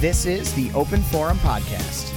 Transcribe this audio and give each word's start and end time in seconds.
This 0.00 0.26
is 0.26 0.54
the 0.54 0.70
Open 0.74 1.02
Forum 1.02 1.38
Podcast. 1.38 2.12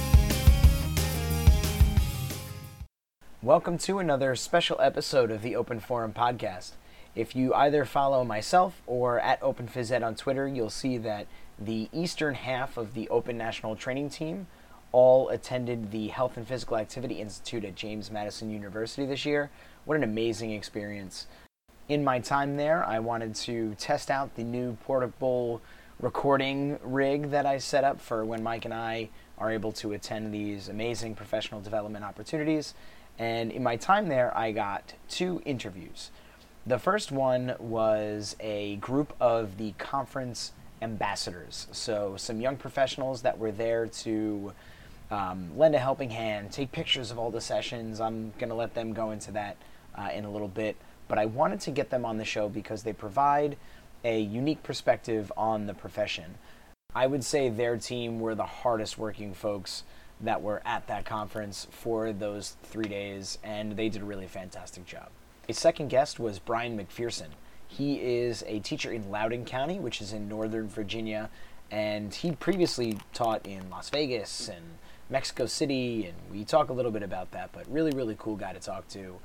Welcome 3.42 3.76
to 3.78 3.98
another 3.98 4.36
special 4.36 4.80
episode 4.80 5.32
of 5.32 5.42
the 5.42 5.56
Open 5.56 5.80
Forum 5.80 6.12
Podcast. 6.12 6.74
If 7.16 7.34
you 7.34 7.52
either 7.54 7.84
follow 7.84 8.22
myself 8.22 8.80
or 8.86 9.18
at 9.18 9.40
OpenPhysEd 9.40 10.06
on 10.06 10.14
Twitter, 10.14 10.46
you'll 10.46 10.70
see 10.70 10.96
that 10.98 11.26
the 11.58 11.88
eastern 11.92 12.34
half 12.34 12.76
of 12.76 12.94
the 12.94 13.08
Open 13.08 13.36
National 13.36 13.74
Training 13.74 14.10
Team 14.10 14.46
all 14.92 15.28
attended 15.30 15.90
the 15.90 16.06
Health 16.06 16.36
and 16.36 16.46
Physical 16.46 16.76
Activity 16.76 17.16
Institute 17.16 17.64
at 17.64 17.74
James 17.74 18.12
Madison 18.12 18.48
University 18.48 19.06
this 19.06 19.26
year. 19.26 19.50
What 19.86 19.96
an 19.96 20.04
amazing 20.04 20.52
experience. 20.52 21.26
In 21.88 22.04
my 22.04 22.20
time 22.20 22.56
there, 22.56 22.84
I 22.84 23.00
wanted 23.00 23.34
to 23.34 23.74
test 23.74 24.08
out 24.08 24.36
the 24.36 24.44
new 24.44 24.76
portable 24.84 25.60
recording 26.02 26.80
rig 26.82 27.30
that 27.30 27.46
I 27.46 27.58
set 27.58 27.84
up 27.84 28.00
for 28.00 28.24
when 28.24 28.42
Mike 28.42 28.64
and 28.64 28.74
I 28.74 29.08
are 29.38 29.52
able 29.52 29.70
to 29.74 29.92
attend 29.92 30.34
these 30.34 30.68
amazing 30.68 31.14
professional 31.14 31.60
development 31.60 32.04
opportunities. 32.04 32.74
And 33.20 33.52
in 33.52 33.62
my 33.62 33.76
time 33.76 34.08
there, 34.08 34.36
I 34.36 34.50
got 34.50 34.94
two 35.08 35.40
interviews. 35.44 36.10
The 36.66 36.78
first 36.78 37.12
one 37.12 37.54
was 37.60 38.34
a 38.40 38.76
group 38.76 39.14
of 39.20 39.58
the 39.58 39.72
conference 39.78 40.52
ambassadors. 40.82 41.68
So, 41.70 42.16
some 42.16 42.40
young 42.40 42.56
professionals 42.56 43.22
that 43.22 43.38
were 43.38 43.52
there 43.52 43.86
to 43.86 44.52
um, 45.12 45.56
lend 45.56 45.76
a 45.76 45.78
helping 45.78 46.10
hand, 46.10 46.50
take 46.50 46.72
pictures 46.72 47.12
of 47.12 47.18
all 47.18 47.30
the 47.30 47.40
sessions. 47.40 48.00
I'm 48.00 48.32
going 48.38 48.48
to 48.48 48.56
let 48.56 48.74
them 48.74 48.92
go 48.92 49.12
into 49.12 49.30
that 49.32 49.56
uh, 49.96 50.08
in 50.12 50.24
a 50.24 50.30
little 50.30 50.48
bit. 50.48 50.74
But 51.06 51.18
I 51.18 51.26
wanted 51.26 51.60
to 51.60 51.70
get 51.70 51.90
them 51.90 52.04
on 52.04 52.16
the 52.16 52.24
show 52.24 52.48
because 52.48 52.82
they 52.82 52.92
provide 52.92 53.56
a 54.04 54.20
unique 54.20 54.62
perspective 54.62 55.32
on 55.36 55.66
the 55.66 55.74
profession. 55.74 56.36
I 56.94 57.06
would 57.06 57.24
say 57.24 57.48
their 57.48 57.76
team 57.76 58.20
were 58.20 58.34
the 58.34 58.44
hardest 58.44 58.98
working 58.98 59.32
folks 59.34 59.84
that 60.20 60.42
were 60.42 60.62
at 60.64 60.86
that 60.86 61.04
conference 61.04 61.66
for 61.70 62.12
those 62.12 62.56
three 62.62 62.88
days, 62.88 63.38
and 63.42 63.72
they 63.72 63.88
did 63.88 64.02
a 64.02 64.04
really 64.04 64.26
fantastic 64.26 64.86
job. 64.86 65.08
A 65.48 65.52
second 65.52 65.88
guest 65.88 66.20
was 66.20 66.38
Brian 66.38 66.78
McPherson. 66.78 67.28
He 67.66 67.94
is 68.00 68.44
a 68.46 68.60
teacher 68.60 68.92
in 68.92 69.10
Loudoun 69.10 69.44
County, 69.44 69.80
which 69.80 70.00
is 70.00 70.12
in 70.12 70.28
Northern 70.28 70.68
Virginia, 70.68 71.30
and 71.70 72.14
he 72.14 72.32
previously 72.32 72.98
taught 73.14 73.46
in 73.46 73.70
Las 73.70 73.88
Vegas 73.88 74.48
and 74.48 74.62
Mexico 75.08 75.46
City, 75.46 76.06
and 76.06 76.14
we 76.30 76.44
talk 76.44 76.68
a 76.68 76.72
little 76.72 76.90
bit 76.90 77.02
about 77.02 77.32
that, 77.32 77.50
but 77.52 77.66
really, 77.70 77.90
really 77.90 78.16
cool 78.18 78.36
guy 78.36 78.52
to 78.52 78.60
talk 78.60 78.86
to. 78.88 79.18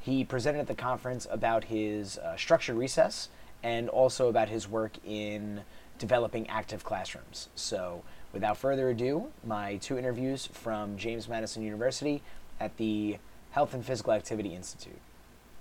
He 0.00 0.22
presented 0.22 0.60
at 0.60 0.66
the 0.66 0.74
conference 0.74 1.26
about 1.30 1.64
his 1.64 2.18
uh, 2.18 2.36
structured 2.36 2.76
recess 2.76 3.30
and 3.64 3.88
also 3.88 4.28
about 4.28 4.48
his 4.48 4.68
work 4.68 4.92
in 5.04 5.62
developing 5.98 6.48
active 6.48 6.84
classrooms. 6.84 7.48
So, 7.56 8.04
without 8.32 8.58
further 8.58 8.90
ado, 8.90 9.28
my 9.44 9.76
two 9.78 9.98
interviews 9.98 10.48
from 10.52 10.96
James 10.96 11.28
Madison 11.28 11.62
University 11.62 12.22
at 12.60 12.76
the 12.76 13.18
Health 13.50 13.74
and 13.74 13.84
Physical 13.84 14.12
Activity 14.12 14.54
Institute. 14.54 14.98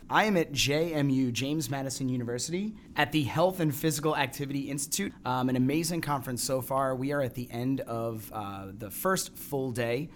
I 0.10 0.26
am 0.26 0.36
at 0.36 0.52
JMU, 0.52 1.32
James 1.32 1.70
Madison 1.70 2.10
University, 2.10 2.74
at 2.98 3.14
the 3.14 3.24
Health 3.24 3.62
and 3.62 3.74
Physical 3.74 4.18
Activity 4.18 4.70
Institute. 4.70 5.14
Um, 5.26 5.48
an 5.48 5.56
amazing 5.56 6.02
conference 6.02 6.44
so 6.44 6.62
far. 6.62 6.94
We 6.94 7.14
are 7.14 7.22
at 7.22 7.36
the 7.36 7.50
end 7.50 7.80
of 7.82 8.30
uh, 8.34 8.68
the 8.78 8.92
first 8.92 9.38
full 9.38 9.72
day. 9.72 10.10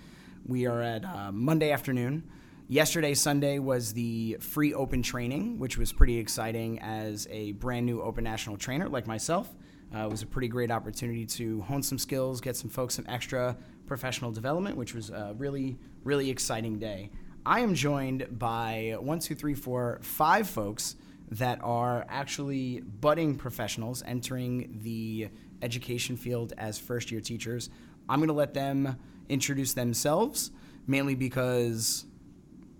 We 0.45 0.65
are 0.65 0.81
at 0.81 1.05
uh, 1.05 1.31
Monday 1.31 1.71
afternoon. 1.71 2.23
Yesterday, 2.69 3.13
Sunday, 3.13 3.59
was 3.59 3.93
the 3.93 4.35
free 4.41 4.73
open 4.73 5.01
training, 5.01 5.57
which 5.57 5.77
was 5.77 5.93
pretty 5.93 6.17
exciting 6.17 6.79
as 6.79 7.25
a 7.31 7.53
brand 7.53 7.85
new 7.85 8.01
open 8.01 8.25
national 8.25 8.57
trainer 8.57 8.89
like 8.89 9.07
myself. 9.07 9.55
Uh, 9.95 9.99
it 9.99 10.11
was 10.11 10.21
a 10.21 10.25
pretty 10.25 10.49
great 10.49 10.69
opportunity 10.69 11.25
to 11.25 11.61
hone 11.61 11.81
some 11.81 11.97
skills, 11.97 12.41
get 12.41 12.57
some 12.57 12.69
folks 12.69 12.95
some 12.95 13.05
extra 13.07 13.55
professional 13.85 14.33
development, 14.33 14.75
which 14.75 14.93
was 14.93 15.11
a 15.11 15.33
really, 15.37 15.77
really 16.03 16.29
exciting 16.29 16.77
day. 16.77 17.09
I 17.45 17.61
am 17.61 17.73
joined 17.73 18.37
by 18.37 18.97
one, 18.99 19.19
two, 19.19 19.33
three, 19.33 19.53
four, 19.53 19.99
five 20.01 20.49
folks 20.49 20.97
that 21.31 21.59
are 21.63 22.05
actually 22.09 22.81
budding 22.81 23.37
professionals 23.37 24.03
entering 24.05 24.79
the 24.83 25.29
education 25.61 26.17
field 26.17 26.51
as 26.57 26.77
first 26.77 27.11
year 27.11 27.21
teachers. 27.21 27.69
I'm 28.09 28.19
going 28.19 28.27
to 28.27 28.33
let 28.33 28.53
them 28.53 28.97
introduce 29.29 29.73
themselves, 29.73 30.51
mainly 30.85 31.15
because 31.15 32.06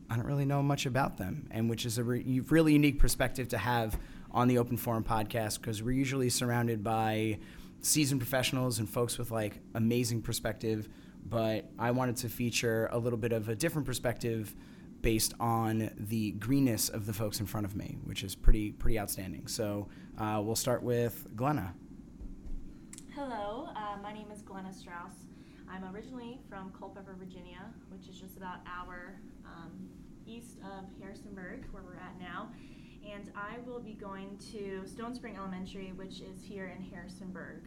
I 0.10 0.16
don't 0.16 0.26
really 0.26 0.46
know 0.46 0.64
much 0.64 0.86
about 0.86 1.18
them, 1.18 1.48
and 1.52 1.70
which 1.70 1.86
is 1.86 1.98
a 1.98 2.04
re- 2.04 2.42
really 2.48 2.74
unique 2.74 3.00
perspective 3.00 3.50
to 3.50 3.58
have 3.58 4.00
on 4.32 4.48
the 4.48 4.58
Open 4.58 4.78
Forum 4.78 5.04
podcast 5.04 5.60
because 5.62 5.84
we're 5.84 5.92
usually 5.92 6.30
surrounded 6.30 6.84
by 6.84 7.40
seasoned 7.82 8.22
professionals 8.22 8.80
and 8.80 8.90
folks 8.90 9.18
with 9.18 9.32
like 9.32 9.60
amazing 9.76 10.22
perspective 10.22 10.90
but 11.30 11.70
I 11.78 11.92
wanted 11.92 12.18
to 12.18 12.30
feature 12.30 12.90
a 12.92 12.98
little 12.98 13.20
bit 13.20 13.32
of 13.32 13.50
a 13.50 13.56
different 13.56 13.86
perspective 13.86 14.56
based 15.02 15.34
on 15.40 15.92
the 15.98 16.32
greenness 16.32 16.90
of 16.90 17.06
the 17.06 17.14
folks 17.14 17.40
in 17.40 17.46
front 17.46 17.66
of 17.66 17.76
me, 17.76 17.98
which 18.04 18.24
is 18.24 18.36
pretty 18.36 18.72
pretty 18.72 19.00
outstanding. 19.00 19.48
So 19.48 19.88
uh, 20.18 20.42
we'll 20.44 20.56
start 20.56 20.84
with 20.84 21.28
Glenna. 21.36 21.74
Hello, 23.14 23.70
uh, 23.76 23.98
my 24.02 24.14
name 24.14 24.32
is 24.32 24.42
Glenna 24.42 24.74
Straus. 24.74 25.26
I'm 25.70 25.84
originally 25.94 26.40
from 26.50 26.72
Culpeper, 26.72 27.16
Virginia, 27.20 27.66
which 27.90 28.08
is 28.08 28.20
just 28.20 28.38
about 28.38 28.60
hour 28.66 29.20
um, 29.46 29.90
east 30.28 30.58
of 30.64 30.86
Harrisonburg, 31.02 31.66
where 31.72 31.84
we're 31.84 31.96
at 31.96 32.20
now. 32.20 32.50
And 33.10 33.32
I 33.36 33.60
will 33.66 33.80
be 33.80 33.94
going 33.94 34.38
to 34.52 34.86
Stone 34.86 35.16
Spring 35.16 35.38
Elementary, 35.38 35.94
which 35.96 36.20
is 36.20 36.44
here 36.44 36.66
in 36.76 36.84
Harrisonburg. 36.84 37.64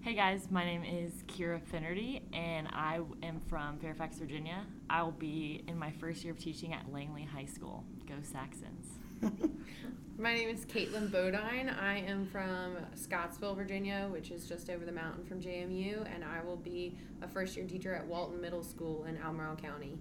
Hey 0.00 0.14
guys, 0.14 0.46
my 0.52 0.64
name 0.64 0.84
is 0.84 1.24
Keara 1.26 1.60
Finnerty, 1.60 2.22
and 2.32 2.68
I 2.68 3.00
am 3.24 3.40
from 3.48 3.78
Fairfax, 3.78 4.18
Virginia. 4.18 4.64
I 4.88 5.02
will 5.02 5.10
be 5.10 5.64
in 5.66 5.76
my 5.76 5.90
first 5.90 6.22
year 6.22 6.32
of 6.32 6.38
teaching 6.38 6.72
at 6.72 6.92
Langley 6.92 7.24
High 7.24 7.46
School. 7.46 7.82
Go 8.06 8.14
Saxons! 8.22 8.86
my 10.18 10.32
name 10.32 10.48
is 10.48 10.64
Kaitlyn 10.64 11.10
Bodine. 11.10 11.68
I 11.70 11.98
am 12.02 12.24
from 12.26 12.76
Scottsville, 12.94 13.56
Virginia, 13.56 14.06
which 14.12 14.30
is 14.30 14.48
just 14.48 14.70
over 14.70 14.84
the 14.84 14.92
mountain 14.92 15.24
from 15.24 15.40
JMU, 15.40 16.06
and 16.14 16.22
I 16.22 16.40
will 16.44 16.56
be 16.56 16.96
a 17.20 17.26
first 17.26 17.56
year 17.56 17.66
teacher 17.66 17.92
at 17.92 18.06
Walton 18.06 18.40
Middle 18.40 18.62
School 18.62 19.06
in 19.06 19.16
Albemarle 19.16 19.56
County. 19.56 19.98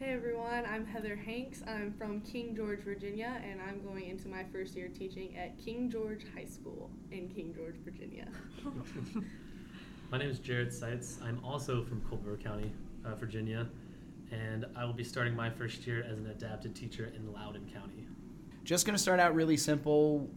Hey 0.00 0.12
everyone, 0.12 0.64
I'm 0.64 0.86
Heather 0.86 1.16
Hanks. 1.16 1.60
I'm 1.66 1.92
from 1.92 2.20
King 2.20 2.54
George, 2.54 2.82
Virginia, 2.82 3.42
and 3.44 3.60
I'm 3.60 3.82
going 3.82 4.04
into 4.04 4.28
my 4.28 4.44
first 4.44 4.76
year 4.76 4.86
teaching 4.86 5.36
at 5.36 5.58
King 5.58 5.90
George 5.90 6.24
High 6.36 6.44
School 6.44 6.88
in 7.10 7.28
King 7.28 7.52
George, 7.52 7.74
Virginia. 7.84 8.28
my 10.12 10.18
name 10.18 10.30
is 10.30 10.38
Jarrett 10.38 10.72
Sites. 10.72 11.18
I'm 11.20 11.44
also 11.44 11.82
from 11.82 12.00
Culpeper 12.08 12.36
County, 12.36 12.70
uh, 13.04 13.16
Virginia, 13.16 13.66
and 14.30 14.66
I 14.76 14.84
will 14.84 14.92
be 14.92 15.02
starting 15.02 15.34
my 15.34 15.50
first 15.50 15.84
year 15.84 16.06
as 16.08 16.16
an 16.20 16.28
adapted 16.28 16.76
teacher 16.76 17.12
in 17.16 17.32
Loudoun 17.32 17.68
County. 17.74 18.06
Just 18.62 18.86
going 18.86 18.96
to 18.96 19.02
start 19.02 19.18
out 19.18 19.34
really 19.34 19.56
simple. 19.56 20.30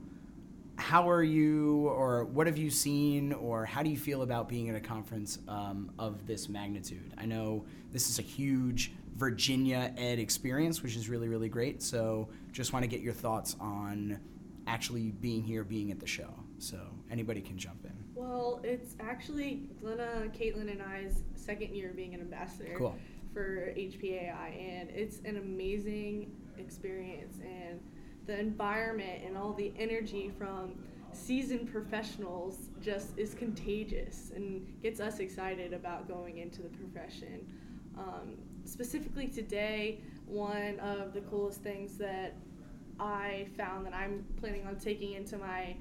How 0.78 1.08
are 1.08 1.22
you, 1.22 1.88
or 1.90 2.24
what 2.24 2.48
have 2.48 2.58
you 2.58 2.72
seen, 2.72 3.32
or 3.34 3.66
how 3.66 3.84
do 3.84 3.92
you 3.92 3.98
feel 3.98 4.24
about 4.24 4.50
being 4.50 4.70
at 4.70 4.76
a 4.76 4.80
conference 4.80 5.38
um, 5.48 5.92
of 6.00 6.26
this 6.26 6.50
magnitude? 6.50 7.14
I 7.20 7.28
know 7.28 7.64
this 7.92 8.10
is 8.10 8.18
a 8.18 8.24
huge 8.24 8.92
Virginia 9.22 9.94
Ed 9.98 10.18
experience, 10.18 10.82
which 10.82 10.96
is 10.96 11.08
really, 11.08 11.28
really 11.28 11.48
great. 11.48 11.84
So 11.84 12.28
just 12.52 12.74
want 12.74 12.82
to 12.82 12.88
get 12.88 13.02
your 13.02 13.14
thoughts 13.14 13.56
on 13.62 14.20
actually 14.66 15.12
being 15.12 15.44
here, 15.44 15.64
being 15.64 15.92
at 15.92 16.00
the 16.00 16.08
show. 16.08 16.34
So 16.58 16.80
anybody 17.12 17.40
can 17.40 17.56
jump 17.56 17.86
in. 17.86 17.94
Well, 18.16 18.62
it's 18.64 18.96
actually 19.00 19.70
Glenna, 19.80 20.32
Kaitlyn, 20.36 20.72
and 20.72 20.82
I's 20.82 21.22
second 21.36 21.76
year 21.76 21.94
being 21.96 22.16
an 22.16 22.20
ambassador 22.20 22.74
cool. 22.76 22.98
for 23.32 23.72
HPAI, 23.78 24.60
and 24.60 24.90
it's 24.90 25.20
an 25.24 25.38
amazing 25.38 26.32
experience. 26.58 27.38
And 27.44 27.80
the 28.26 28.40
environment 28.40 29.22
and 29.24 29.38
all 29.38 29.54
the 29.54 29.72
energy 29.78 30.32
from 30.36 30.74
seasoned 31.14 31.72
professionals 31.72 32.72
just 32.82 33.16
is 33.20 33.36
contagious 33.36 34.32
and 34.36 34.66
gets 34.82 35.00
us 35.00 35.20
excited 35.20 35.74
about 35.74 36.08
going 36.08 36.40
into 36.40 36.64
the 36.64 36.70
profession. 36.70 37.46
Um, 37.96 38.38
specifically 38.66 39.28
today, 39.28 40.00
one 40.26 40.80
of 40.80 41.14
the 41.14 41.22
coolest 41.22 41.62
things 41.62 41.98
that 41.98 42.36
I 43.00 43.48
found 43.58 43.86
that 43.86 43.94
I'm 43.94 44.26
planning 44.40 44.66
on 44.66 44.78
taking 44.78 45.14
into 45.14 45.38
my 45.38 45.76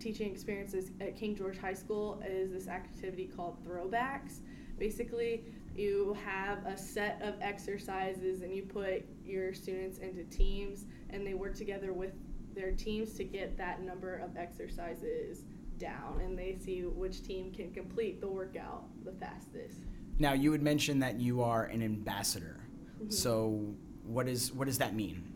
teaching 0.00 0.30
experiences 0.30 0.90
at 1.00 1.16
King 1.16 1.36
George 1.36 1.58
High 1.58 1.74
School 1.74 2.22
is 2.26 2.52
this 2.52 2.68
activity 2.68 3.30
called 3.34 3.64
throwbacks. 3.64 4.40
Basically, 4.78 5.44
you 5.76 6.16
have 6.24 6.64
a 6.66 6.76
set 6.76 7.20
of 7.22 7.34
exercises 7.40 8.42
and 8.42 8.54
you 8.54 8.62
put 8.62 9.04
your 9.24 9.54
students 9.54 9.98
into 9.98 10.24
teams 10.24 10.86
and 11.10 11.26
they 11.26 11.34
work 11.34 11.54
together 11.54 11.92
with 11.92 12.12
their 12.54 12.72
teams 12.72 13.14
to 13.14 13.24
get 13.24 13.56
that 13.56 13.82
number 13.82 14.16
of 14.16 14.36
exercises 14.36 15.42
down 15.78 16.20
and 16.22 16.38
they 16.38 16.56
see 16.60 16.82
which 16.82 17.22
team 17.24 17.52
can 17.52 17.72
complete 17.72 18.20
the 18.20 18.28
workout 18.28 18.84
the 19.04 19.12
fastest. 19.12 19.80
Now, 20.18 20.32
you 20.32 20.52
had 20.52 20.62
mentioned 20.62 21.02
that 21.02 21.20
you 21.20 21.42
are 21.42 21.64
an 21.64 21.82
ambassador. 21.82 22.60
Mm-hmm. 22.96 23.10
So, 23.10 23.74
what 24.04 24.28
is 24.28 24.52
what 24.52 24.66
does 24.66 24.78
that 24.78 24.94
mean? 24.94 25.32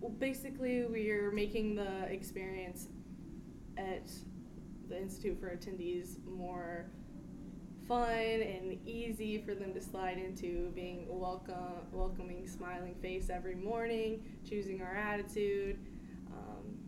Well, 0.00 0.12
basically, 0.12 0.84
we're 0.84 1.32
making 1.32 1.74
the 1.74 2.04
experience 2.04 2.88
at 3.76 4.10
the 4.88 4.98
Institute 4.98 5.38
for 5.40 5.48
attendees 5.48 6.24
more 6.26 6.86
fun 7.88 8.08
and 8.08 8.78
easy 8.86 9.38
for 9.38 9.54
them 9.54 9.74
to 9.74 9.80
slide 9.80 10.18
into 10.18 10.70
being 10.76 11.06
welcome, 11.08 11.56
welcoming, 11.92 12.46
smiling 12.46 12.94
face 13.02 13.30
every 13.30 13.56
morning, 13.56 14.22
choosing 14.48 14.80
our 14.80 14.94
attitude. 14.96 15.76
Um, 16.32 16.78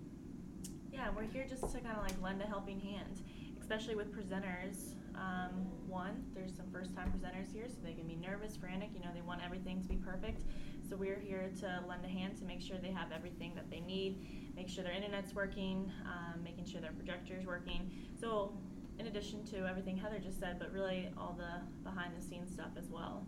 Yeah, 0.93 1.09
we're 1.17 1.25
here 1.25 1.47
just 1.49 1.63
to 1.63 1.81
kind 1.81 1.97
of 1.97 2.05
like 2.05 2.23
lend 2.23 2.41
a 2.41 2.47
helping 2.47 2.79
hand, 2.79 3.21
especially 3.61 3.97
with 3.97 4.15
presenters. 4.15 4.95
Um, 5.23 5.69
one, 5.87 6.25
there's 6.35 6.57
some 6.57 6.67
first 6.73 6.97
time 6.97 7.13
presenters 7.13 7.53
here, 7.53 7.67
so 7.69 7.77
they 7.85 7.93
can 7.93 8.07
be 8.09 8.17
nervous, 8.17 8.57
frantic, 8.57 8.91
you 8.95 9.01
know, 9.01 9.11
they 9.15 9.21
want 9.21 9.41
everything 9.45 9.81
to 9.83 9.89
be 9.89 9.97
perfect. 9.97 10.43
So 10.89 10.97
we're 10.97 11.21
here 11.21 11.51
to 11.61 11.85
lend 11.87 12.05
a 12.05 12.09
hand 12.09 12.37
to 12.39 12.45
make 12.45 12.61
sure 12.61 12.77
they 12.83 12.91
have 12.91 13.13
everything 13.13 13.55
that 13.55 13.71
they 13.71 13.81
need, 13.81 14.53
make 14.57 14.69
sure 14.69 14.83
their 14.83 14.93
internet's 14.93 15.35
working, 15.35 15.93
um, 16.07 16.43
making 16.43 16.65
sure 16.65 16.81
their 16.81 16.93
projector's 16.93 17.47
working. 17.47 17.91
So, 18.21 18.53
in 18.99 19.07
addition 19.07 19.45
to 19.47 19.67
everything 19.67 19.97
Heather 19.97 20.19
just 20.19 20.41
said, 20.41 20.59
but 20.59 20.73
really 20.73 21.11
all 21.17 21.37
the 21.39 21.61
behind 21.89 22.13
the 22.19 22.23
scenes 22.23 22.53
stuff 22.53 22.71
as 22.77 22.91
well. 22.91 23.25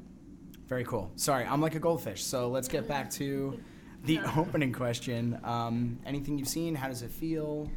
Very 0.66 0.84
cool. 0.84 1.10
Sorry, 1.16 1.44
I'm 1.44 1.60
like 1.60 1.74
a 1.74 1.80
goldfish. 1.80 2.24
So 2.24 2.48
let's 2.48 2.68
get 2.68 2.88
back 2.88 3.10
to 3.12 3.60
the 4.04 4.20
opening 4.36 4.72
question. 4.72 5.38
Um, 5.44 5.98
anything 6.06 6.38
you've 6.38 6.48
seen? 6.48 6.74
How 6.74 6.88
does 6.88 7.02
it 7.02 7.10
feel? 7.10 7.70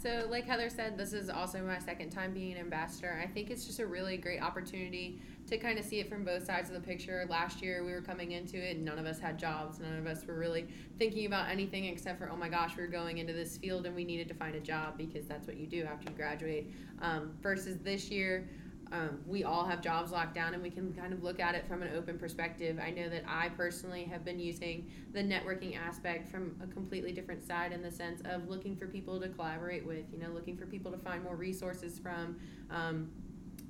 So, 0.00 0.28
like 0.30 0.46
Heather 0.46 0.70
said, 0.70 0.96
this 0.96 1.12
is 1.12 1.28
also 1.28 1.60
my 1.60 1.80
second 1.80 2.10
time 2.10 2.32
being 2.32 2.52
an 2.52 2.58
ambassador. 2.58 3.20
I 3.20 3.26
think 3.26 3.50
it's 3.50 3.64
just 3.64 3.80
a 3.80 3.86
really 3.86 4.16
great 4.16 4.40
opportunity 4.40 5.20
to 5.48 5.58
kind 5.58 5.76
of 5.76 5.84
see 5.84 5.98
it 5.98 6.08
from 6.08 6.24
both 6.24 6.46
sides 6.46 6.70
of 6.70 6.76
the 6.76 6.80
picture. 6.80 7.26
Last 7.28 7.60
year, 7.60 7.84
we 7.84 7.90
were 7.90 8.00
coming 8.00 8.30
into 8.30 8.58
it, 8.58 8.76
and 8.76 8.84
none 8.84 9.00
of 9.00 9.06
us 9.06 9.18
had 9.18 9.40
jobs. 9.40 9.80
None 9.80 9.98
of 9.98 10.06
us 10.06 10.24
were 10.24 10.38
really 10.38 10.68
thinking 10.98 11.26
about 11.26 11.50
anything 11.50 11.86
except 11.86 12.20
for, 12.20 12.30
oh 12.30 12.36
my 12.36 12.48
gosh, 12.48 12.76
we 12.76 12.84
are 12.84 12.88
going 12.88 13.18
into 13.18 13.32
this 13.32 13.58
field 13.58 13.86
and 13.86 13.96
we 13.96 14.04
needed 14.04 14.28
to 14.28 14.34
find 14.34 14.54
a 14.54 14.60
job 14.60 14.96
because 14.96 15.26
that's 15.26 15.48
what 15.48 15.56
you 15.56 15.66
do 15.66 15.82
after 15.82 16.08
you 16.08 16.16
graduate. 16.16 16.72
Um, 17.02 17.32
versus 17.42 17.78
this 17.78 18.08
year, 18.08 18.48
um, 18.92 19.20
we 19.26 19.44
all 19.44 19.66
have 19.66 19.82
jobs 19.82 20.12
locked 20.12 20.34
down 20.34 20.54
and 20.54 20.62
we 20.62 20.70
can 20.70 20.92
kind 20.94 21.12
of 21.12 21.22
look 21.22 21.40
at 21.40 21.54
it 21.54 21.66
from 21.66 21.82
an 21.82 21.90
open 21.94 22.18
perspective. 22.18 22.78
I 22.82 22.90
know 22.90 23.08
that 23.08 23.24
I 23.28 23.50
personally 23.50 24.04
have 24.04 24.24
been 24.24 24.38
using 24.38 24.90
the 25.12 25.22
networking 25.22 25.78
aspect 25.78 26.30
from 26.30 26.56
a 26.62 26.66
completely 26.66 27.12
different 27.12 27.46
side 27.46 27.72
in 27.72 27.82
the 27.82 27.90
sense 27.90 28.22
of 28.24 28.48
looking 28.48 28.76
for 28.76 28.86
people 28.86 29.20
to 29.20 29.28
collaborate 29.28 29.86
with, 29.86 30.04
you 30.12 30.18
know, 30.18 30.30
looking 30.30 30.56
for 30.56 30.66
people 30.66 30.90
to 30.92 30.98
find 30.98 31.22
more 31.22 31.36
resources 31.36 31.98
from. 31.98 32.36
Um, 32.70 33.10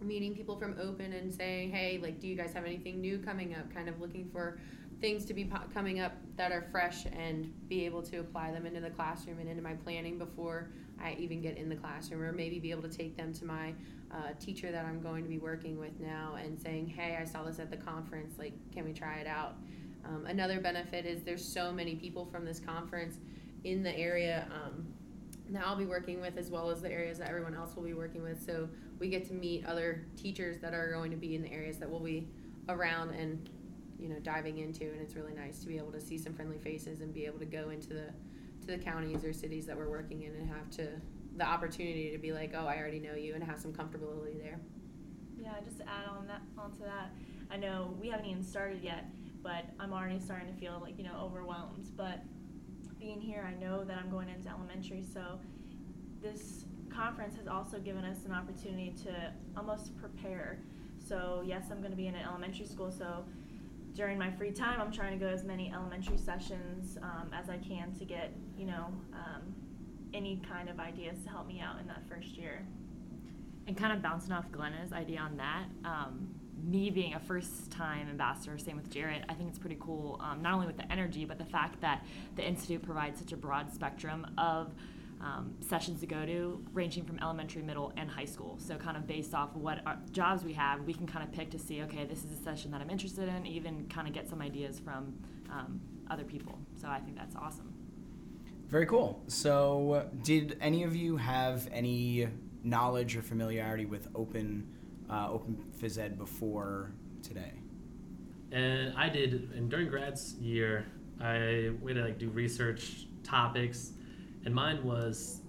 meeting 0.00 0.32
people 0.35 0.56
from 0.56 0.76
open 0.81 1.12
and 1.12 1.35
saying 1.35 1.73
hey 1.73 1.99
like 2.00 2.20
do 2.20 2.29
you 2.29 2.37
guys 2.37 2.53
have 2.53 2.65
anything 2.65 3.00
new 3.00 3.19
coming 3.19 3.56
up 3.56 3.73
kind 3.75 3.88
of 3.88 4.00
looking 4.00 4.29
for 4.31 4.59
things 5.00 5.25
to 5.25 5.35
be 5.35 5.44
po- 5.44 5.67
coming 5.75 5.99
up 5.99 6.12
that 6.37 6.53
are 6.53 6.62
fresh 6.70 7.05
and 7.06 7.53
be 7.69 7.85
able 7.85 8.00
to 8.03 8.19
apply 8.19 8.53
them 8.53 8.65
into 8.65 8.81
the 8.81 8.91
classroom 8.91 9.38
and 9.41 9.49
into 9.49 9.62
my 9.62 9.75
planning 9.75 10.17
before 10.17 10.70
i 11.03 11.17
even 11.19 11.41
get 11.41 11.56
in 11.56 11.69
the 11.69 11.75
classroom 11.75 12.23
or 12.23 12.32
maybe 12.32 12.61
be 12.61 12.70
able 12.70 12.82
to 12.82 12.88
take 12.97 13.17
them 13.17 13.32
to 13.32 13.44
my 13.44 13.75
uh, 14.12 14.32
teacher 14.40 14.72
that 14.72 14.84
i'm 14.84 15.00
going 15.00 15.22
to 15.22 15.28
be 15.28 15.38
working 15.38 15.78
with 15.78 15.99
now 16.00 16.37
and 16.43 16.58
saying 16.58 16.87
hey 16.87 17.19
i 17.20 17.25
saw 17.25 17.43
this 17.43 17.58
at 17.58 17.70
the 17.70 17.76
conference 17.76 18.38
like 18.38 18.55
can 18.72 18.84
we 18.84 18.93
try 18.93 19.16
it 19.16 19.26
out 19.26 19.55
um, 20.05 20.26
another 20.26 20.60
benefit 20.60 21.05
is 21.05 21.22
there's 21.22 21.44
so 21.44 21.72
many 21.72 21.94
people 21.94 22.25
from 22.25 22.44
this 22.44 22.60
conference 22.60 23.19
in 23.64 23.82
the 23.82 23.96
area 23.96 24.46
um, 24.52 24.87
that 25.50 25.66
I'll 25.66 25.76
be 25.76 25.87
working 25.87 26.20
with 26.20 26.37
as 26.37 26.50
well 26.50 26.70
as 26.70 26.81
the 26.81 26.90
areas 26.90 27.19
that 27.19 27.28
everyone 27.28 27.55
else 27.55 27.75
will 27.76 27.82
be 27.82 27.94
working 27.94 28.22
with. 28.22 28.44
So 28.44 28.69
we 28.99 29.08
get 29.08 29.26
to 29.28 29.34
meet 29.34 29.66
other 29.66 30.05
teachers 30.16 30.58
that 30.60 30.75
are 30.75 30.93
going 30.93 31.10
to 31.10 31.16
be 31.16 31.34
in 31.34 31.43
the 31.43 31.52
areas 31.52 31.78
that 31.78 31.88
we'll 31.88 32.00
be 32.00 32.28
around 32.69 33.10
and 33.10 33.49
you 33.99 34.08
know 34.08 34.19
diving 34.20 34.58
into 34.58 34.84
and 34.84 35.00
it's 35.00 35.16
really 35.16 35.32
nice 35.32 35.58
to 35.58 35.66
be 35.66 35.76
able 35.76 35.90
to 35.90 36.00
see 36.00 36.19
some 36.19 36.32
friendly 36.32 36.58
faces 36.58 37.00
and 37.00 37.12
be 37.12 37.25
able 37.25 37.38
to 37.38 37.46
go 37.46 37.70
into 37.70 37.88
the 37.88 38.05
to 38.60 38.66
the 38.66 38.78
counties 38.78 39.25
or 39.25 39.32
cities 39.32 39.66
that 39.66 39.76
we're 39.76 39.88
working 39.88 40.22
in 40.22 40.34
and 40.34 40.49
have 40.49 40.70
to 40.70 40.88
the 41.38 41.46
opportunity 41.46 42.11
to 42.11 42.19
be 42.19 42.32
like 42.32 42.52
oh 42.55 42.67
I 42.67 42.76
already 42.76 42.99
know 42.99 43.14
you 43.14 43.35
and 43.35 43.43
have 43.43 43.58
some 43.58 43.73
comfortability 43.73 44.40
there. 44.43 44.61
Yeah, 45.40 45.55
just 45.64 45.79
to 45.79 45.85
add 45.85 46.08
on 46.08 46.26
that 46.26 46.43
onto 46.58 46.82
that, 46.85 47.12
I 47.50 47.56
know 47.56 47.94
we 48.00 48.08
haven't 48.08 48.26
even 48.26 48.43
started 48.43 48.82
yet, 48.82 49.05
but 49.43 49.64
I'm 49.79 49.93
already 49.93 50.19
starting 50.19 50.52
to 50.52 50.61
feel 50.61 50.79
like 50.82 50.99
you 50.99 51.05
know 51.05 51.19
overwhelmed. 51.20 51.90
But 51.96 52.23
being 52.99 53.20
here, 53.20 53.49
I 53.49 53.58
know 53.61 53.85
that 53.85 53.96
I'm 53.96 54.11
going 54.11 54.29
into 54.29 54.49
elementary, 54.49 55.05
so 55.05 55.38
this 56.20 56.64
conference 56.90 57.37
has 57.37 57.46
also 57.46 57.79
given 57.79 58.05
us 58.05 58.25
an 58.25 58.32
opportunity 58.32 58.94
to 59.05 59.32
almost 59.56 59.96
prepare. 59.99 60.58
So 60.99 61.43
yes, 61.46 61.67
I'm 61.70 61.79
going 61.79 61.93
to 61.93 61.96
be 61.96 62.08
in 62.08 62.17
an 62.17 62.26
elementary 62.26 62.67
school, 62.67 62.91
so 62.91 63.25
during 63.94 64.19
my 64.19 64.31
free 64.31 64.50
time, 64.50 64.81
I'm 64.81 64.93
trying 64.93 65.19
to 65.19 65.25
go 65.25 65.31
as 65.31 65.44
many 65.44 65.73
elementary 65.73 66.19
sessions 66.19 66.99
um, 67.02 67.31
as 67.32 67.49
I 67.49 67.58
can 67.58 67.94
to 67.94 68.05
get 68.05 68.32
you 68.56 68.67
know 68.67 68.93
um, 69.12 69.55
any 70.14 70.40
kind 70.49 70.69
of 70.69 70.81
ideas 70.81 71.19
to 71.25 71.31
help 71.31 71.46
me 71.46 71.60
out 71.60 71.81
in 71.81 71.87
that 71.87 72.02
first 72.08 72.37
year. 72.37 72.66
And 73.66 73.76
kind 73.76 73.93
of 73.93 74.02
bouncing 74.02 74.32
off 74.32 74.50
Glenna's 74.50 74.93
idea 74.93 75.20
on 75.20 75.37
that, 75.37 75.64
um, 75.84 76.28
me 76.64 76.90
being 76.90 77.14
a 77.14 77.20
first 77.20 77.70
time 77.70 78.08
ambassador, 78.08 78.58
same 78.58 78.76
with 78.76 78.90
Jarrett, 78.90 79.25
I 79.28 79.34
think 79.34 79.50
it's 79.50 79.58
pretty 79.58 79.76
cool, 79.78 80.20
um, 80.22 80.43
not 80.43 80.55
only 80.55 80.66
with 80.66 80.76
the 80.76 80.90
energy, 80.90 81.25
but 81.25 81.38
the 81.38 81.44
fact 81.44 81.81
that 81.82 82.05
the 82.37 82.46
Institute 82.46 82.82
provides 82.82 83.20
such 83.20 83.32
a 83.32 83.37
broad 83.37 83.72
spectrum 83.72 84.26
of 84.38 84.72
um, 85.20 85.55
sessions 85.60 86.00
to 86.00 86.06
go 86.06 86.25
to, 86.25 86.64
ranging 86.72 87.05
from 87.05 87.19
elementary, 87.20 87.62
middle, 87.62 87.93
and 87.96 88.10
high 88.10 88.25
school. 88.25 88.56
So, 88.58 88.76
kind 88.76 88.96
of 88.96 89.06
based 89.06 89.34
off 89.34 89.55
of 89.55 89.62
what 89.62 89.84
our 89.84 89.99
jobs 90.12 90.44
we 90.44 90.52
have, 90.55 90.82
we 90.84 90.94
can 90.94 91.06
kind 91.06 91.25
of 91.25 91.32
pick 91.32 91.50
to 91.50 91.58
see, 91.58 91.82
okay, 91.82 92.05
this 92.05 92.25
is 92.25 92.38
a 92.38 92.43
session 92.43 92.70
that 92.70 92.81
I'm 92.81 92.90
interested 92.90 93.28
in, 93.28 93.46
even 93.46 93.87
kind 93.88 94.06
of 94.06 94.14
get 94.14 94.28
some 94.28 94.40
ideas 94.40 94.78
from 94.78 95.14
um, 95.50 95.81
other 96.10 96.25
people. 96.25 96.58
So, 96.81 96.88
I 96.88 97.00
think 97.00 97.16
that's 97.16 97.34
awesome. 97.34 97.77
Very 98.69 98.87
cool. 98.87 99.23
So, 99.29 100.09
did 100.23 100.59
any 100.61 100.82
of 100.82 100.94
you 100.94 101.17
have 101.17 101.69
any 101.73 102.29
knowledge 102.62 103.17
or 103.17 103.23
familiarity 103.23 103.87
with 103.87 104.09
Open 104.15 104.67
uh, 105.11 105.31
Open 105.31 105.65
Phys 105.81 105.99
Ed 105.99 106.19
before 106.19 106.93
today? 107.23 107.53
And 108.53 108.97
I 108.97 109.09
did, 109.09 109.50
and 109.55 109.70
during 109.70 109.88
grad 109.88 110.19
year, 110.38 110.87
I 111.20 111.70
we 111.81 111.93
had 111.93 112.00
to 112.00 112.05
like 112.05 112.19
do 112.19 112.29
research 112.29 113.06
topics, 113.23 113.93
and 114.44 114.55
mine 114.55 114.85
was 114.85 115.41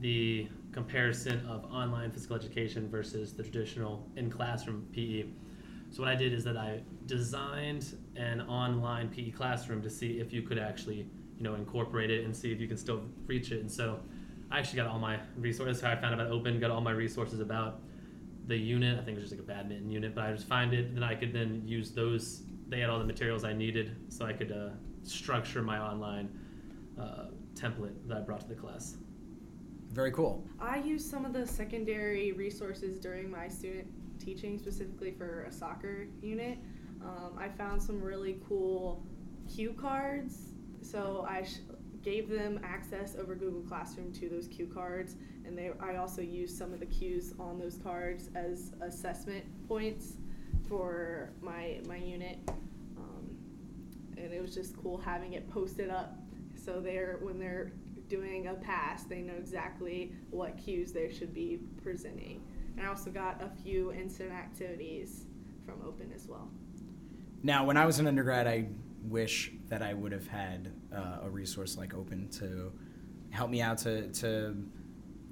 the 0.00 0.48
comparison 0.72 1.44
of 1.46 1.64
online 1.72 2.10
physical 2.10 2.36
education 2.36 2.88
versus 2.88 3.32
the 3.32 3.42
traditional 3.42 4.06
in 4.16 4.30
classroom 4.30 4.86
PE. 4.92 5.24
So 5.90 6.02
what 6.02 6.10
I 6.10 6.14
did 6.14 6.32
is 6.34 6.44
that 6.44 6.56
I 6.56 6.82
designed 7.06 7.96
an 8.16 8.42
online 8.42 9.08
PE 9.08 9.30
classroom 9.30 9.82
to 9.82 9.90
see 9.90 10.20
if 10.20 10.32
you 10.32 10.42
could 10.42 10.58
actually, 10.58 11.06
you 11.38 11.44
know, 11.44 11.54
incorporate 11.54 12.10
it 12.10 12.24
and 12.24 12.36
see 12.36 12.52
if 12.52 12.60
you 12.60 12.66
can 12.66 12.76
still 12.76 13.02
reach 13.26 13.52
it. 13.52 13.60
And 13.60 13.70
so 13.70 14.00
I 14.50 14.58
actually 14.58 14.76
got 14.76 14.88
all 14.88 14.98
my 14.98 15.18
resources. 15.36 15.80
How 15.80 15.92
I 15.92 15.96
found 15.96 16.14
about 16.14 16.30
Open, 16.30 16.58
got 16.58 16.70
all 16.70 16.80
my 16.80 16.90
resources 16.90 17.40
about 17.40 17.80
the 18.46 18.56
unit. 18.56 18.98
I 18.98 19.04
think 19.04 19.16
it 19.16 19.20
was 19.20 19.30
just 19.30 19.40
like 19.40 19.48
a 19.48 19.52
badminton 19.52 19.90
unit, 19.90 20.14
but 20.14 20.24
I 20.24 20.32
just 20.32 20.48
find 20.48 20.74
it. 20.74 20.94
Then 20.94 21.04
I 21.04 21.14
could 21.14 21.32
then 21.32 21.62
use 21.64 21.92
those. 21.92 22.42
They 22.68 22.80
had 22.80 22.90
all 22.90 22.98
the 22.98 23.04
materials 23.04 23.44
I 23.44 23.52
needed, 23.52 23.96
so 24.08 24.26
I 24.26 24.32
could 24.32 24.50
uh, 24.50 24.70
structure 25.02 25.62
my 25.62 25.78
online 25.78 26.28
uh, 26.98 27.26
template 27.54 27.94
that 28.06 28.16
I 28.16 28.20
brought 28.20 28.40
to 28.40 28.48
the 28.48 28.54
class. 28.54 28.96
Very 29.92 30.10
cool. 30.12 30.44
I 30.60 30.78
used 30.78 31.08
some 31.10 31.24
of 31.24 31.32
the 31.32 31.46
secondary 31.46 32.32
resources 32.32 32.98
during 32.98 33.30
my 33.30 33.48
student 33.48 33.86
teaching, 34.18 34.58
specifically 34.58 35.12
for 35.12 35.44
a 35.44 35.52
soccer 35.52 36.08
unit. 36.20 36.58
Um, 37.02 37.38
I 37.38 37.48
found 37.48 37.82
some 37.82 38.02
really 38.02 38.38
cool 38.48 39.06
cue 39.48 39.72
cards, 39.72 40.52
so 40.90 41.26
I 41.28 41.42
sh- 41.42 41.58
gave 42.02 42.28
them 42.28 42.60
access 42.62 43.16
over 43.16 43.34
Google 43.34 43.62
Classroom 43.62 44.12
to 44.14 44.28
those 44.28 44.48
cue 44.48 44.70
cards, 44.72 45.16
and 45.44 45.56
they 45.56 45.70
I 45.80 45.96
also 45.96 46.22
used 46.22 46.56
some 46.56 46.72
of 46.72 46.80
the 46.80 46.86
cues 46.86 47.34
on 47.38 47.58
those 47.58 47.78
cards 47.78 48.30
as 48.34 48.72
assessment 48.80 49.44
points 49.66 50.14
for 50.68 51.30
my 51.42 51.80
my 51.86 51.96
unit. 51.96 52.38
Um, 52.96 53.36
and 54.16 54.32
it 54.32 54.40
was 54.40 54.54
just 54.54 54.76
cool 54.76 54.98
having 54.98 55.34
it 55.34 55.48
posted 55.50 55.90
up, 55.90 56.16
so 56.56 56.80
they're 56.80 57.18
when 57.20 57.38
they're 57.38 57.72
doing 58.08 58.46
a 58.48 58.54
pass, 58.54 59.04
they 59.04 59.20
know 59.20 59.34
exactly 59.34 60.12
what 60.30 60.56
cues 60.56 60.92
they 60.92 61.12
should 61.12 61.34
be 61.34 61.58
presenting. 61.82 62.40
And 62.76 62.86
I 62.86 62.88
also 62.88 63.10
got 63.10 63.42
a 63.42 63.50
few 63.62 63.92
instant 63.92 64.32
activities 64.32 65.26
from 65.66 65.82
Open 65.86 66.10
as 66.14 66.26
well. 66.26 66.48
Now, 67.42 67.64
when 67.64 67.76
I 67.76 67.84
was 67.84 67.98
an 67.98 68.06
undergrad, 68.06 68.46
I 68.46 68.68
wish 69.02 69.52
that 69.68 69.82
I 69.82 69.94
would 69.94 70.12
have 70.12 70.26
had 70.26 70.72
uh, 70.94 71.18
a 71.24 71.30
resource 71.30 71.76
like 71.76 71.94
Open 71.94 72.28
to 72.30 72.72
help 73.30 73.50
me 73.50 73.60
out 73.60 73.78
to, 73.78 74.08
to 74.12 74.56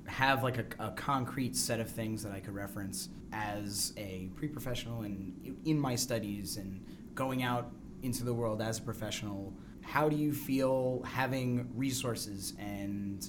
have 0.07 0.43
like 0.43 0.59
a, 0.59 0.85
a 0.85 0.91
concrete 0.93 1.57
set 1.57 1.81
of 1.81 1.91
things 1.91 2.23
that 2.23 2.33
I 2.33 2.41
could 2.41 2.55
reference 2.55 3.09
as 3.33 3.93
a 3.97 4.31
pre-professional 4.37 5.03
and 5.03 5.57
in 5.65 5.79
my 5.79 5.95
studies 5.95 6.57
and 6.57 6.85
going 7.15 7.43
out 7.43 7.73
into 8.03 8.25
the 8.25 8.33
world 8.33 8.63
as 8.63 8.79
a 8.79 8.83
professional. 8.83 9.53
How 9.83 10.09
do 10.09 10.17
you 10.17 10.33
feel 10.33 11.03
having 11.05 11.69
resources 11.75 12.55
and 12.59 13.29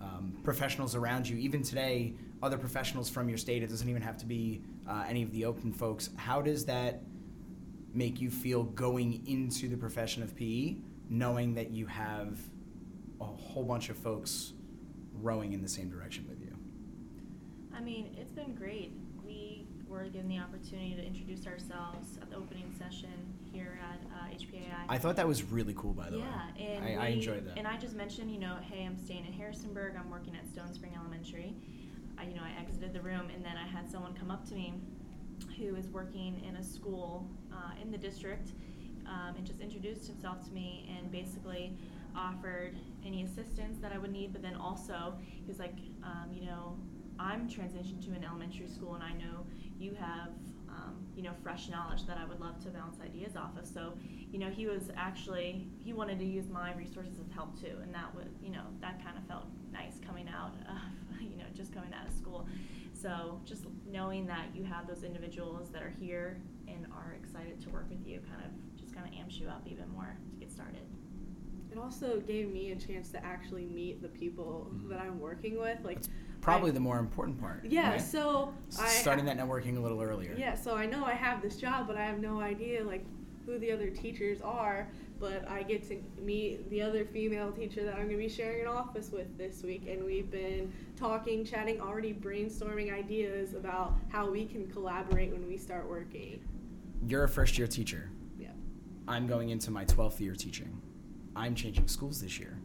um, 0.00 0.38
professionals 0.42 0.94
around 0.94 1.28
you? 1.28 1.36
Even 1.38 1.62
today, 1.62 2.14
other 2.42 2.58
professionals 2.58 3.08
from 3.08 3.28
your 3.28 3.38
state. 3.38 3.62
It 3.62 3.68
doesn't 3.68 3.88
even 3.88 4.02
have 4.02 4.16
to 4.18 4.26
be 4.26 4.62
uh, 4.88 5.04
any 5.08 5.22
of 5.22 5.32
the 5.32 5.44
open 5.44 5.72
folks. 5.72 6.10
How 6.16 6.40
does 6.40 6.64
that 6.66 7.02
make 7.94 8.20
you 8.20 8.30
feel 8.30 8.64
going 8.64 9.26
into 9.26 9.68
the 9.68 9.76
profession 9.76 10.22
of 10.22 10.36
PE, 10.36 10.76
knowing 11.08 11.54
that 11.54 11.70
you 11.70 11.86
have 11.86 12.38
a 13.20 13.24
whole 13.24 13.64
bunch 13.64 13.88
of 13.88 13.96
folks 13.96 14.52
rowing 15.14 15.52
in 15.52 15.62
the 15.62 15.68
same 15.68 15.90
direction 15.90 16.26
with 16.28 16.40
you? 16.40 16.56
I 17.74 17.80
mean, 17.80 18.14
it's 18.16 18.32
been 18.32 18.54
great. 18.54 18.92
We 19.24 19.66
were 19.88 20.04
given 20.04 20.28
the 20.28 20.38
opportunity 20.38 20.94
to 20.94 21.04
introduce 21.04 21.46
ourselves 21.46 22.18
at 22.20 22.30
the 22.30 22.36
opening 22.36 22.72
session 22.78 23.34
here 23.52 23.78
at 23.82 24.00
uh, 24.12 24.34
HPAI. 24.34 24.84
I 24.88 24.98
thought 24.98 25.16
that 25.16 25.26
was 25.26 25.42
really 25.42 25.74
cool, 25.76 25.92
by 25.92 26.10
the 26.10 26.18
yeah, 26.18 26.24
way. 26.24 26.30
Yeah, 26.56 26.66
and 26.66 27.00
I, 27.00 27.04
I 27.04 27.08
enjoyed 27.08 27.46
that. 27.46 27.56
And 27.56 27.66
I 27.66 27.76
just 27.78 27.94
mentioned, 27.94 28.30
you 28.30 28.38
know, 28.38 28.56
hey, 28.70 28.84
I'm 28.84 28.96
staying 28.96 29.26
in 29.26 29.32
Harrisonburg. 29.32 29.94
I'm 29.98 30.10
working 30.10 30.36
at 30.36 30.46
Stone 30.52 30.74
Spring 30.74 30.92
Elementary. 30.98 31.54
I, 32.18 32.24
you 32.24 32.34
know, 32.34 32.42
I 32.42 32.60
exited 32.60 32.92
the 32.92 33.00
room, 33.00 33.30
and 33.34 33.44
then 33.44 33.56
I 33.56 33.66
had 33.66 33.90
someone 33.90 34.14
come 34.14 34.30
up 34.30 34.46
to 34.48 34.54
me, 34.54 34.74
who 35.56 35.76
is 35.76 35.88
working 35.88 36.42
in 36.46 36.56
a 36.56 36.64
school 36.64 37.28
uh, 37.52 37.80
in 37.80 37.90
the 37.90 37.98
district, 37.98 38.52
um, 39.08 39.36
and 39.36 39.46
just 39.46 39.60
introduced 39.60 40.06
himself 40.06 40.44
to 40.46 40.52
me, 40.52 40.88
and 40.96 41.10
basically 41.10 41.76
offered 42.16 42.76
any 43.04 43.22
assistance 43.24 43.78
that 43.80 43.92
I 43.92 43.98
would 43.98 44.12
need. 44.12 44.32
But 44.32 44.42
then 44.42 44.54
also, 44.56 45.14
he 45.24 45.44
was 45.46 45.58
like, 45.58 45.74
um, 46.02 46.30
you 46.32 46.46
know, 46.46 46.76
I'm 47.18 47.48
transitioning 47.48 48.04
to 48.06 48.12
an 48.12 48.24
elementary 48.24 48.68
school, 48.68 48.94
and 48.94 49.02
I 49.02 49.12
know 49.12 49.46
you 49.78 49.94
have, 49.98 50.30
um, 50.68 50.96
you 51.16 51.22
know, 51.22 51.32
fresh 51.42 51.68
knowledge 51.68 52.06
that 52.06 52.16
I 52.16 52.24
would 52.24 52.40
love 52.40 52.62
to 52.64 52.70
bounce 52.70 53.00
ideas 53.00 53.36
off 53.36 53.56
of. 53.58 53.66
So, 53.66 53.94
you 54.30 54.38
know, 54.38 54.50
he 54.50 54.66
was 54.66 54.90
actually 54.96 55.66
he 55.82 55.92
wanted 55.92 56.18
to 56.20 56.24
use 56.24 56.48
my 56.48 56.74
resources 56.74 57.18
of 57.18 57.30
help 57.32 57.60
too, 57.60 57.78
and 57.82 57.92
that 57.94 58.14
was, 58.14 58.28
you 58.42 58.50
know, 58.50 58.64
that 58.80 59.02
kind 59.04 59.16
of 59.16 59.24
felt 59.24 59.46
nice 59.72 60.00
coming 60.06 60.28
out 60.28 60.52
of, 60.68 61.20
you 61.20 61.36
know, 61.36 61.44
just 61.54 61.72
coming 61.72 61.92
out 61.92 62.06
of 62.06 62.14
school. 62.14 62.46
So, 62.92 63.40
just 63.44 63.64
knowing 63.90 64.26
that 64.26 64.46
you 64.54 64.64
have 64.64 64.86
those 64.88 65.04
individuals 65.04 65.70
that 65.70 65.82
are 65.82 65.94
here 66.00 66.40
and 66.66 66.86
are 66.92 67.16
excited 67.20 67.60
to 67.62 67.70
work 67.70 67.88
with 67.88 68.04
you, 68.06 68.20
kind 68.28 68.42
of 68.44 68.50
kind 68.98 69.12
of 69.12 69.18
amps 69.20 69.38
you 69.38 69.48
up 69.48 69.62
even 69.66 69.88
more 69.90 70.16
to 70.34 70.40
get 70.40 70.50
started. 70.52 70.80
It 71.70 71.78
also 71.78 72.20
gave 72.20 72.50
me 72.52 72.72
a 72.72 72.76
chance 72.76 73.10
to 73.10 73.24
actually 73.24 73.66
meet 73.66 74.02
the 74.02 74.08
people 74.08 74.70
Mhm. 74.72 74.88
that 74.88 75.00
I'm 75.00 75.20
working 75.20 75.58
with. 75.58 75.84
Like, 75.84 75.96
That's 75.96 76.08
probably 76.40 76.70
I- 76.70 76.74
the 76.74 76.80
more 76.80 76.98
important 76.98 77.38
part. 77.38 77.64
yeah. 77.64 77.90
right? 77.90 78.00
So 78.00 78.52
I 78.78 78.88
starting 78.88 79.24
that 79.26 79.36
networking 79.36 79.76
a 79.76 79.80
little 79.80 80.00
earlier. 80.00 80.34
Yeah, 80.36 80.54
so 80.54 80.74
I 80.74 80.86
know 80.86 81.04
I 81.04 81.12
have 81.12 81.42
this 81.42 81.56
job, 81.56 81.86
but 81.86 81.96
I 81.96 82.04
have 82.04 82.20
no 82.20 82.40
idea 82.40 82.82
like 82.84 83.04
who 83.46 83.58
the 83.58 83.70
other 83.72 83.90
teachers 83.90 84.40
are. 84.42 84.88
But 85.20 85.48
I 85.48 85.64
get 85.64 85.82
to 85.88 86.00
meet 86.22 86.70
the 86.70 86.80
other 86.80 87.04
female 87.04 87.50
teacher 87.50 87.82
that 87.84 87.94
I'm 87.94 88.04
going 88.06 88.10
to 88.10 88.16
be 88.18 88.28
sharing 88.28 88.60
an 88.60 88.68
office 88.68 89.10
with 89.10 89.36
this 89.36 89.64
week, 89.64 89.82
and 89.88 90.04
we've 90.04 90.30
been 90.30 90.72
talking, 90.94 91.44
chatting, 91.44 91.80
already 91.80 92.14
brainstorming 92.14 92.92
ideas 92.92 93.54
about 93.54 93.98
how 94.10 94.30
we 94.30 94.46
can 94.46 94.68
collaborate 94.68 95.32
when 95.32 95.44
we 95.48 95.56
start 95.56 95.88
working. 95.88 96.38
You're 97.04 97.24
a 97.24 97.28
first 97.28 97.58
year 97.58 97.66
teacher. 97.66 98.10
I'm 99.08 99.26
going 99.26 99.48
into 99.48 99.70
my 99.70 99.86
12th 99.86 100.20
year 100.20 100.34
teaching. 100.34 100.82
I'm 101.34 101.54
changing 101.54 101.88
schools 101.88 102.20
this 102.20 102.38
year. 102.38 102.60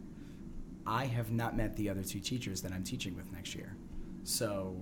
I 0.86 1.06
have 1.06 1.32
not 1.32 1.56
met 1.56 1.74
the 1.74 1.88
other 1.88 2.02
two 2.02 2.20
teachers 2.20 2.60
that 2.60 2.70
I'm 2.70 2.84
teaching 2.84 3.16
with 3.16 3.32
next 3.32 3.54
year. 3.54 3.74
So, 4.24 4.76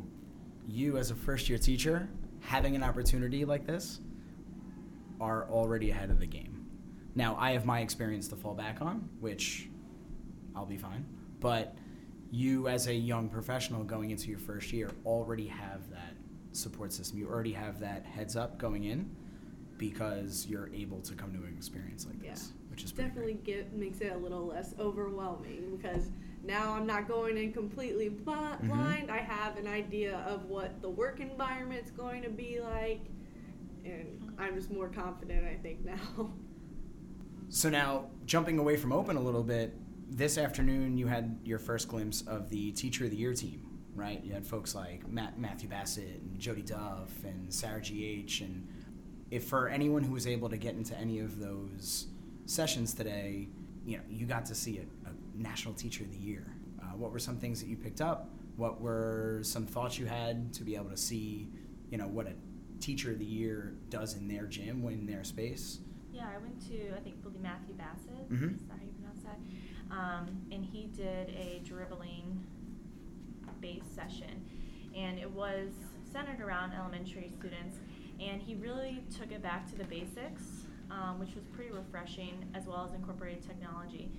you 0.66 0.98
as 0.98 1.12
a 1.12 1.14
first 1.14 1.48
year 1.48 1.58
teacher, 1.58 2.08
having 2.40 2.74
an 2.74 2.82
opportunity 2.82 3.44
like 3.44 3.64
this, 3.64 4.00
are 5.20 5.48
already 5.48 5.90
ahead 5.92 6.10
of 6.10 6.18
the 6.18 6.26
game. 6.26 6.66
Now, 7.14 7.36
I 7.38 7.52
have 7.52 7.64
my 7.64 7.80
experience 7.80 8.26
to 8.28 8.36
fall 8.36 8.54
back 8.54 8.82
on, 8.82 9.08
which 9.20 9.68
I'll 10.56 10.66
be 10.66 10.78
fine. 10.78 11.06
But 11.38 11.76
you, 12.32 12.66
as 12.66 12.88
a 12.88 12.94
young 12.94 13.28
professional 13.28 13.84
going 13.84 14.10
into 14.10 14.30
your 14.30 14.40
first 14.40 14.72
year, 14.72 14.90
already 15.06 15.46
have 15.46 15.88
that 15.90 16.16
support 16.50 16.92
system. 16.92 17.18
You 17.18 17.28
already 17.28 17.52
have 17.52 17.78
that 17.80 18.04
heads 18.04 18.34
up 18.34 18.58
going 18.58 18.84
in 18.84 19.14
because 19.90 20.46
you're 20.48 20.70
able 20.72 21.00
to 21.00 21.12
come 21.14 21.32
to 21.32 21.38
an 21.40 21.52
experience 21.56 22.06
like 22.06 22.20
this, 22.22 22.52
which 22.70 22.84
is 22.84 22.92
pretty 22.92 23.08
Definitely 23.08 23.34
get 23.44 23.72
makes 23.74 24.00
it 24.00 24.12
a 24.12 24.16
little 24.16 24.46
less 24.46 24.74
overwhelming 24.78 25.76
because 25.76 26.08
now 26.44 26.72
I'm 26.74 26.86
not 26.86 27.08
going 27.08 27.36
in 27.36 27.52
completely 27.52 28.08
bl- 28.08 28.30
Mhm. 28.30 28.68
blind. 28.68 29.10
I 29.10 29.16
have 29.18 29.56
an 29.56 29.66
idea 29.66 30.18
of 30.18 30.44
what 30.44 30.80
the 30.82 30.88
work 30.88 31.18
environment's 31.18 31.90
going 31.90 32.22
to 32.22 32.30
be 32.30 32.60
like, 32.60 33.00
and 33.84 34.32
I'm 34.38 34.54
just 34.54 34.70
more 34.70 34.88
confident. 34.88 35.44
I 35.44 35.56
think 35.56 35.84
now. 35.84 36.30
So 37.48 37.68
now, 37.68 38.06
jumping 38.24 38.60
away 38.60 38.76
from 38.76 38.92
open 38.92 39.16
a 39.16 39.20
little 39.20 39.42
bit, 39.42 39.74
this 40.08 40.38
afternoon 40.38 40.96
you 40.96 41.08
had 41.08 41.38
your 41.44 41.58
first 41.58 41.88
glimpse 41.88 42.22
of 42.22 42.50
the 42.50 42.70
Teacher 42.72 43.04
of 43.06 43.10
the 43.10 43.16
Year 43.16 43.34
team, 43.34 43.66
right? 43.96 44.22
You 44.24 44.32
had 44.32 44.46
folks 44.46 44.74
like 44.76 45.08
Matt, 45.08 45.38
Matthew 45.40 45.68
Bassett 45.68 46.20
and 46.22 46.38
Jody 46.38 46.62
Duff 46.62 47.10
and 47.24 47.52
Sarah 47.52 47.80
G.H. 47.80 48.40
And 48.42 48.68
if 49.32 49.44
for 49.44 49.66
anyone 49.68 50.04
who 50.04 50.12
was 50.12 50.26
able 50.26 50.50
to 50.50 50.58
get 50.58 50.74
into 50.74 50.96
any 50.98 51.18
of 51.18 51.40
those 51.40 52.06
sessions 52.44 52.92
today, 52.92 53.48
you 53.86 53.96
know, 53.96 54.02
you 54.10 54.26
got 54.26 54.44
to 54.44 54.54
see 54.54 54.78
a, 54.78 55.08
a 55.08 55.12
National 55.34 55.72
Teacher 55.72 56.04
of 56.04 56.10
the 56.10 56.18
Year. 56.18 56.44
Uh, 56.78 56.84
what 56.98 57.10
were 57.12 57.18
some 57.18 57.38
things 57.38 57.58
that 57.60 57.66
you 57.66 57.76
picked 57.76 58.02
up? 58.02 58.28
What 58.56 58.82
were 58.82 59.40
some 59.42 59.64
thoughts 59.64 59.98
you 59.98 60.04
had 60.04 60.52
to 60.52 60.64
be 60.64 60.76
able 60.76 60.90
to 60.90 60.98
see, 60.98 61.48
you 61.90 61.96
know, 61.96 62.06
what 62.06 62.26
a 62.26 62.34
Teacher 62.78 63.12
of 63.12 63.18
the 63.20 63.24
Year 63.24 63.72
does 63.88 64.16
in 64.16 64.28
their 64.28 64.44
gym, 64.44 64.86
in 64.88 65.06
their 65.06 65.24
space? 65.24 65.78
Yeah, 66.12 66.26
I 66.28 66.36
went 66.36 66.60
to 66.68 66.94
I 66.94 67.00
think 67.00 67.22
believe 67.22 67.40
Matthew 67.40 67.74
Bassett. 67.74 68.28
Mhm. 68.30 68.54
Is 68.56 68.66
that 68.68 68.76
how 68.78 68.84
you 68.84 68.92
pronounce 68.92 69.22
that? 69.22 69.38
Um, 69.90 70.42
and 70.52 70.62
he 70.62 70.88
did 70.94 71.30
a 71.30 71.62
dribbling 71.64 72.44
based 73.62 73.94
session, 73.94 74.44
and 74.94 75.18
it 75.18 75.30
was 75.30 75.70
centered 76.12 76.40
around 76.42 76.72
elementary 76.74 77.30
students. 77.38 77.78
And 78.22 78.40
he 78.40 78.54
really 78.54 79.02
took 79.18 79.32
it 79.32 79.42
back 79.42 79.68
to 79.70 79.76
the 79.76 79.84
basics, 79.84 80.42
um, 80.90 81.18
which 81.18 81.34
was 81.34 81.44
pretty 81.52 81.70
refreshing, 81.72 82.44
as 82.54 82.66
well 82.66 82.84
as 82.88 82.94
incorporated 82.94 83.42
technology. 83.46 84.10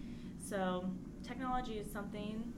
So 0.44 0.86
technology 1.26 1.74
is 1.74 1.90
something. 1.92 2.52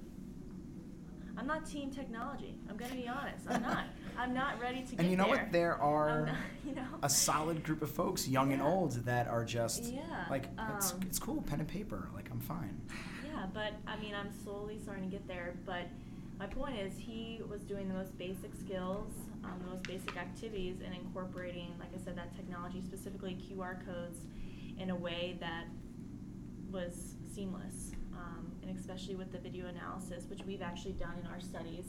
I'm 1.37 1.45
not 1.47 1.65
team 1.65 1.91
technology. 1.91 2.55
I'm 2.69 2.77
gonna 2.77 2.95
be 2.95 3.07
honest. 3.07 3.45
I'm 3.49 3.61
not. 3.61 3.85
I'm 4.17 4.33
not 4.33 4.61
ready 4.61 4.81
to 4.81 4.91
get 4.91 4.99
And 5.01 5.11
you 5.11 5.17
know 5.17 5.25
there. 5.25 5.35
what? 5.43 5.51
There 5.51 5.75
are 5.81 6.25
not- 6.27 6.35
you 6.65 6.73
know. 6.73 6.87
a 7.03 7.09
solid 7.09 7.63
group 7.65 7.81
of 7.81 7.91
folks, 7.91 8.25
young 8.29 8.53
and 8.53 8.61
old, 8.61 8.93
that 9.05 9.27
are 9.27 9.43
just 9.43 9.83
Yeah, 9.83 10.01
like 10.29 10.45
it's, 10.77 10.93
um, 10.93 11.01
it's 11.01 11.19
cool, 11.19 11.41
pen 11.41 11.59
and 11.59 11.67
paper. 11.67 12.07
Like 12.15 12.29
I'm 12.31 12.39
fine. 12.39 12.81
Yeah, 13.25 13.47
but 13.53 13.73
I 13.85 13.97
mean, 13.99 14.13
I'm 14.15 14.31
slowly 14.45 14.79
starting 14.81 15.03
to 15.03 15.09
get 15.09 15.27
there. 15.27 15.55
But 15.65 15.87
my 16.39 16.45
point 16.47 16.77
is, 16.79 16.97
he 16.97 17.41
was 17.49 17.63
doing 17.63 17.89
the 17.89 17.93
most 17.93 18.17
basic 18.17 18.51
skills, 18.55 19.11
um, 19.45 19.59
the 19.63 19.69
most 19.69 19.83
basic 19.83 20.17
activities, 20.17 20.77
and 20.83 20.93
incorporating, 20.93 21.73
like 21.79 21.89
I 21.93 22.03
said, 22.03 22.17
that 22.17 22.35
technology, 22.35 22.81
specifically 22.81 23.37
QR 23.49 23.85
codes, 23.85 24.19
in 24.77 24.89
a 24.89 24.95
way 24.95 25.37
that 25.39 25.65
was 26.71 27.15
seamless. 27.33 27.91
Um, 28.13 28.51
and 28.63 28.77
especially 28.77 29.15
with 29.15 29.31
the 29.31 29.37
video 29.37 29.67
analysis, 29.67 30.25
which 30.29 30.41
we've 30.45 30.61
actually 30.61 30.93
done 30.93 31.15
in 31.21 31.27
our 31.27 31.39
studies. 31.39 31.85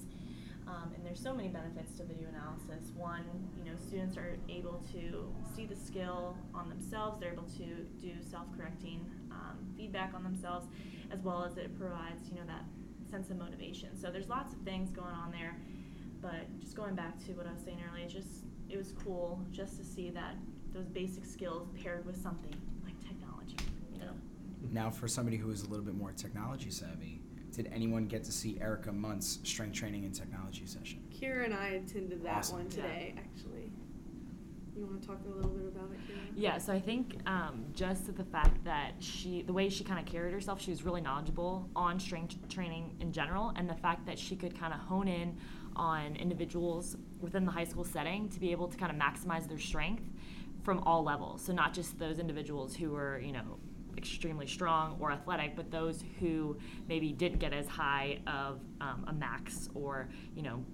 Um, 0.67 0.91
and 0.95 1.07
there's 1.07 1.21
so 1.21 1.33
many 1.33 1.49
benefits 1.49 1.97
to 1.99 2.05
video 2.05 2.29
analysis. 2.29 2.91
One, 2.97 3.25
you 3.57 3.65
know, 3.71 3.77
students 3.87 4.17
are 4.17 4.37
able 4.49 4.83
to 4.93 5.33
see 5.55 5.65
the 5.65 5.77
skill 5.77 6.37
on 6.55 6.69
themselves. 6.69 7.21
They're 7.21 7.33
able 7.33 7.49
to 7.59 7.87
do 8.01 8.13
self-correcting 8.29 9.09
um, 9.31 9.59
feedback 9.77 10.13
on 10.15 10.25
themselves, 10.25 10.67
as 11.13 11.21
well 11.21 11.45
as 11.45 11.57
it 11.57 11.79
provides, 11.79 12.29
you 12.29 12.35
know, 12.35 12.47
that 12.49 12.65
sense 13.09 13.31
of 13.31 13.39
motivation. 13.39 13.97
So 13.97 14.11
there's 14.11 14.29
lots 14.29 14.53
of 14.55 14.61
things 14.61 14.91
going 14.91 15.15
on 15.15 15.31
there. 15.31 15.57
But 16.21 16.59
just 16.61 16.75
going 16.77 16.95
back 16.95 17.19
to 17.27 17.33
what 17.33 17.47
I 17.47 17.53
was 17.53 17.63
saying 17.63 17.79
earlier, 17.91 18.05
it 18.05 18.11
just 18.11 18.45
it 18.69 18.77
was 18.77 18.93
cool 19.05 19.41
just 19.53 19.77
to 19.79 19.85
see 19.85 20.11
that 20.11 20.35
those 20.73 20.87
basic 20.89 21.25
skills 21.25 21.69
paired 21.83 22.05
with 22.05 22.21
something 22.21 22.55
like 22.85 22.99
technology. 23.01 23.57
You 23.93 24.01
know. 24.01 24.13
Now, 24.73 24.91
for 24.91 25.09
somebody 25.09 25.37
who 25.37 25.51
is 25.51 25.63
a 25.63 25.69
little 25.69 25.85
bit 25.85 25.95
more 25.95 26.13
technology 26.13 26.71
savvy, 26.71 27.21
did 27.53 27.71
anyone 27.73 28.07
get 28.07 28.25
to 28.25 28.33
see 28.33 28.59
Erica 28.61 28.93
Munt's 28.93 29.39
strength 29.45 29.75
training 29.75 30.05
and 30.05 30.15
technology 30.15 30.67
session? 30.67 31.03
Keara 31.11 31.45
and 31.47 31.55
I 31.55 31.69
attended 31.69 32.23
that 32.25 32.39
Awesome. 32.39 32.57
one 32.59 32.65
Yeah. 32.67 32.71
today, 32.71 33.15
actually. 33.17 33.73
You 34.77 34.85
want 34.85 35.01
to 35.01 35.09
talk 35.09 35.21
a 35.25 35.29
little 35.35 35.51
bit 35.53 35.67
about 35.69 35.91
it, 35.91 35.99
Keara? 36.07 36.19
Yeah, 36.35 36.59
so 36.59 36.75
I 36.75 36.81
think 36.81 37.17
um, 37.27 37.65
just 37.73 38.15
the 38.15 38.25
fact 38.25 38.63
that 38.65 38.93
she, 38.99 39.41
the 39.41 39.53
way 39.55 39.71
she 39.71 39.85
kind 39.85 39.99
of 39.99 40.05
carried 40.05 40.35
herself, 40.35 40.61
she 40.61 40.71
was 40.71 40.83
really 40.83 41.01
knowledgeable 41.01 41.71
on 41.75 41.99
strength 41.99 42.37
training 42.51 42.95
in 43.01 43.11
general, 43.11 43.55
and 43.57 43.71
the 43.71 43.75
fact 43.75 44.05
that 44.05 44.19
she 44.19 44.37
could 44.37 44.59
kind 44.59 44.75
of 44.75 44.81
hone 44.81 45.09
in 45.09 45.39
on 45.77 46.17
individuals 46.17 46.97
within 47.21 47.45
the 47.45 47.53
high 47.53 47.65
school 47.65 47.85
setting 47.85 48.29
to 48.31 48.41
be 48.41 48.53
able 48.53 48.69
to 48.69 48.77
kind 48.77 48.91
of 48.91 48.99
maximize 48.99 49.49
their 49.49 49.59
strength 49.59 50.05
from 50.63 50.81
all 50.81 51.05
levels. 51.05 51.43
So 51.43 51.53
not 51.53 51.73
just 51.73 51.99
those 51.99 52.19
individuals 52.19 52.75
who 52.75 52.91
were, 52.91 53.21
you 53.21 53.33
know, 53.33 53.59
extremely 53.97 54.47
strong 54.47 54.97
or 55.01 55.11
athletic, 55.13 55.57
but 55.57 55.71
those 55.71 56.05
who 56.19 56.59
maybe 56.89 57.13
didn't 57.13 57.39
get 57.39 57.53
as 57.53 57.67
high 57.67 58.19
of 58.27 58.61
um, 58.81 59.05
a 59.09 59.13
max 59.13 59.69
or, 59.75 60.09
you 60.35 60.43
know, 60.43 60.65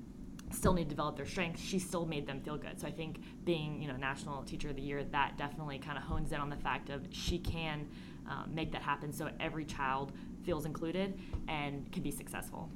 still 0.50 0.72
need 0.72 0.84
to 0.84 0.90
develop 0.90 1.16
their 1.16 1.26
strength, 1.26 1.60
she 1.60 1.78
still 1.78 2.04
made 2.04 2.26
them 2.26 2.40
feel 2.40 2.56
good. 2.56 2.80
So 2.80 2.86
I 2.86 2.90
think 2.90 3.20
being, 3.44 3.80
you 3.80 3.88
know, 3.88 3.96
National 3.96 4.42
Teacher 4.42 4.70
of 4.70 4.76
the 4.76 4.82
Year, 4.82 5.04
that 5.04 5.36
definitely 5.38 5.78
kind 5.78 5.96
of 5.96 6.04
hones 6.04 6.32
in 6.32 6.40
on 6.40 6.50
the 6.50 6.56
fact 6.56 6.90
of 6.90 7.06
she 7.10 7.38
can 7.38 7.88
um, 8.28 8.50
make 8.54 8.72
that 8.72 8.82
happen 8.82 9.12
so 9.12 9.30
every 9.40 9.64
child 9.64 10.12
feels 10.42 10.64
included 10.64 11.18
and 11.48 11.90
can 11.92 12.02
be 12.02 12.10
successful. 12.10 12.70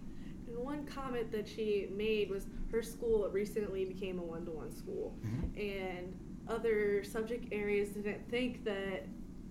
And 0.57 0.65
one 0.65 0.87
comment 0.87 1.31
that 1.33 1.47
she 1.47 1.89
made 1.95 2.31
was 2.31 2.47
her 2.73 2.83
school 2.83 3.29
recently 3.31 3.85
became 3.85 4.19
a 4.19 4.23
one 4.23 4.45
to 4.47 4.51
one 4.51 4.73
school. 4.73 5.15
And 5.57 6.19
other 6.49 7.05
subject 7.05 7.53
areas 7.53 7.91
didn't 7.91 8.29
think 8.31 8.65
that 8.65 9.07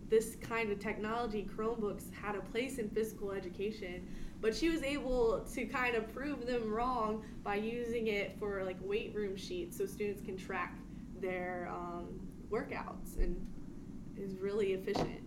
this 0.10 0.36
kind 0.36 0.72
of 0.72 0.80
technology, 0.80 1.48
Chromebooks, 1.56 2.14
had 2.14 2.36
a 2.36 2.42
place 2.42 2.78
in 2.78 2.90
physical 2.90 3.32
education. 3.32 4.08
but 4.42 4.54
she 4.56 4.70
was 4.70 4.84
able 4.84 5.40
to 5.54 5.66
kind 5.66 5.96
of 5.96 6.14
prove 6.14 6.46
them 6.46 6.72
wrong 6.72 7.24
by 7.44 7.56
using 7.56 8.08
it 8.08 8.38
for 8.38 8.64
like 8.64 8.78
weight 8.82 9.14
room 9.16 9.36
sheets 9.36 9.78
so 9.78 9.86
students 9.86 10.22
can 10.22 10.38
track 10.38 10.78
their 11.20 11.68
um, 11.72 12.20
workouts 12.52 13.18
and 13.18 13.36
is 14.18 14.36
really 14.38 14.74
efficient. 14.74 15.22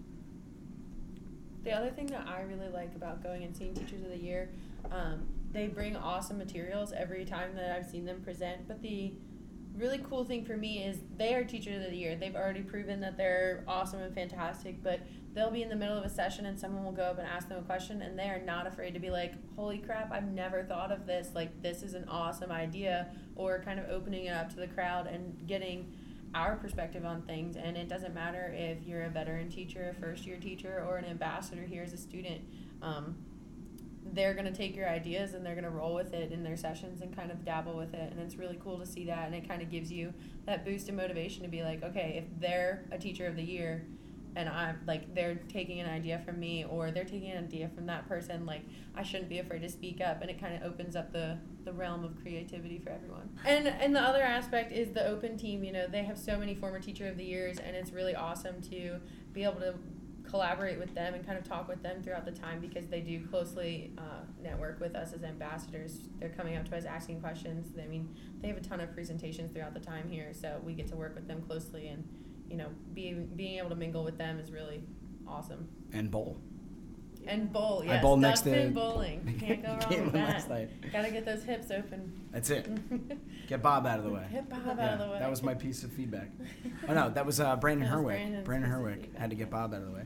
The 1.65 1.73
other 1.73 1.91
thing 1.91 2.07
that 2.09 2.27
I 2.27 2.43
really 2.43 2.69
like 2.69 2.95
about 2.95 3.23
going 3.23 3.43
and 3.43 3.57
seeing 3.57 3.75
Teachers 3.75 4.03
of 4.03 4.11
the 4.11 4.19
Year, 4.19 4.51
um, 4.93 5.27
they 5.53 5.67
bring 5.67 5.97
awesome 5.97 6.39
materials 6.39 6.93
every 6.93 7.25
time 7.25 7.55
that 7.55 7.77
I've 7.77 7.87
seen 7.87 8.05
them 8.05 8.21
present. 8.21 8.69
But 8.69 8.83
the 8.83 9.13
really 9.77 9.99
cool 9.99 10.25
thing 10.25 10.45
for 10.45 10.57
me 10.57 10.83
is 10.83 10.99
they 11.17 11.35
are 11.35 11.45
teacher 11.45 11.73
of 11.75 11.83
the 11.83 11.97
Year. 11.97 12.17
They've 12.17 12.35
already 12.35 12.63
proven 12.63 13.01
that 13.01 13.17
they're 13.17 13.65
awesome 13.67 14.01
and 14.01 14.15
fantastic, 14.15 14.83
but 14.83 15.01
they'll 15.35 15.51
be 15.51 15.63
in 15.63 15.69
the 15.69 15.77
middle 15.77 15.97
of 15.97 16.05
a 16.05 16.09
session 16.09 16.47
and 16.47 16.59
someone 16.59 16.85
will 16.85 16.93
go 16.93 17.05
up 17.05 17.19
and 17.19 17.27
ask 17.27 17.49
them 17.49 17.59
a 17.59 17.63
question 17.63 18.03
and 18.03 18.19
they 18.19 18.29
are 18.29 18.41
not 18.41 18.67
afraid 18.67 18.93
to 18.95 19.01
be 19.01 19.11
like, 19.11 19.35
holy 19.55 19.79
crap, 19.79 20.11
I've 20.11 20.29
never 20.33 20.65
thought 20.65 20.91
of 20.91 21.07
this. 21.07 21.31
Like, 21.35 21.63
this 21.63 21.83
is 21.83 21.95
an 21.95 22.07
awesome 22.09 22.51
idea. 22.51 23.09
Or 23.37 23.63
kind 23.65 23.79
of 23.79 23.89
opening 23.89 24.25
it 24.25 24.31
up 24.33 24.51
to 24.51 24.57
the 24.57 24.67
crowd 24.67 25.07
and 25.07 25.47
getting 25.47 25.93
our 26.35 26.57
perspective 26.57 27.05
on 27.05 27.23
things. 27.23 27.57
And 27.57 27.77
it 27.77 27.89
doesn't 27.89 28.15
matter 28.15 28.53
if 28.57 28.85
you're 28.85 29.05
a 29.05 29.11
veteran 29.11 29.49
teacher, 29.49 29.95
a 29.97 30.01
first 30.01 30.27
year 30.27 30.39
teacher, 30.39 30.85
or 30.89 30.97
an 30.97 31.05
ambassador 31.05 31.63
here 31.63 31.85
as 31.85 31.93
a 31.93 31.97
student. 31.97 32.41
Um, 32.83 33.17
they're 34.13 34.35
going 34.35 34.47
to 34.47 34.53
take 34.53 34.77
your 34.77 34.89
ideas 34.89 35.35
and 35.35 35.45
they're 35.45 35.55
going 35.55 35.65
to 35.65 35.71
roll 35.71 35.95
with 35.95 36.13
it 36.13 36.33
in 36.33 36.43
their 36.43 36.57
sessions 36.57 37.01
and 37.01 37.15
kind 37.15 37.31
of 37.31 37.45
dabble 37.45 37.77
with 37.77 37.95
it. 37.95 38.13
And 38.13 38.21
it's 38.21 38.37
really 38.37 38.59
cool 38.63 38.79
to 38.79 38.87
see 38.87 39.05
that. 39.07 39.27
And 39.27 39.35
it 39.35 39.49
kind 39.49 39.63
of 39.63 39.71
gives 39.71 39.91
you 39.91 40.13
that 40.47 40.65
boost 40.65 40.89
of 40.89 40.95
motivation 40.95 41.43
to 41.43 41.49
be 41.49 41.63
like, 41.63 41.83
okay, 41.83 42.23
if 42.23 42.41
they're 42.41 42.85
a 42.91 42.99
teacher 42.99 43.27
of 43.27 43.37
the 43.37 43.43
year, 43.43 43.85
and 44.37 44.49
I'm 44.49 44.79
like 44.87 45.15
they're 45.15 45.35
taking 45.49 45.81
an 45.81 45.89
idea 45.89 46.21
from 46.25 46.39
me 46.39 46.65
or 46.65 46.91
they're 46.91 47.05
taking 47.05 47.31
an 47.31 47.45
idea 47.45 47.69
from 47.75 47.87
that 47.87 48.09
person 48.09 48.47
like 48.47 48.63
I 48.95 49.03
shouldn't 49.03 49.29
be 49.29 49.39
afraid 49.39 49.63
to 49.63 49.69
speak 49.69 50.01
up 50.01 50.21
and 50.21 50.31
it 50.31 50.41
kind 50.41 50.55
of 50.55 50.63
opens 50.63 50.95
up 50.95 51.13
the 51.13 51.39
the 51.65 51.73
realm 51.73 52.05
of 52.05 52.21
creativity 52.23 52.79
for 52.79 52.91
everyone. 52.91 53.31
And 53.45 53.67
and 53.67 53.97
the 53.97 54.01
other 54.01 54.23
aspect 54.23 54.73
is 54.73 54.93
the 54.93 55.07
open 55.07 55.37
team, 55.37 55.65
you 55.65 55.73
know, 55.73 55.87
they 55.89 56.05
have 56.05 56.19
so 56.19 56.39
many 56.39 56.55
former 56.55 56.79
teacher 56.79 57.09
of 57.09 57.17
the 57.17 57.25
years 57.25 57.59
and 57.59 57.75
it's 57.75 57.91
really 57.91 58.15
awesome 58.15 58.61
to 58.71 59.01
be 59.33 59.43
able 59.45 59.61
to 59.61 59.75
collaborate 60.29 60.79
with 60.79 60.95
them 60.95 61.15
and 61.15 61.25
kind 61.25 61.39
of 61.39 61.45
talk 61.45 61.69
with 61.69 61.83
them 61.83 62.03
throughout 62.03 62.25
the 62.25 62.33
time 62.33 62.61
because 62.61 62.87
they 62.87 63.01
do 63.01 63.27
closely 63.27 63.93
uh, 63.99 64.21
network 64.43 64.81
with 64.81 64.95
us 64.95 65.13
as 65.13 65.23
ambassadors. 65.23 66.09
They're 66.21 66.29
coming 66.29 66.57
up 66.57 66.69
to 66.69 66.77
us 66.77 66.85
asking 66.85 67.21
questions. 67.21 67.79
I 67.83 67.87
mean, 67.87 68.15
they 68.41 68.49
have 68.49 68.57
a 68.57 68.61
ton 68.61 68.81
of 68.81 68.93
presentations 68.93 69.53
throughout 69.53 69.75
the 69.75 69.81
time 69.81 70.09
here, 70.09 70.33
so 70.33 70.61
we 70.65 70.75
get 70.75 70.89
to 70.89 70.97
work 70.97 71.15
with 71.15 71.27
them 71.27 71.43
closely 71.43 71.89
and 71.89 72.05
you 72.49 72.57
know, 72.57 72.69
being 72.95 73.27
being 73.37 73.59
able 73.59 73.71
to 73.71 73.77
mingle 73.77 74.05
with 74.05 74.19
them 74.19 74.39
is 74.39 74.51
really 74.51 74.83
awesome. 75.27 75.69
And 75.93 76.11
bowl. 76.11 76.41
And 77.27 77.53
bowl, 77.53 77.83
I 77.83 77.87
yes. 77.87 78.03
bowled 78.03 78.21
next 78.21 78.41
to 78.43 78.71
bowling. 78.71 79.37
Can't 79.41 79.63
go 79.63 79.69
wrong 79.97 80.05
with 80.13 80.13
that. 80.49 80.93
Gotta 80.93 81.11
get 81.11 81.27
those 81.27 81.43
hips 81.43 81.71
open. 81.71 82.13
That's 82.33 82.49
it. 82.51 82.67
Get 83.49 83.63
Bob 83.63 83.87
out 83.87 83.99
of 83.99 84.05
the 84.05 84.11
way. 84.11 84.27
Get 84.33 84.49
Bob 84.49 84.61
Yeah, 84.79 84.87
out 84.87 84.93
of 84.95 85.07
the 85.07 85.13
way. 85.13 85.19
That 85.19 85.29
was 85.31 85.43
my 85.43 85.55
piece 85.55 85.83
of 85.85 85.93
feedback. 85.93 86.31
Oh 86.89 86.95
no, 86.95 87.11
that 87.11 87.27
was 87.27 87.39
uh, 87.41 87.55
Brandon 87.57 87.87
That 87.89 87.97
was 87.97 88.05
Herwick. 88.05 88.17
Brandon's 88.17 88.45
Brandon 88.47 88.71
piece 88.71 88.77
Herwick 88.79 89.17
had 89.19 89.31
to 89.31 89.37
get 89.37 89.51
Bob 89.51 89.75
out 89.75 89.81
of 89.83 89.87
the 89.89 89.93
way. 89.93 90.03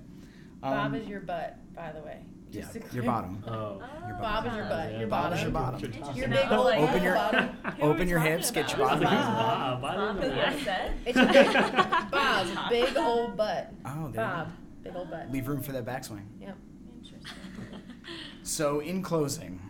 Bob 0.61 0.87
Um, 0.87 0.95
is 0.97 1.07
your 1.07 1.21
butt, 1.21 1.57
by 1.76 1.92
the 1.92 2.00
way. 2.00 2.25
yeah, 2.50 2.66
to 2.66 2.81
your 2.92 3.04
bottom. 3.04 3.42
Oh. 3.47 3.81
Your 4.09 4.16
Bob 4.16 4.47
is 4.47 4.54
your 4.54 4.64
butt. 4.64 4.92
Yeah. 4.92 4.99
Your 5.00 5.09
Bob 5.09 5.23
bottom. 5.31 5.38
is 5.38 5.42
your 5.42 5.52
bottom. 5.52 6.16
Your 6.16 6.28
big 6.28 6.50
old 6.52 6.64
like- 6.66 6.81
Open 6.81 7.02
your- 7.04 7.14
bottom. 7.14 7.49
Open 7.81 8.09
your 8.09 8.19
talking 8.19 8.33
hips, 8.33 8.50
get 8.50 8.69
your 8.71 8.78
bottom 8.87 8.99
Who's 9.04 9.09
out. 9.12 9.81
Bob? 9.81 9.85
I 9.85 9.95
don't 9.95 10.16
know. 10.16 10.23
Something 10.23 10.38
I 10.40 10.64
said? 10.64 10.92
It's 11.07 11.16
your 11.16 12.11
Bob's 12.11 12.69
big 12.69 12.97
old 12.97 13.37
butt. 13.37 13.73
Oh, 13.85 14.09
there. 14.12 14.25
Bob, 14.25 14.49
big 14.83 14.97
old 14.97 15.11
butt. 15.11 15.31
Leave 15.31 15.47
room 15.49 15.61
for 15.62 15.73
that 15.73 15.85
backswing. 15.85 16.25
Yep. 16.40 16.57
So, 18.45 18.81
in 18.81 19.02
closing, 19.02 19.61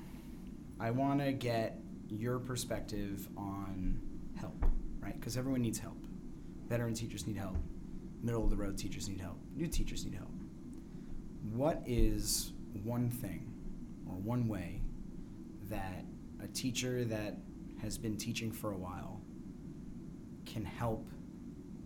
I 0.80 0.90
want 0.92 1.20
to 1.20 1.32
get 1.32 1.78
your 2.08 2.38
perspective 2.38 3.28
on 3.36 4.00
help, 4.40 4.64
right? 4.98 5.14
Because 5.14 5.36
everyone 5.36 5.60
needs 5.60 5.78
help. 5.78 5.98
Veteran 6.68 6.94
teachers 6.94 7.26
need 7.26 7.36
help. 7.36 7.56
Middle 8.22 8.44
of 8.44 8.50
the 8.50 8.56
road 8.56 8.78
teachers 8.78 9.10
need 9.10 9.20
help. 9.20 9.38
New 9.54 9.66
teachers 9.66 10.06
need 10.06 10.14
help. 10.14 10.32
What 11.52 11.82
is 11.86 12.52
one 12.82 13.10
thing 13.10 13.52
or 14.08 14.14
one 14.14 14.48
way 14.48 14.80
that 15.68 16.04
a 16.42 16.48
teacher 16.48 17.04
that 17.04 17.36
has 17.82 17.98
been 17.98 18.16
teaching 18.16 18.50
for 18.50 18.72
a 18.72 18.76
while 18.78 19.20
can 20.46 20.64
help 20.64 21.08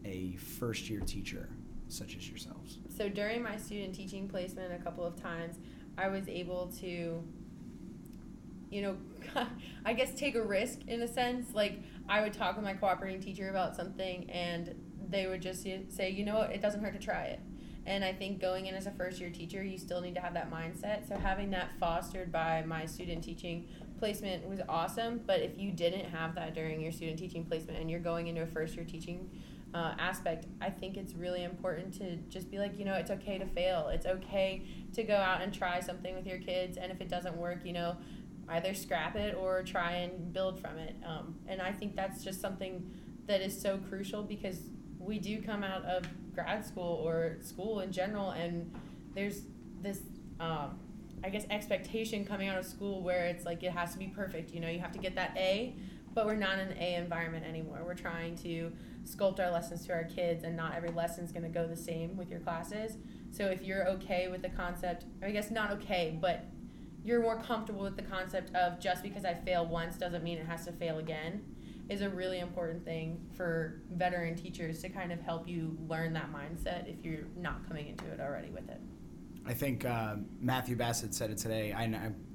a 0.04 0.36
first 0.36 0.88
year 0.88 1.00
teacher 1.00 1.48
such 1.88 2.16
as 2.16 2.28
yourselves? 2.28 2.78
So 2.96 3.10
during 3.10 3.42
my 3.42 3.56
student 3.58 3.94
teaching 3.94 4.26
placement, 4.26 4.72
a 4.72 4.82
couple 4.82 5.04
of 5.04 5.20
times, 5.20 5.56
I 5.98 6.08
was 6.08 6.28
able 6.28 6.72
to, 6.80 7.22
you 8.70 8.82
know, 8.82 8.96
I 9.84 9.92
guess 9.92 10.14
take 10.18 10.34
a 10.34 10.42
risk 10.42 10.80
in 10.86 11.02
a 11.02 11.08
sense. 11.08 11.54
Like 11.54 11.80
I 12.08 12.22
would 12.22 12.32
talk 12.32 12.56
with 12.56 12.64
my 12.64 12.72
cooperating 12.72 13.20
teacher 13.20 13.50
about 13.50 13.76
something, 13.76 14.30
and 14.30 14.74
they 15.10 15.26
would 15.26 15.42
just 15.42 15.62
say, 15.62 16.10
you 16.10 16.24
know 16.24 16.36
what, 16.36 16.50
it 16.50 16.62
doesn't 16.62 16.82
hurt 16.82 16.94
to 16.94 16.98
try 16.98 17.24
it. 17.24 17.40
And 17.84 18.04
I 18.04 18.12
think 18.12 18.40
going 18.40 18.66
in 18.66 18.74
as 18.74 18.86
a 18.86 18.90
first 18.90 19.20
year 19.20 19.30
teacher, 19.30 19.62
you 19.62 19.78
still 19.78 20.00
need 20.00 20.14
to 20.16 20.20
have 20.20 20.34
that 20.34 20.50
mindset. 20.50 21.06
So 21.06 21.16
having 21.16 21.50
that 21.50 21.70
fostered 21.78 22.32
by 22.32 22.64
my 22.66 22.84
student 22.86 23.22
teaching 23.22 23.68
placement 23.98 24.48
was 24.48 24.60
awesome. 24.68 25.20
But 25.24 25.40
if 25.40 25.56
you 25.56 25.70
didn't 25.70 26.06
have 26.06 26.34
that 26.34 26.54
during 26.54 26.80
your 26.80 26.90
student 26.90 27.18
teaching 27.18 27.44
placement 27.44 27.78
and 27.78 27.88
you're 27.88 28.00
going 28.00 28.26
into 28.26 28.42
a 28.42 28.46
first 28.46 28.74
year 28.74 28.84
teaching 28.84 29.30
uh, 29.74 29.94
aspect, 29.98 30.46
I 30.60 30.70
think 30.70 30.96
it's 30.96 31.14
really 31.14 31.44
important 31.44 31.92
to 31.98 32.16
just 32.28 32.50
be 32.50 32.58
like, 32.58 32.78
you 32.78 32.84
know, 32.84 32.94
it's 32.94 33.10
okay 33.10 33.38
to 33.38 33.46
fail. 33.46 33.88
It's 33.88 34.06
okay 34.06 34.62
to 34.94 35.02
go 35.02 35.16
out 35.16 35.42
and 35.42 35.52
try 35.52 35.80
something 35.80 36.14
with 36.14 36.26
your 36.26 36.38
kids. 36.38 36.76
And 36.76 36.90
if 36.90 37.00
it 37.00 37.08
doesn't 37.08 37.36
work, 37.36 37.64
you 37.64 37.72
know, 37.72 37.96
either 38.48 38.74
scrap 38.74 39.16
it 39.16 39.34
or 39.34 39.62
try 39.62 39.92
and 39.92 40.32
build 40.32 40.60
from 40.60 40.78
it. 40.78 40.96
Um, 41.04 41.36
and 41.46 41.60
I 41.60 41.72
think 41.72 41.96
that's 41.96 42.24
just 42.24 42.40
something 42.40 42.90
that 43.26 43.40
is 43.40 43.60
so 43.60 43.78
crucial 43.88 44.22
because 44.22 44.60
we 44.98 45.18
do 45.18 45.42
come 45.42 45.62
out 45.64 45.84
of 45.84 46.06
grad 46.34 46.64
school 46.64 47.02
or 47.04 47.38
school 47.40 47.80
in 47.80 47.92
general, 47.92 48.30
and 48.30 48.72
there's 49.14 49.42
this. 49.80 50.00
Um, 50.38 50.78
I 51.24 51.30
guess 51.30 51.46
expectation 51.48 52.26
coming 52.26 52.48
out 52.48 52.58
of 52.58 52.66
school 52.66 53.02
where 53.02 53.24
it's 53.24 53.46
like 53.46 53.62
it 53.62 53.72
has 53.72 53.92
to 53.92 53.98
be 53.98 54.06
perfect. 54.06 54.52
You 54.52 54.60
know, 54.60 54.68
you 54.68 54.78
have 54.80 54.92
to 54.92 54.98
get 54.98 55.14
that 55.14 55.32
A, 55.36 55.74
but 56.14 56.26
we're 56.26 56.34
not 56.34 56.58
in 56.58 56.68
an 56.68 56.76
A 56.78 56.94
environment 56.96 57.46
anymore. 57.46 57.80
We're 57.84 57.94
trying 57.94 58.36
to 58.36 58.70
sculpt 59.06 59.40
our 59.40 59.50
lessons 59.50 59.86
to 59.86 59.92
our 59.92 60.04
kids, 60.04 60.44
and 60.44 60.56
not 60.56 60.74
every 60.74 60.90
lesson's 60.90 61.32
going 61.32 61.44
to 61.44 61.48
go 61.48 61.66
the 61.66 61.76
same 61.76 62.16
with 62.16 62.30
your 62.30 62.40
classes. 62.40 62.98
So 63.30 63.46
if 63.46 63.62
you're 63.62 63.88
okay 63.88 64.28
with 64.28 64.42
the 64.42 64.48
concept, 64.48 65.04
I 65.22 65.30
guess 65.30 65.50
not 65.50 65.70
okay, 65.72 66.18
but 66.20 66.46
you're 67.04 67.22
more 67.22 67.40
comfortable 67.40 67.82
with 67.82 67.96
the 67.96 68.02
concept 68.02 68.54
of 68.56 68.80
just 68.80 69.02
because 69.02 69.24
I 69.24 69.34
fail 69.34 69.64
once 69.64 69.96
doesn't 69.96 70.24
mean 70.24 70.38
it 70.38 70.46
has 70.46 70.64
to 70.66 70.72
fail 70.72 70.98
again, 70.98 71.44
is 71.88 72.02
a 72.02 72.08
really 72.08 72.40
important 72.40 72.84
thing 72.84 73.24
for 73.36 73.80
veteran 73.92 74.34
teachers 74.34 74.82
to 74.82 74.88
kind 74.88 75.12
of 75.12 75.20
help 75.20 75.46
you 75.46 75.78
learn 75.88 76.12
that 76.14 76.32
mindset 76.32 76.88
if 76.88 77.04
you're 77.04 77.26
not 77.36 77.66
coming 77.68 77.88
into 77.88 78.06
it 78.06 78.20
already 78.20 78.50
with 78.50 78.68
it. 78.68 78.80
I 79.46 79.54
think 79.54 79.84
uh, 79.84 80.16
Matthew 80.40 80.74
Bassett 80.74 81.14
said 81.14 81.30
it 81.30 81.38
today. 81.38 81.72
I, 81.72 81.84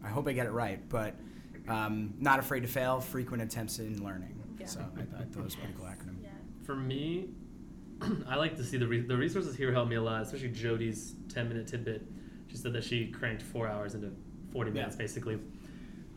I, 0.04 0.08
hope 0.08 0.30
I 0.30 0.32
get 0.32 0.46
it 0.46 0.52
right, 0.52 0.80
but 0.88 1.16
um, 1.68 2.14
not 2.20 2.40
afraid 2.40 2.62
to 2.62 2.68
fail, 2.68 3.02
frequent 3.02 3.44
attempts 3.44 3.80
in 3.80 4.02
learning. 4.02 4.42
Yeah. 4.58 4.66
So 4.68 4.80
I, 4.80 5.02
I 5.02 5.26
thought 5.26 5.40
it 5.40 5.44
was 5.44 5.56
pretty 5.56 5.74
cool 5.78 5.88
acronym. 5.88 6.11
For 6.64 6.76
me, 6.76 7.30
I 8.28 8.36
like 8.36 8.56
to 8.58 8.64
see 8.64 8.78
the 8.78 8.88
re- 8.88 9.02
the 9.02 9.18
resources 9.18 9.56
here 9.56 9.72
help 9.72 9.88
me 9.90 9.96
a 9.96 10.02
lot, 10.02 10.22
especially 10.22 10.50
Jody's 10.50 11.14
ten 11.34 11.48
minute 11.50 11.68
tidbit. 11.68 12.06
She 12.48 12.58
said 12.58 12.74
that 12.74 12.84
she 12.84 13.08
cranked 13.08 13.42
four 13.42 13.68
hours 13.68 13.96
into 13.96 14.12
forty 14.52 14.72
minutes, 14.72 14.96
Yeah. 14.96 15.04
basically. 15.04 15.40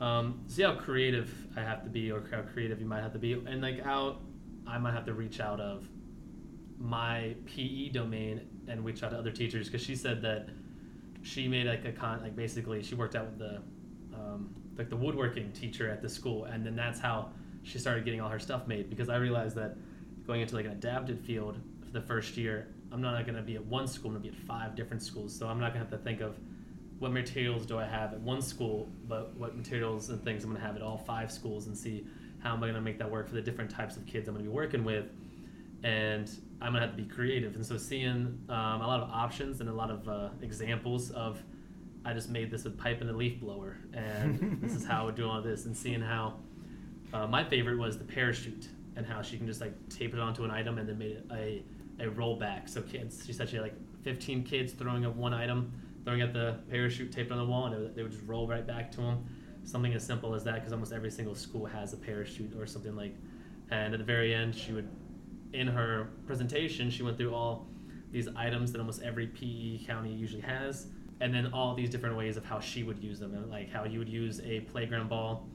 Um, 0.01 0.43
see 0.49 0.63
how 0.63 0.75
creative 0.75 1.33
I 1.57 1.61
have 1.61 1.85
to 1.85 1.91
be, 1.91 2.11
or 2.11 2.23
how 2.31 2.43
creative 2.43 2.81
you 2.81 2.87
might 2.87 3.01
have 3.03 3.13
to 3.13 3.19
be, 3.19 3.33
and 3.35 3.63
like 3.63 3.83
how 3.83 4.19
I 4.67 4.79
might 4.79 4.93
have 4.93 5.07
to 5.07 5.15
reach 5.15 5.41
out 5.41 5.61
of 5.61 5.89
my 6.79 7.35
PE 7.47 7.91
domain 7.91 8.41
and 8.67 8.85
reach 8.85 9.03
out 9.03 9.11
to 9.13 9.19
other 9.19 9.31
teachers 9.31 9.69
because 9.69 9.83
she 9.83 9.95
said 9.95 10.21
that 10.23 10.49
she 11.23 11.47
made 11.49 11.67
like 11.67 11.85
a 11.85 11.93
con 11.93 12.21
like 12.23 12.35
basically 12.35 12.83
she 12.83 12.95
worked 12.95 13.15
out 13.15 13.27
with 13.27 13.39
the 13.39 13.63
um, 14.15 14.55
like 14.77 14.91
the 14.91 14.97
woodworking 14.97 15.53
teacher 15.53 15.89
at 15.89 16.03
the 16.03 16.09
school 16.09 16.45
and 16.47 16.67
then 16.67 16.75
that's 16.75 16.99
how 16.99 17.31
she 17.63 17.79
started 17.79 18.05
getting 18.05 18.21
all 18.21 18.29
her 18.29 18.39
stuff 18.41 18.67
made 18.67 18.91
because 18.91 19.09
I 19.09 19.17
realized 19.17 19.55
that 19.57 19.77
going 20.27 20.41
into 20.41 20.55
like 20.55 20.65
an 20.67 20.73
adapted 20.73 21.21
field 21.21 21.59
for 21.85 21.91
the 21.91 22.01
first 22.01 22.37
year 22.37 22.69
I'm 22.93 23.01
not 23.01 23.21
going 23.27 23.37
to 23.37 23.43
be 23.43 23.57
at 23.57 23.65
one 23.65 23.89
school 23.89 24.11
I'm 24.11 24.21
going 24.21 24.25
to 24.25 24.31
be 24.31 24.37
at 24.37 24.47
five 24.47 24.77
different 24.77 25.03
schools. 25.03 25.37
So 25.37 25.49
I'm 25.49 25.59
not 25.59 25.75
going 25.75 25.85
to 25.85 25.91
have 25.91 25.99
to 25.99 26.05
think 26.05 26.21
of 26.21 26.37
what 27.01 27.11
materials 27.11 27.67
do 27.67 27.77
I 27.77 27.85
have 27.85 28.13
at 28.13 28.21
one 28.21 28.41
school 28.41 28.89
but 29.09 29.35
what 29.37 29.57
materials 29.57 30.11
and 30.11 30.23
things 30.23 30.45
I'm 30.45 30.51
going 30.51 30.61
to 30.61 30.67
have 30.67 30.77
at 30.77 30.83
all 30.83 30.99
five 30.99 31.33
schools 31.33 31.67
and 31.67 31.77
see 31.77 32.07
how 32.43 32.53
am 32.53 32.59
I 32.59 32.67
going 32.67 32.75
to 32.75 32.81
make 32.81 32.99
that 32.99 33.11
work 33.11 33.29
for 33.29 33.35
the 33.35 33.43
different 33.43 33.71
types 33.71 33.97
of 33.97 34.07
kids 34.07 34.29
I'm 34.29 34.35
going 34.35 34.45
to 34.45 34.51
be 34.51 34.55
working 34.55 34.85
with. 34.85 35.07
And 35.83 36.31
I'm 36.65 36.73
gonna 36.73 36.87
have 36.87 36.97
to 36.97 37.03
be 37.03 37.09
creative. 37.09 37.57
And 37.57 37.67
so 37.67 37.77
seeing 37.77 38.39
um, 38.49 38.81
a 38.81 38.87
lot 38.87 39.03
of 39.03 39.11
options 39.11 39.61
and 39.61 39.69
a 39.69 39.73
lot 39.73 39.91
of 39.91 40.09
uh, 40.09 40.29
examples 40.41 41.11
of, 41.11 41.43
I 42.07 42.15
just 42.15 42.31
made 42.31 42.51
this 42.51 42.65
with 42.65 42.79
pipe 42.79 43.03
and 43.03 43.11
a 43.11 43.13
leaf 43.13 43.39
blower, 43.39 43.77
and 43.93 44.59
this 44.63 44.75
is 44.75 44.87
how 44.87 45.03
I 45.03 45.05
would 45.05 45.15
do 45.15 45.29
all 45.29 45.43
this, 45.43 45.67
and 45.67 45.77
seeing 45.77 46.01
how 46.01 46.37
uh, 47.13 47.27
my 47.27 47.45
favorite 47.45 47.79
was 47.79 47.99
the 47.99 48.05
parachute 48.05 48.69
and 48.97 49.07
how 49.07 49.23
she 49.23 49.37
can 49.37 49.47
just 49.47 49.61
like 49.61 49.73
tape 49.89 50.15
it 50.15 50.21
onto 50.21 50.45
an 50.45 50.51
item 50.51 50.79
and 50.79 50.89
then 50.89 50.99
made 50.99 51.13
it 51.13 51.27
a 51.33 51.65
a 52.01 52.07
rollback. 52.07 52.69
So 52.69 52.83
kids, 52.83 53.25
she 53.25 53.33
said 53.33 53.49
she 53.49 53.57
had 53.57 53.63
like 53.63 53.77
15 54.03 54.45
kids 54.45 54.73
throwing 54.73 55.05
up 55.05 55.15
one 55.15 55.33
item, 55.33 55.73
throwing 56.05 56.23
at 56.23 56.33
the 56.33 56.59
parachute 56.71 57.13
taped 57.13 57.33
on 57.33 57.39
the 57.39 57.45
wall, 57.45 57.67
and 57.67 57.75
it 57.75 57.97
they 57.97 58.03
would 58.03 58.13
just 58.13 58.25
roll 58.27 58.47
right 58.47 58.67
back 58.67 58.91
to 58.93 58.99
them. 58.99 59.25
Something 59.65 59.95
as 59.95 60.05
simple 60.05 60.35
as 60.35 60.45
that, 60.45 60.57
because 60.57 60.73
almost 60.73 60.93
every 60.93 61.11
single 61.11 61.35
school 61.35 61.65
has 61.65 61.93
a 61.93 61.97
parachute 61.97 62.55
or 62.59 62.67
something 62.67 62.95
like. 62.95 63.15
And 63.71 63.95
at 63.95 63.99
the 63.99 64.05
very 64.05 64.35
end, 64.35 64.55
she 64.55 64.73
would, 64.73 64.89
in 65.55 65.67
her 65.67 66.11
presentation, 66.27 66.91
she 66.91 67.03
went 67.03 67.17
through 67.17 67.35
all 67.35 67.67
these 68.13 68.29
items 68.37 68.73
that 68.73 68.79
almost 68.79 69.03
every 69.03 69.27
PE 69.29 69.87
county 69.87 70.13
usually 70.13 70.43
has, 70.43 70.89
and 71.21 71.33
then 71.33 71.51
all 71.53 71.75
these 71.75 71.89
different 71.89 72.17
ways 72.17 72.37
of 72.37 72.45
how 72.45 72.61
she 72.61 72.83
would 72.83 73.03
use 73.03 73.19
them, 73.19 73.35
and 73.35 73.51
like 73.51 73.73
how 73.73 73.85
you 73.85 73.99
would 73.99 74.09
use 74.09 74.41
a 74.45 74.61
playground 74.61 75.09
ball 75.09 75.49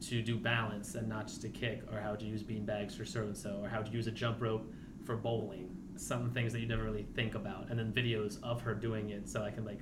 to 0.00 0.22
do 0.22 0.36
balance 0.36 0.94
and 0.94 1.08
not 1.08 1.26
just 1.26 1.42
to 1.42 1.48
kick, 1.48 1.82
or 1.92 2.00
how 2.00 2.14
to 2.14 2.24
use 2.24 2.42
bean 2.42 2.64
bags 2.64 2.94
for 2.94 3.04
so 3.04 3.22
and 3.22 3.36
so, 3.36 3.60
or 3.62 3.68
how 3.68 3.82
to 3.82 3.90
use 3.90 4.06
a 4.06 4.10
jump 4.10 4.40
rope 4.40 4.70
for 5.04 5.16
bowling. 5.16 5.76
Some 5.96 6.30
things 6.30 6.52
that 6.52 6.60
you 6.60 6.68
never 6.68 6.84
really 6.84 7.06
think 7.14 7.34
about, 7.34 7.70
and 7.70 7.78
then 7.78 7.92
videos 7.92 8.38
of 8.42 8.60
her 8.62 8.74
doing 8.74 9.10
it, 9.10 9.28
so 9.28 9.42
I 9.42 9.50
can 9.50 9.64
like, 9.64 9.80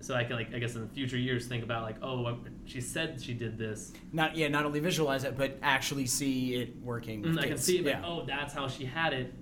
so 0.00 0.14
I 0.14 0.24
can 0.24 0.36
like 0.36 0.54
I 0.54 0.58
guess 0.58 0.74
in 0.74 0.88
future 0.88 1.18
years 1.18 1.46
think 1.46 1.62
about 1.62 1.82
like, 1.82 1.96
oh, 2.02 2.26
um, 2.26 2.46
she 2.64 2.80
said 2.80 3.20
she 3.20 3.34
did 3.34 3.58
this. 3.58 3.92
Not 4.12 4.34
yeah, 4.34 4.48
not 4.48 4.64
only 4.64 4.80
visualize 4.80 5.24
it, 5.24 5.36
but 5.36 5.58
actually 5.62 6.06
see 6.06 6.54
it 6.54 6.74
working. 6.82 7.22
Mm, 7.22 7.38
I 7.38 7.48
can 7.48 7.58
see 7.58 7.78
it, 7.78 7.86
like, 7.86 8.02
oh, 8.02 8.24
that's 8.26 8.54
how 8.54 8.68
she 8.68 8.84
had 8.84 9.12
it. 9.12 9.34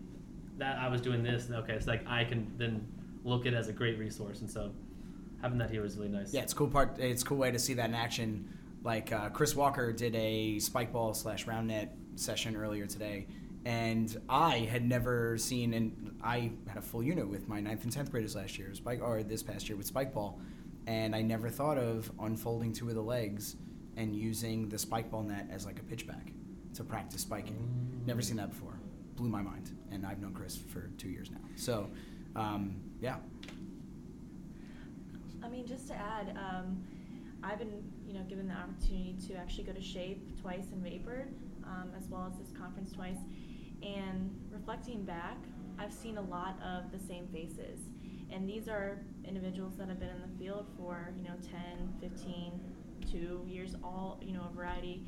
That 0.58 0.78
I 0.78 0.88
was 0.88 1.00
doing 1.00 1.22
this, 1.22 1.46
and 1.46 1.54
okay, 1.56 1.78
so 1.78 1.90
like 1.90 2.06
I 2.06 2.24
can 2.24 2.52
then 2.58 2.86
look 3.24 3.46
at 3.46 3.52
it 3.52 3.56
as 3.56 3.68
a 3.68 3.72
great 3.72 3.98
resource, 3.98 4.40
and 4.40 4.50
so 4.50 4.72
having 5.40 5.58
that 5.58 5.70
here 5.70 5.82
was 5.82 5.96
really 5.96 6.08
nice. 6.08 6.34
Yeah, 6.34 6.42
it's 6.42 6.52
cool 6.52 6.68
part. 6.68 6.98
It's 6.98 7.22
a 7.22 7.24
cool 7.24 7.38
way 7.38 7.50
to 7.50 7.58
see 7.58 7.74
that 7.74 7.88
in 7.88 7.94
action. 7.94 8.48
Like 8.82 9.12
uh, 9.12 9.28
Chris 9.30 9.54
Walker 9.54 9.92
did 9.92 10.14
a 10.14 10.58
spike 10.58 10.92
ball 10.92 11.12
slash 11.12 11.46
round 11.46 11.68
net 11.68 11.94
session 12.16 12.56
earlier 12.56 12.86
today, 12.86 13.26
and 13.64 14.20
I 14.28 14.58
had 14.58 14.88
never 14.88 15.36
seen. 15.36 15.74
And 15.74 16.18
I 16.22 16.52
had 16.66 16.78
a 16.78 16.82
full 16.82 17.02
unit 17.02 17.28
with 17.28 17.48
my 17.48 17.60
ninth 17.60 17.84
and 17.84 17.92
tenth 17.92 18.10
graders 18.10 18.34
last 18.34 18.58
year, 18.58 18.72
spike 18.74 19.00
or 19.02 19.22
this 19.22 19.42
past 19.42 19.68
year 19.68 19.76
with 19.76 19.86
spike 19.86 20.14
ball, 20.14 20.40
and 20.86 21.14
I 21.14 21.20
never 21.22 21.50
thought 21.50 21.76
of 21.76 22.10
unfolding 22.20 22.72
two 22.72 22.88
of 22.88 22.94
the 22.94 23.02
legs 23.02 23.56
and 23.96 24.14
using 24.16 24.68
the 24.68 24.78
spike 24.78 25.10
ball 25.10 25.22
net 25.22 25.46
as 25.50 25.66
like 25.66 25.78
a 25.78 25.82
pitchback 25.82 26.32
to 26.74 26.84
practice 26.84 27.22
spiking. 27.22 28.02
Never 28.06 28.22
seen 28.22 28.36
that 28.36 28.50
before. 28.50 28.78
Blew 29.16 29.28
my 29.28 29.42
mind, 29.42 29.76
and 29.90 30.06
I've 30.06 30.20
known 30.20 30.32
Chris 30.32 30.56
for 30.56 30.88
two 30.96 31.10
years 31.10 31.30
now. 31.30 31.40
So, 31.56 31.90
um, 32.34 32.76
yeah, 33.02 33.16
I 35.42 35.48
mean, 35.48 35.66
just 35.66 35.88
to 35.88 35.94
add, 35.94 36.36
um, 36.38 36.82
I've 37.42 37.58
been, 37.58 37.82
you 38.06 38.14
know, 38.14 38.22
given 38.28 38.48
the 38.48 38.54
opportunity 38.54 39.16
to 39.28 39.34
actually 39.34 39.64
go 39.64 39.72
to 39.72 39.80
Shape 39.80 40.40
twice 40.40 40.66
in 40.72 40.82
Vapor, 40.82 41.28
um, 41.64 41.90
as 41.96 42.08
well 42.08 42.30
as 42.30 42.38
this 42.38 42.56
conference 42.56 42.92
twice. 42.92 43.18
And 43.82 44.34
reflecting 44.50 45.04
back, 45.04 45.38
I've 45.78 45.92
seen 45.92 46.18
a 46.18 46.22
lot 46.22 46.60
of 46.62 46.92
the 46.92 46.98
same 46.98 47.26
faces. 47.28 47.80
And 48.30 48.48
these 48.48 48.68
are 48.68 48.98
individuals 49.26 49.76
that 49.76 49.88
have 49.88 49.98
been 49.98 50.10
in 50.10 50.20
the 50.20 50.38
field 50.38 50.66
for, 50.76 51.12
you 51.16 51.24
know, 51.24 51.34
10, 51.42 51.94
15, 52.00 52.60
two 53.10 53.44
years, 53.46 53.74
all, 53.82 54.20
you 54.22 54.32
know, 54.32 54.46
a 54.50 54.54
variety 54.54 55.02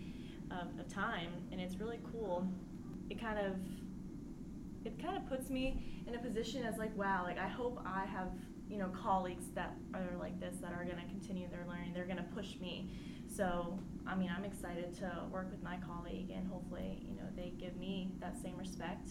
of, 0.51 0.79
of 0.81 0.89
time. 0.93 1.29
And 1.53 1.61
it's 1.61 1.77
really 1.77 2.01
cool. 2.13 2.47
It 3.11 3.21
kind 3.21 3.39
of 3.39 3.57
it 4.85 5.01
kind 5.01 5.17
of 5.17 5.29
puts 5.29 5.49
me 5.49 6.03
in 6.07 6.15
a 6.15 6.19
position 6.19 6.65
as 6.65 6.77
like 6.77 6.97
wow 6.97 7.23
like 7.25 7.39
i 7.39 7.47
hope 7.47 7.81
i 7.87 8.05
have 8.05 8.29
you 8.73 8.79
know 8.79 8.89
colleagues 8.89 9.47
that 9.55 9.77
are 9.95 10.17
like 10.19 10.39
this 10.41 10.57
that 10.63 10.73
are 10.73 10.85
going 10.85 10.97
to 10.97 11.09
continue 11.09 11.47
their 11.51 11.65
learning 11.69 11.93
they're 11.93 12.07
going 12.07 12.17
to 12.17 12.23
push 12.35 12.59
me 12.61 12.89
so 13.29 13.79
i 14.07 14.15
mean 14.15 14.33
i'm 14.35 14.45
excited 14.45 14.95
to 14.95 15.11
work 15.31 15.51
with 15.51 15.63
my 15.63 15.77
colleague 15.87 16.31
and 16.35 16.49
hopefully 16.49 17.07
you 17.07 17.15
know 17.15 17.29
they 17.37 17.53
give 17.59 17.77
me 17.77 18.11
that 18.19 18.41
same 18.43 18.57
respect 18.57 19.11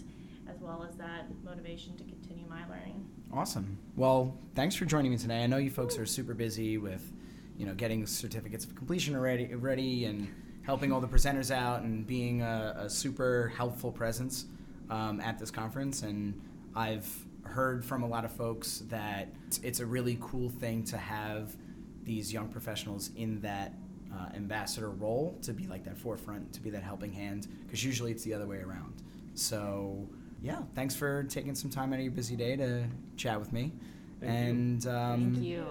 as 0.49 0.59
well 0.59 0.85
as 0.87 0.95
that 0.95 1.25
motivation 1.43 1.95
to 1.95 2.03
continue 2.03 2.45
my 2.49 2.67
learning 2.67 3.05
Awesome. 3.33 3.77
Well, 3.95 4.37
thanks 4.55 4.75
for 4.75 4.83
joining 4.83 5.09
me 5.09 5.17
today. 5.17 5.41
I 5.41 5.47
know 5.47 5.55
you 5.55 5.69
folks 5.69 5.97
are 5.97 6.05
super 6.05 6.33
busy 6.33 6.77
with, 6.77 7.13
you 7.57 7.65
know, 7.65 7.73
getting 7.73 8.05
certificates 8.05 8.65
of 8.65 8.75
completion 8.75 9.15
already, 9.15 9.55
ready 9.55 10.03
and 10.03 10.27
helping 10.63 10.91
all 10.91 10.99
the 10.99 11.07
presenters 11.07 11.49
out 11.49 11.83
and 11.83 12.05
being 12.05 12.41
a, 12.41 12.75
a 12.77 12.89
super 12.89 13.53
helpful 13.55 13.89
presence 13.89 14.47
um, 14.89 15.21
at 15.21 15.39
this 15.39 15.49
conference. 15.49 16.01
And 16.01 16.41
I've 16.75 17.09
heard 17.51 17.85
from 17.85 18.03
a 18.03 18.07
lot 18.07 18.25
of 18.25 18.31
folks 18.31 18.79
that 18.89 19.29
it's, 19.47 19.59
it's 19.59 19.79
a 19.79 19.85
really 19.85 20.17
cool 20.21 20.49
thing 20.49 20.83
to 20.85 20.97
have 20.97 21.55
these 22.03 22.33
young 22.33 22.47
professionals 22.47 23.11
in 23.15 23.39
that 23.41 23.73
uh, 24.13 24.35
ambassador 24.35 24.89
role 24.89 25.37
to 25.41 25.53
be 25.53 25.67
like 25.67 25.83
that 25.85 25.97
forefront, 25.97 26.51
to 26.53 26.59
be 26.61 26.69
that 26.69 26.83
helping 26.83 27.13
hand, 27.13 27.47
because 27.63 27.83
usually 27.83 28.11
it's 28.11 28.23
the 28.23 28.33
other 28.33 28.47
way 28.47 28.57
around. 28.57 29.01
So, 29.35 30.07
yeah, 30.41 30.61
thanks 30.75 30.95
for 30.95 31.23
taking 31.23 31.55
some 31.55 31.69
time 31.69 31.93
out 31.93 31.99
of 31.99 32.03
your 32.03 32.11
busy 32.11 32.35
day 32.35 32.55
to 32.57 32.85
chat 33.15 33.39
with 33.39 33.53
me. 33.53 33.71
Thank 34.19 34.31
you. 34.33 34.49
and 34.49 34.87
um, 34.87 35.33
Thank 35.33 35.45
you. 35.45 35.65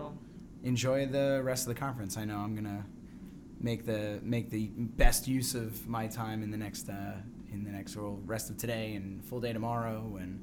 enjoy 0.62 1.06
the 1.06 1.40
rest 1.44 1.68
of 1.68 1.74
the 1.74 1.80
conference. 1.80 2.16
I 2.16 2.24
know 2.24 2.38
I'm 2.38 2.54
gonna 2.54 2.84
make 3.60 3.84
the 3.84 4.20
make 4.22 4.50
the 4.50 4.70
best 4.74 5.28
use 5.28 5.54
of 5.54 5.86
my 5.86 6.06
time 6.06 6.42
in 6.42 6.50
the 6.50 6.56
next 6.56 6.88
uh, 6.88 7.16
in 7.52 7.64
the 7.64 7.70
next 7.70 7.96
well, 7.96 8.18
rest 8.24 8.50
of 8.50 8.56
today 8.56 8.94
and 8.94 9.24
full 9.24 9.40
day 9.40 9.52
tomorrow, 9.52 10.16
and 10.20 10.42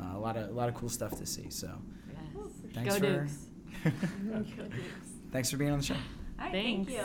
uh, 0.00 0.16
a 0.16 0.18
lot 0.18 0.36
of 0.36 0.48
a 0.50 0.52
lot 0.52 0.68
of 0.68 0.74
cool 0.74 0.88
stuff 0.88 1.16
to 1.18 1.26
see. 1.26 1.50
So, 1.50 1.70
Yes. 2.08 2.52
thanks 2.74 2.98
Go 2.98 3.00
for 3.00 3.06
Dukes. 3.20 3.46
thanks 5.32 5.50
for 5.50 5.56
being 5.56 5.70
on 5.70 5.78
the 5.78 5.84
show. 5.84 5.94
all 5.94 6.00
right 6.46 6.52
thank 6.52 6.90
you 6.90 7.00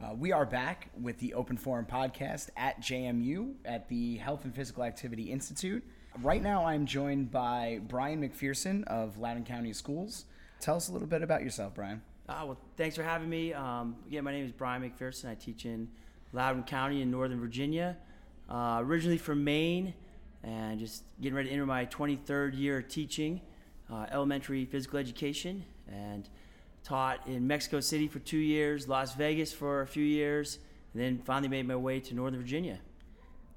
Uh, 0.00 0.14
we 0.18 0.32
are 0.32 0.44
back 0.46 0.90
with 1.00 1.18
the 1.18 1.34
Open 1.34 1.56
Forum 1.56 1.86
podcast 1.90 2.50
at 2.56 2.80
JMU 2.80 3.54
at 3.64 3.88
the 3.88 4.16
Health 4.16 4.44
and 4.44 4.54
Physical 4.54 4.82
Activity 4.82 5.30
Institute. 5.30 5.84
Right 6.20 6.42
now, 6.42 6.66
I'm 6.66 6.86
joined 6.86 7.30
by 7.30 7.80
Brian 7.88 8.20
McPherson 8.20 8.84
of 8.84 9.16
Loudoun 9.18 9.44
County 9.44 9.72
Schools. 9.72 10.24
Tell 10.60 10.76
us 10.76 10.88
a 10.88 10.92
little 10.92 11.06
bit 11.08 11.22
about 11.22 11.42
yourself, 11.42 11.74
Brian. 11.74 12.02
Uh, 12.28 12.42
well, 12.46 12.58
thanks 12.76 12.96
for 12.96 13.02
having 13.02 13.28
me. 13.30 13.52
Um, 13.54 13.96
again, 14.08 14.24
my 14.24 14.32
name 14.32 14.44
is 14.44 14.52
Brian 14.52 14.82
McPherson. 14.82 15.30
I 15.30 15.34
teach 15.36 15.64
in 15.66 15.88
Loudoun 16.32 16.64
County 16.64 17.00
in 17.02 17.10
Northern 17.10 17.40
Virginia. 17.40 17.96
Uh, 18.50 18.78
originally 18.84 19.18
from 19.18 19.44
Maine, 19.44 19.94
and 20.42 20.78
just 20.78 21.04
getting 21.20 21.34
ready 21.36 21.48
to 21.48 21.54
enter 21.54 21.66
my 21.66 21.86
23rd 21.86 22.58
year 22.58 22.78
of 22.78 22.88
teaching 22.88 23.40
uh, 23.92 24.06
elementary 24.10 24.64
physical 24.64 24.98
education, 24.98 25.64
and 25.88 26.28
taught 26.82 27.26
in 27.26 27.46
Mexico 27.46 27.78
City 27.80 28.08
for 28.08 28.18
two 28.20 28.38
years, 28.38 28.88
Las 28.88 29.14
Vegas 29.14 29.52
for 29.52 29.82
a 29.82 29.86
few 29.86 30.04
years, 30.04 30.58
and 30.94 31.02
then 31.02 31.18
finally 31.24 31.48
made 31.48 31.66
my 31.68 31.76
way 31.76 32.00
to 32.00 32.14
Northern 32.14 32.40
Virginia. 32.40 32.78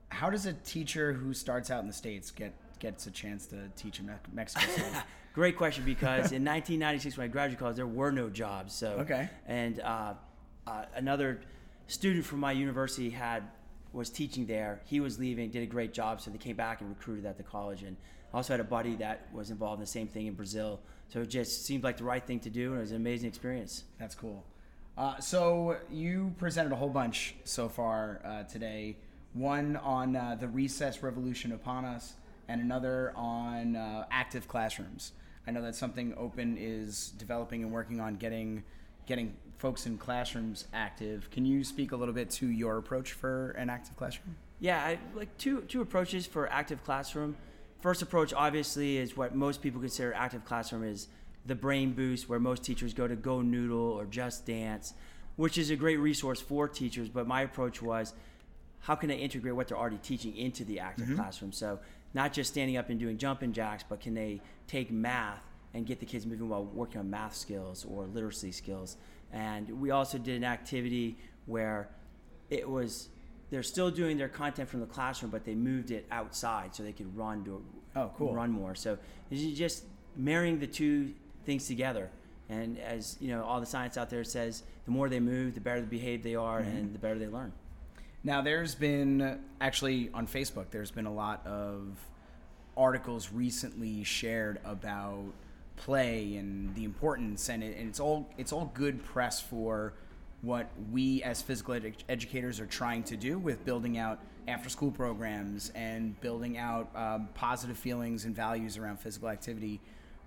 How 0.10 0.30
does 0.30 0.45
a 0.45 0.54
teacher 0.54 1.13
who 1.13 1.34
starts 1.34 1.71
out 1.71 1.82
in 1.82 1.88
the 1.88 1.93
states 1.93 2.32
get 2.32 2.54
gets 2.80 3.08
a 3.08 3.12
chance 3.12 3.45
to 3.48 3.69
teach 3.78 4.00
in 4.00 4.12
Mexico 4.34 4.65
City? 4.67 4.98
Great 5.34 5.58
question 5.58 5.84
because 5.84 6.32
in 6.32 6.43
1996 6.45 7.17
when 7.17 7.26
I 7.26 7.28
graduated 7.28 7.60
college 7.60 7.76
there 7.78 7.88
were 7.88 8.12
no 8.12 8.30
jobs. 8.30 8.74
So 8.74 8.98
Okay. 9.00 9.30
and 9.48 9.80
uh, 9.80 10.13
uh, 10.67 10.86
another 10.95 11.41
student 11.88 12.26
from 12.26 12.39
my 12.39 12.52
university 12.52 13.10
had 13.10 13.43
was 13.95 14.10
teaching 14.10 14.45
there. 14.45 14.81
He 14.86 14.99
was 14.99 15.17
leaving, 15.17 15.49
did 15.49 15.63
a 15.63 15.67
great 15.67 15.93
job, 15.93 16.21
so 16.21 16.29
they 16.29 16.38
came 16.38 16.55
back 16.55 16.81
and 16.81 16.89
recruited 16.89 17.25
at 17.25 17.38
the 17.38 17.43
college. 17.43 17.84
And 17.84 17.95
I 18.34 18.38
also 18.38 18.53
had 18.53 18.60
a 18.60 18.65
buddy 18.65 18.95
that 18.97 19.27
was 19.34 19.49
involved 19.49 19.79
in 19.79 19.81
the 19.81 19.88
same 19.88 20.08
thing 20.08 20.27
in 20.27 20.34
Brazil. 20.34 20.81
So 21.08 21.21
it 21.21 21.29
just 21.29 21.65
seemed 21.65 21.84
like 21.84 21.97
the 21.97 22.03
right 22.03 22.25
thing 22.25 22.39
to 22.41 22.49
do, 22.49 22.71
and 22.71 22.77
it 22.77 22.81
was 22.81 22.91
an 22.91 22.97
amazing 22.97 23.29
experience. 23.29 23.86
That's 23.99 24.15
cool. 24.15 24.43
Uh, 24.97 25.19
so 25.19 25.77
you 25.89 26.34
presented 26.38 26.71
a 26.71 26.75
whole 26.75 26.89
bunch 26.89 27.36
so 27.43 27.69
far 27.69 28.21
uh, 28.23 28.43
today. 28.43 28.97
One 29.34 29.75
on 29.77 30.15
uh, 30.15 30.36
the 30.39 30.47
recess 30.47 31.03
revolution 31.03 31.51
upon 31.51 31.86
us, 31.86 32.13
and 32.47 32.62
another 32.62 33.13
on 33.15 33.75
uh, 33.75 34.05
active 34.12 34.47
classrooms. 34.47 35.13
I 35.47 35.51
know 35.51 35.62
that's 35.62 35.77
something 35.77 36.13
Open 36.17 36.58
is 36.58 37.10
developing 37.17 37.63
and 37.63 37.71
working 37.71 37.99
on 37.99 38.15
getting 38.15 38.63
getting 39.05 39.36
folks 39.65 39.88
in 39.88 39.97
classrooms 39.97 40.67
active. 40.75 41.28
Can 41.32 41.43
you 41.43 41.63
speak 41.63 41.91
a 41.91 41.95
little 41.95 42.13
bit 42.13 42.30
to 42.30 42.45
your 42.45 42.78
approach 42.78 43.13
for 43.13 43.49
an 43.54 43.67
active 43.67 43.97
classroom? 43.97 44.36
Yeah, 44.60 44.78
I 44.80 44.99
like 45.15 45.36
two 45.39 45.62
two 45.62 45.82
approaches 45.82 46.28
for 46.28 46.47
active 46.51 46.84
classroom. 46.84 47.36
First 47.80 48.04
approach 48.04 48.32
obviously 48.32 48.97
is 48.97 49.17
what 49.17 49.34
most 49.34 49.63
people 49.63 49.82
consider 49.82 50.13
active 50.13 50.45
classroom 50.45 50.84
is 50.84 51.08
the 51.47 51.56
brain 51.56 51.93
boost 51.93 52.30
where 52.30 52.39
most 52.39 52.63
teachers 52.63 52.93
go 52.93 53.08
to 53.08 53.15
Go 53.15 53.41
Noodle 53.41 53.89
or 53.99 54.06
Just 54.06 54.45
Dance, 54.45 54.93
which 55.36 55.58
is 55.58 55.71
a 55.71 55.75
great 55.75 55.97
resource 55.97 56.39
for 56.39 56.67
teachers, 56.67 57.10
but 57.10 57.25
my 57.25 57.41
approach 57.41 57.82
was 57.82 58.13
how 58.82 58.93
can 58.93 59.10
I 59.10 59.15
integrate 59.15 59.56
what 59.56 59.67
they're 59.67 59.80
already 59.80 59.97
teaching 59.97 60.38
into 60.38 60.63
the 60.63 60.80
active 60.80 61.08
mm-hmm. 61.08 61.15
classroom? 61.15 61.51
So 61.51 61.80
not 62.13 62.34
just 62.34 62.51
standing 62.51 62.78
up 62.78 62.91
and 62.91 62.99
doing 62.99 63.17
jumping 63.17 63.51
jacks, 63.51 63.84
but 63.89 63.99
can 63.99 64.13
they 64.13 64.41
take 64.67 64.91
math 64.91 65.41
and 65.73 65.88
get 65.88 65.99
the 65.99 66.06
kids 66.06 66.28
moving 66.28 66.49
while 66.49 66.65
working 66.65 66.99
on 66.99 67.10
math 67.10 67.36
skills 67.36 67.84
or 67.89 68.06
literacy 68.06 68.51
skills? 68.51 68.97
And 69.31 69.81
we 69.81 69.91
also 69.91 70.17
did 70.17 70.38
an 70.38 70.43
activity 70.43 71.17
where 71.45 71.89
it 72.49 72.69
was 72.69 73.09
they're 73.49 73.63
still 73.63 73.91
doing 73.91 74.17
their 74.17 74.29
content 74.29 74.69
from 74.69 74.79
the 74.79 74.85
classroom, 74.85 75.31
but 75.31 75.45
they 75.45 75.55
moved 75.55 75.91
it 75.91 76.05
outside 76.11 76.75
so 76.75 76.83
they 76.83 76.91
could 76.91 77.15
run 77.15 77.43
to 77.45 77.63
Oh, 77.95 78.11
cool. 78.17 78.33
run 78.33 78.51
more. 78.51 78.75
So 78.75 78.97
this 79.29 79.41
is 79.41 79.57
just 79.57 79.85
marrying 80.15 80.59
the 80.59 80.67
two 80.67 81.13
things 81.45 81.67
together. 81.67 82.09
And 82.49 82.77
as 82.79 83.17
you 83.19 83.29
know, 83.29 83.43
all 83.43 83.59
the 83.59 83.65
science 83.65 83.97
out 83.97 84.09
there 84.09 84.23
says, 84.23 84.63
the 84.85 84.91
more 84.91 85.09
they 85.09 85.19
move, 85.19 85.55
the 85.55 85.61
better 85.61 85.81
the 85.81 85.88
behaved 85.88 86.23
they 86.23 86.35
are, 86.35 86.61
mm-hmm. 86.61 86.77
and 86.77 86.93
the 86.93 86.99
better 86.99 87.17
they 87.17 87.27
learn. 87.27 87.53
Now, 88.23 88.41
there's 88.41 88.75
been 88.75 89.39
actually 89.61 90.09
on 90.13 90.27
Facebook, 90.27 90.65
there's 90.71 90.91
been 90.91 91.05
a 91.05 91.13
lot 91.13 91.45
of 91.45 91.97
articles 92.75 93.31
recently 93.31 94.03
shared 94.03 94.59
about 94.65 95.31
play 95.75 96.35
and 96.38 96.73
the 96.75 96.83
importance, 96.83 97.49
and, 97.49 97.63
it, 97.63 97.77
and 97.77 97.88
it's 97.88 97.99
all 97.99 98.29
it's 98.38 98.51
all 98.51 98.71
good 98.73 99.03
press 99.03 99.41
for 99.41 99.93
what 100.41 100.69
we 100.91 101.23
as 101.23 101.41
physical 101.41 101.73
edu- 101.73 101.93
educators 102.07 102.59
are 102.59 102.65
trying 102.67 103.03
to 103.03 103.17
do 103.17 103.39
with 103.39 103.65
building 103.65 103.97
out 103.97 104.19
after 104.47 104.69
school 104.69 104.91
programs 104.91 105.71
and 105.73 106.19
building 106.21 106.57
out 106.57 106.89
um, 106.95 107.27
positive 107.33 107.77
feelings 107.77 108.25
and 108.25 108.35
values 108.35 108.77
around 108.77 108.99
physical 108.99 109.27
activity, 109.29 109.81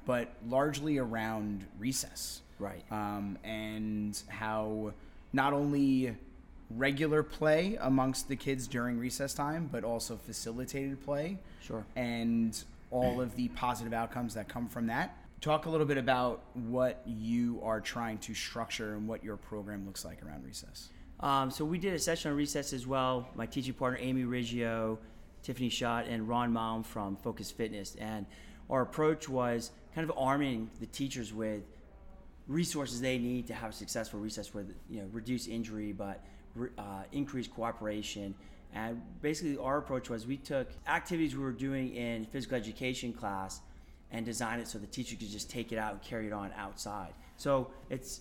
but 0.07 0.35
largely 0.49 0.99
around 0.99 1.65
recess. 1.79 2.43
Right. 2.59 2.83
Um, 2.91 3.39
and 3.45 4.21
how 4.29 4.93
not 5.33 5.53
only 5.53 6.17
regular 6.71 7.23
play 7.23 7.79
amongst 7.81 8.29
the 8.29 8.35
kids 8.37 8.67
during 8.67 8.99
recess 8.99 9.33
time, 9.35 9.69
but 9.71 9.85
also 9.85 10.17
facilitated 10.17 11.01
play 11.05 11.39
Sure. 11.63 11.85
and 11.97 12.63
all 12.91 13.21
of 13.21 13.37
the 13.37 13.49
positive 13.49 13.93
outcomes 13.93 14.35
that 14.35 14.49
come 14.49 14.69
from 14.69 14.87
that. 14.89 15.17
Talk 15.41 15.67
a 15.67 15.71
little 15.71 15.87
bit 15.87 15.99
about 15.99 16.43
what 16.55 17.01
you 17.07 17.61
are 17.63 17.81
trying 17.81 18.19
to 18.19 18.35
structure 18.35 18.95
and 18.95 19.07
what 19.07 19.23
your 19.23 19.37
program 19.37 19.87
looks 19.87 20.05
like 20.05 20.21
around 20.25 20.45
recess. 20.45 20.89
Um, 21.21 21.51
so 21.51 21.65
we 21.65 21.79
did 21.79 21.95
a 21.95 21.99
session 21.99 22.33
on 22.33 22.37
recess 22.37 22.73
as 22.73 22.89
well. 22.89 23.29
My 23.37 23.47
teaching 23.47 23.75
partner 23.75 24.01
Amy 24.03 24.25
Riggio, 24.25 24.99
Tiffany 25.43 25.69
Schott, 25.69 26.07
and 26.09 26.29
Ron 26.29 26.53
Malm 26.53 26.85
from 26.85 27.15
Focus 27.17 27.53
Fitness, 27.53 27.95
and 28.01 28.27
our 28.69 28.83
approach 28.83 29.29
was 29.29 29.71
kind 29.95 30.09
of 30.09 30.17
arming 30.19 30.71
the 30.81 30.87
teachers 30.87 31.33
with 31.33 31.63
resources 32.49 33.01
they 33.01 33.19
need 33.19 33.47
to 33.47 33.55
have 33.55 33.71
a 33.71 33.73
successful 33.73 34.19
recess, 34.19 34.53
with 34.53 34.75
you 34.91 35.03
know 35.03 35.09
reduce 35.13 35.47
injury, 35.47 35.93
but 35.93 36.25
uh, 36.79 37.03
increase 37.13 37.47
cooperation. 37.47 38.35
And 38.75 39.01
basically, 39.23 39.57
our 39.57 39.79
approach 39.79 40.11
was 40.11 40.27
we 40.27 40.37
took 40.37 40.69
activities 40.89 41.37
we 41.37 41.45
were 41.45 41.53
doing 41.53 41.95
in 41.95 42.25
physical 42.25 42.57
education 42.57 43.13
class 43.13 43.61
and 44.11 44.25
design 44.25 44.59
it 44.61 44.69
so 44.69 44.79
the 44.79 44.87
teacher 44.87 45.17
could 45.17 45.31
just 45.31 45.51
take 45.51 45.73
it 45.73 45.79
out 45.79 45.93
and 45.93 46.03
carry 46.03 46.27
it 46.27 46.33
on 46.33 46.51
outside. 46.57 47.13
So 47.37 47.71
it's 47.91 48.21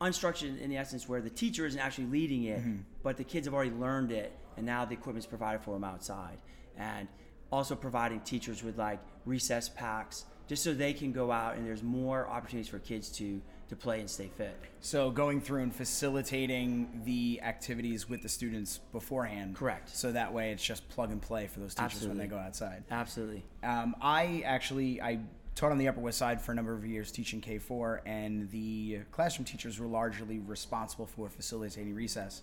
unstructured 0.00 0.60
in 0.60 0.70
the 0.70 0.76
essence 0.76 1.08
where 1.08 1.20
the 1.20 1.30
teacher 1.30 1.66
isn't 1.66 1.80
actually 1.80 2.06
leading 2.06 2.44
it, 2.44 2.60
mm-hmm. 2.60 2.80
but 3.02 3.16
the 3.16 3.24
kids 3.24 3.46
have 3.46 3.54
already 3.54 3.70
learned 3.70 4.12
it, 4.12 4.32
and 4.56 4.66
now 4.66 4.84
the 4.84 4.94
equipment's 4.94 5.26
provided 5.26 5.62
for 5.62 5.74
them 5.74 5.84
outside. 5.84 6.38
And 6.76 7.08
also 7.50 7.74
providing 7.76 8.20
teachers 8.20 8.62
with 8.62 8.78
like 8.78 9.00
recess 9.26 9.68
packs, 9.68 10.24
just 10.48 10.64
so 10.64 10.72
they 10.74 10.92
can 10.92 11.12
go 11.12 11.30
out 11.30 11.56
and 11.56 11.66
there's 11.66 11.82
more 11.82 12.26
opportunities 12.28 12.68
for 12.68 12.78
kids 12.78 13.10
to 13.10 13.40
to 13.72 13.76
play 13.76 14.00
and 14.00 14.08
stay 14.08 14.30
fit. 14.36 14.54
So 14.80 15.10
going 15.10 15.40
through 15.40 15.62
and 15.62 15.74
facilitating 15.74 17.02
the 17.06 17.40
activities 17.42 18.06
with 18.06 18.20
the 18.20 18.28
students 18.28 18.78
beforehand. 18.92 19.56
Correct. 19.56 19.88
So 19.96 20.12
that 20.12 20.34
way 20.34 20.52
it's 20.52 20.62
just 20.62 20.86
plug 20.90 21.10
and 21.10 21.22
play 21.22 21.46
for 21.46 21.60
those 21.60 21.74
teachers 21.74 22.06
when 22.06 22.18
they 22.18 22.26
go 22.26 22.36
outside. 22.36 22.84
Absolutely. 22.90 23.42
Um, 23.62 23.96
I 24.02 24.42
actually 24.44 25.00
I 25.00 25.20
taught 25.54 25.72
on 25.72 25.78
the 25.78 25.88
Upper 25.88 26.00
West 26.00 26.18
Side 26.18 26.42
for 26.42 26.52
a 26.52 26.54
number 26.54 26.74
of 26.74 26.84
years, 26.84 27.10
teaching 27.10 27.40
K 27.40 27.58
four, 27.58 28.02
and 28.04 28.50
the 28.50 29.00
classroom 29.10 29.46
teachers 29.46 29.78
were 29.78 29.86
largely 29.86 30.38
responsible 30.38 31.06
for 31.06 31.30
facilitating 31.30 31.94
recess. 31.94 32.42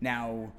Now, 0.00 0.52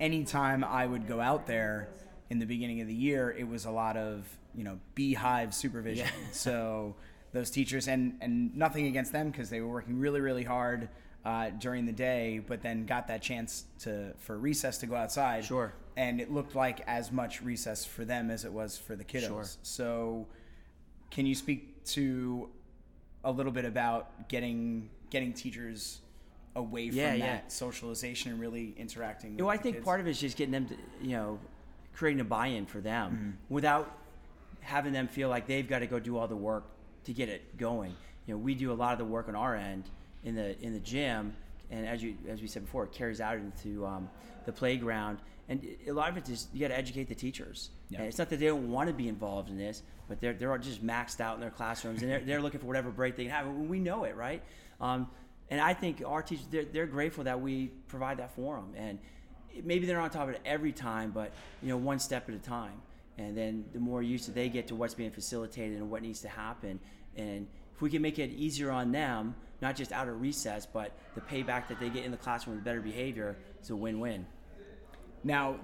anytime 0.00 0.64
I 0.64 0.86
would 0.86 1.06
go 1.06 1.20
out 1.20 1.46
there 1.46 1.88
in 2.30 2.40
the 2.40 2.46
beginning 2.46 2.80
of 2.80 2.88
the 2.88 2.94
year, 2.94 3.30
it 3.30 3.46
was 3.46 3.64
a 3.64 3.70
lot 3.70 3.96
of 3.96 4.26
you 4.56 4.64
know 4.64 4.80
beehive 4.96 5.54
supervision. 5.54 6.08
so 6.32 6.96
those 7.32 7.50
teachers 7.50 7.88
and 7.88 8.14
and 8.20 8.54
nothing 8.56 8.86
against 8.86 9.12
them 9.12 9.30
because 9.30 9.50
they 9.50 9.60
were 9.60 9.68
working 9.68 9.98
really 9.98 10.20
really 10.20 10.44
hard. 10.44 10.88
Uh, 11.24 11.50
during 11.50 11.86
the 11.86 11.92
day, 11.92 12.40
but 12.48 12.62
then 12.62 12.84
got 12.84 13.06
that 13.06 13.22
chance 13.22 13.66
to 13.78 14.12
for 14.18 14.36
recess 14.36 14.78
to 14.78 14.86
go 14.86 14.96
outside. 14.96 15.44
Sure. 15.44 15.72
And 15.96 16.20
it 16.20 16.32
looked 16.32 16.56
like 16.56 16.80
as 16.88 17.12
much 17.12 17.40
recess 17.42 17.84
for 17.84 18.04
them 18.04 18.28
as 18.28 18.44
it 18.44 18.52
was 18.52 18.76
for 18.76 18.96
the 18.96 19.04
kiddos. 19.04 19.28
Sure. 19.28 19.44
So, 19.62 20.26
can 21.12 21.24
you 21.24 21.36
speak 21.36 21.84
to 21.84 22.48
a 23.22 23.30
little 23.30 23.52
bit 23.52 23.64
about 23.64 24.28
getting 24.28 24.90
getting 25.10 25.32
teachers 25.32 26.00
away 26.56 26.88
from 26.88 26.98
Yeah, 26.98 27.16
that 27.18 27.52
socialization 27.52 28.32
and 28.32 28.40
really 28.40 28.74
interacting? 28.76 29.36
Well, 29.36 29.48
I 29.48 29.58
think 29.58 29.76
kids? 29.76 29.84
part 29.84 30.00
of 30.00 30.08
it 30.08 30.10
is 30.10 30.20
just 30.20 30.36
getting 30.36 30.50
them 30.50 30.66
to, 30.70 30.76
you 31.00 31.12
know, 31.16 31.38
creating 31.94 32.18
a 32.20 32.24
buy-in 32.24 32.66
for 32.66 32.80
them 32.80 33.12
Mm-hmm. 33.12 33.54
without 33.54 33.96
having 34.58 34.92
them 34.92 35.06
feel 35.06 35.28
like 35.28 35.46
they've 35.46 35.68
got 35.68 35.78
to 35.78 35.86
go 35.86 36.00
do 36.00 36.16
all 36.18 36.26
the 36.26 36.34
work 36.34 36.64
to 37.04 37.12
get 37.12 37.28
it 37.28 37.56
going. 37.56 37.94
You 38.26 38.34
know, 38.34 38.38
we 38.38 38.54
do 38.54 38.72
a 38.72 38.74
lot 38.74 38.92
of 38.92 38.98
the 38.98 39.04
work 39.04 39.28
on 39.28 39.34
our 39.34 39.54
end 39.56 39.84
in 40.24 40.34
the 40.34 40.58
in 40.60 40.72
the 40.72 40.80
gym, 40.80 41.34
and 41.70 41.86
as 41.86 42.02
you 42.02 42.14
as 42.28 42.40
we 42.40 42.46
said 42.46 42.64
before, 42.64 42.84
it 42.84 42.92
carries 42.92 43.20
out 43.20 43.36
into 43.36 43.84
um, 43.86 44.08
the 44.46 44.52
playground. 44.52 45.18
And 45.48 45.66
a 45.86 45.92
lot 45.92 46.08
of 46.08 46.16
it 46.16 46.28
is 46.28 46.46
you 46.52 46.60
got 46.60 46.68
to 46.68 46.78
educate 46.78 47.08
the 47.08 47.14
teachers. 47.14 47.70
Yeah. 47.88 47.98
And 47.98 48.06
it's 48.08 48.18
not 48.18 48.30
that 48.30 48.38
they 48.38 48.46
don't 48.46 48.70
want 48.70 48.88
to 48.88 48.94
be 48.94 49.08
involved 49.08 49.50
in 49.50 49.58
this, 49.58 49.82
but 50.08 50.20
they're 50.20 50.32
they're 50.32 50.56
just 50.58 50.86
maxed 50.86 51.20
out 51.20 51.34
in 51.34 51.40
their 51.40 51.50
classrooms 51.50 52.02
and 52.02 52.10
they're, 52.10 52.20
they're 52.20 52.40
looking 52.40 52.60
for 52.60 52.66
whatever 52.66 52.90
break 52.90 53.16
they 53.16 53.24
can 53.24 53.32
have. 53.32 53.46
And 53.46 53.68
we 53.68 53.80
know 53.80 54.04
it, 54.04 54.16
right? 54.16 54.42
Um, 54.80 55.08
and 55.50 55.60
I 55.60 55.74
think 55.74 56.02
our 56.06 56.22
teachers 56.22 56.46
they're, 56.50 56.64
they're 56.64 56.86
grateful 56.86 57.24
that 57.24 57.40
we 57.40 57.70
provide 57.88 58.18
that 58.18 58.34
for 58.34 58.56
them. 58.56 58.72
And 58.76 58.98
maybe 59.64 59.86
they're 59.86 60.00
on 60.00 60.10
top 60.10 60.28
of 60.28 60.34
it 60.34 60.40
every 60.44 60.72
time, 60.72 61.10
but 61.10 61.32
you 61.62 61.68
know, 61.68 61.76
one 61.76 61.98
step 61.98 62.28
at 62.28 62.34
a 62.34 62.38
time. 62.38 62.80
And 63.18 63.36
then 63.36 63.64
the 63.72 63.78
more 63.78 64.02
used 64.02 64.24
to 64.26 64.30
they 64.30 64.48
get 64.48 64.68
to 64.68 64.74
what's 64.74 64.94
being 64.94 65.10
facilitated 65.10 65.78
and 65.78 65.90
what 65.90 66.02
needs 66.02 66.20
to 66.22 66.28
happen, 66.28 66.80
and 67.16 67.46
if 67.74 67.80
we 67.82 67.90
can 67.90 68.02
make 68.02 68.18
it 68.18 68.30
easier 68.30 68.70
on 68.70 68.92
them, 68.92 69.34
not 69.60 69.76
just 69.76 69.92
out 69.92 70.08
of 70.08 70.20
recess, 70.20 70.66
but 70.66 70.92
the 71.14 71.20
payback 71.20 71.68
that 71.68 71.78
they 71.78 71.88
get 71.88 72.04
in 72.04 72.10
the 72.10 72.16
classroom 72.16 72.56
with 72.56 72.64
better 72.64 72.80
behavior, 72.80 73.36
it's 73.58 73.70
a 73.70 73.76
win-win. 73.76 74.26
Now, 75.24 75.56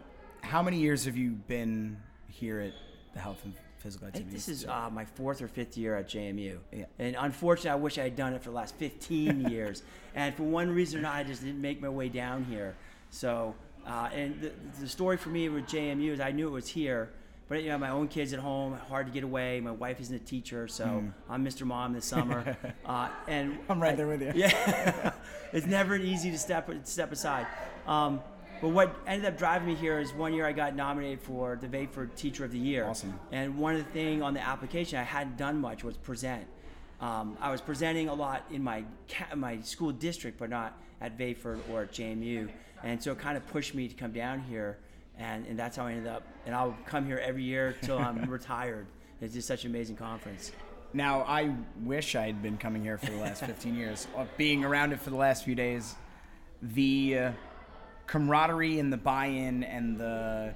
how 0.43 0.63
many 0.63 0.79
years 0.79 1.05
have 1.05 1.17
you 1.17 1.31
been 1.33 1.99
here 2.29 2.61
at 2.61 2.73
the 3.13 3.21
Health 3.21 3.41
and 3.45 3.53
Physical 3.79 4.07
Activities? 4.09 4.47
this 4.47 4.49
is 4.49 4.67
uh, 4.67 4.89
my 4.91 5.05
fourth 5.05 5.43
or 5.43 5.49
fifth 5.49 5.77
year 5.77 5.97
at 5.97 6.09
JMU. 6.09 6.59
Yeah. 6.73 6.85
And 6.99 7.17
unfortunately, 7.19 7.71
I 7.71 7.75
wish 7.77 7.99
I 7.99 8.05
had 8.05 8.17
done 8.17 8.35
it 8.35 8.43
for 8.43 8.51
the 8.51 8.57
last 8.57 8.77
15 8.77 9.41
years. 9.51 9.83
And 10.15 10.35
for 10.35 10.45
one 10.45 10.71
reason 10.71 11.01
or 11.01 11.03
not, 11.03 11.17
I 11.17 11.25
just 11.25 11.43
didn't 11.43 11.61
make 11.61 11.81
my 11.81 11.89
way 11.89 12.09
down 12.09 12.45
here. 12.45 12.77
So, 13.11 13.55
uh, 13.87 14.11
and 14.13 14.41
the, 14.41 14.53
the 14.81 14.89
story 14.89 15.17
for 15.17 15.31
me 15.31 15.49
with 15.49 15.67
JMU 15.67 16.13
is 16.13 16.21
I 16.21 16.31
knew 16.31 16.47
it 16.47 16.53
was 16.53 16.69
here, 16.69 17.11
but 17.49 17.63
you 17.63 17.71
know, 17.71 17.79
my 17.79 17.91
own 17.91 18.09
kids 18.09 18.33
at 18.33 18.39
home, 18.41 18.75
hard 18.89 19.07
to 19.07 19.13
get 19.13 19.25
away. 19.25 19.61
My 19.61 19.71
wife 19.71 20.01
isn't 20.01 20.15
a 20.15 20.19
teacher, 20.19 20.69
so 20.69 21.05
I'm 21.29 21.45
Mr. 21.45 21.67
Mom 21.67 21.93
this 21.93 22.05
summer. 22.05 22.57
uh, 22.85 23.09
and. 23.27 23.59
I'm 23.69 23.81
right 23.81 23.93
I- 23.93 23.97
there 23.97 24.07
with 24.07 24.23
you. 24.23 24.33
Yeah, 24.35 25.13
it's 25.53 25.67
never 25.67 25.97
easy 25.97 26.31
to 26.31 26.39
step 26.39 26.71
step 26.85 27.13
aside. 27.13 27.47
Um, 27.87 28.21
but 28.61 28.71
what 28.71 28.97
ended 29.07 29.27
up 29.27 29.39
driving 29.39 29.69
me 29.69 29.75
here 29.77 30.01
is 30.01 30.13
one 30.13 30.35
year 30.35 30.45
I 30.45 30.53
got 30.53 30.75
nominated 30.75 31.21
for 31.21 31.57
the 31.61 31.69
Vapor 31.69 32.07
Teacher 32.17 32.45
of 32.45 32.51
the 32.51 32.59
Year. 32.59 32.87
Awesome. 32.87 33.19
And 33.31 33.57
one 33.57 33.77
of 33.77 33.85
the 33.85 33.91
thing 33.93 34.21
on 34.21 34.35
the 34.35 34.41
application 34.41 34.99
I 34.99 35.05
hadn't 35.05 35.37
done 35.37 35.61
much 35.61 35.85
was 35.85 35.97
present. 35.97 36.45
Um, 37.01 37.39
I 37.41 37.53
was 37.53 37.61
presenting 37.61 38.09
a 38.09 38.15
lot 38.15 38.45
in 38.51 38.63
my 38.65 38.83
ca- 39.09 39.37
my 39.37 39.61
school 39.61 39.93
district, 39.93 40.39
but 40.39 40.51
not 40.51 40.77
at 41.01 41.17
Vapor 41.17 41.61
or 41.71 41.83
at 41.83 41.93
JMU. 41.93 42.49
And 42.83 43.01
so 43.03 43.13
it 43.13 43.19
kind 43.19 43.37
of 43.37 43.47
pushed 43.47 43.75
me 43.75 43.87
to 43.89 43.95
come 43.95 44.11
down 44.13 44.41
here, 44.41 44.79
and, 45.19 45.47
and 45.47 45.59
that's 45.59 45.77
how 45.77 45.87
I 45.87 45.93
ended 45.93 46.07
up. 46.07 46.23
And 46.47 46.55
I'll 46.55 46.77
come 46.87 47.05
here 47.05 47.19
every 47.19 47.43
year 47.43 47.75
till 47.83 47.99
I'm 47.99 48.25
retired. 48.31 48.87
It's 49.21 49.35
just 49.35 49.49
such 49.49 49.65
an 49.65 49.71
amazing 49.71 49.97
conference. 49.97 50.53
Now, 50.95 51.23
I 51.23 51.55
wish 51.83 52.15
I 52.15 52.27
had 52.27 52.43
been 52.43 52.57
coming 52.57 52.83
here 52.83 52.97
for 52.97 53.11
the 53.11 53.19
last 53.19 53.45
15 53.45 53.75
years. 53.75 54.07
Being 54.39 54.65
around 54.65 54.93
it 54.93 55.01
for 55.01 55.11
the 55.11 55.17
last 55.17 55.45
few 55.45 55.55
days, 55.55 55.95
the 56.63 57.19
uh, 57.19 57.33
camaraderie 58.07 58.79
and 58.79 58.93
the 58.93 58.97
buy-in 58.97 59.65
and 59.65 59.99
the 59.99 60.55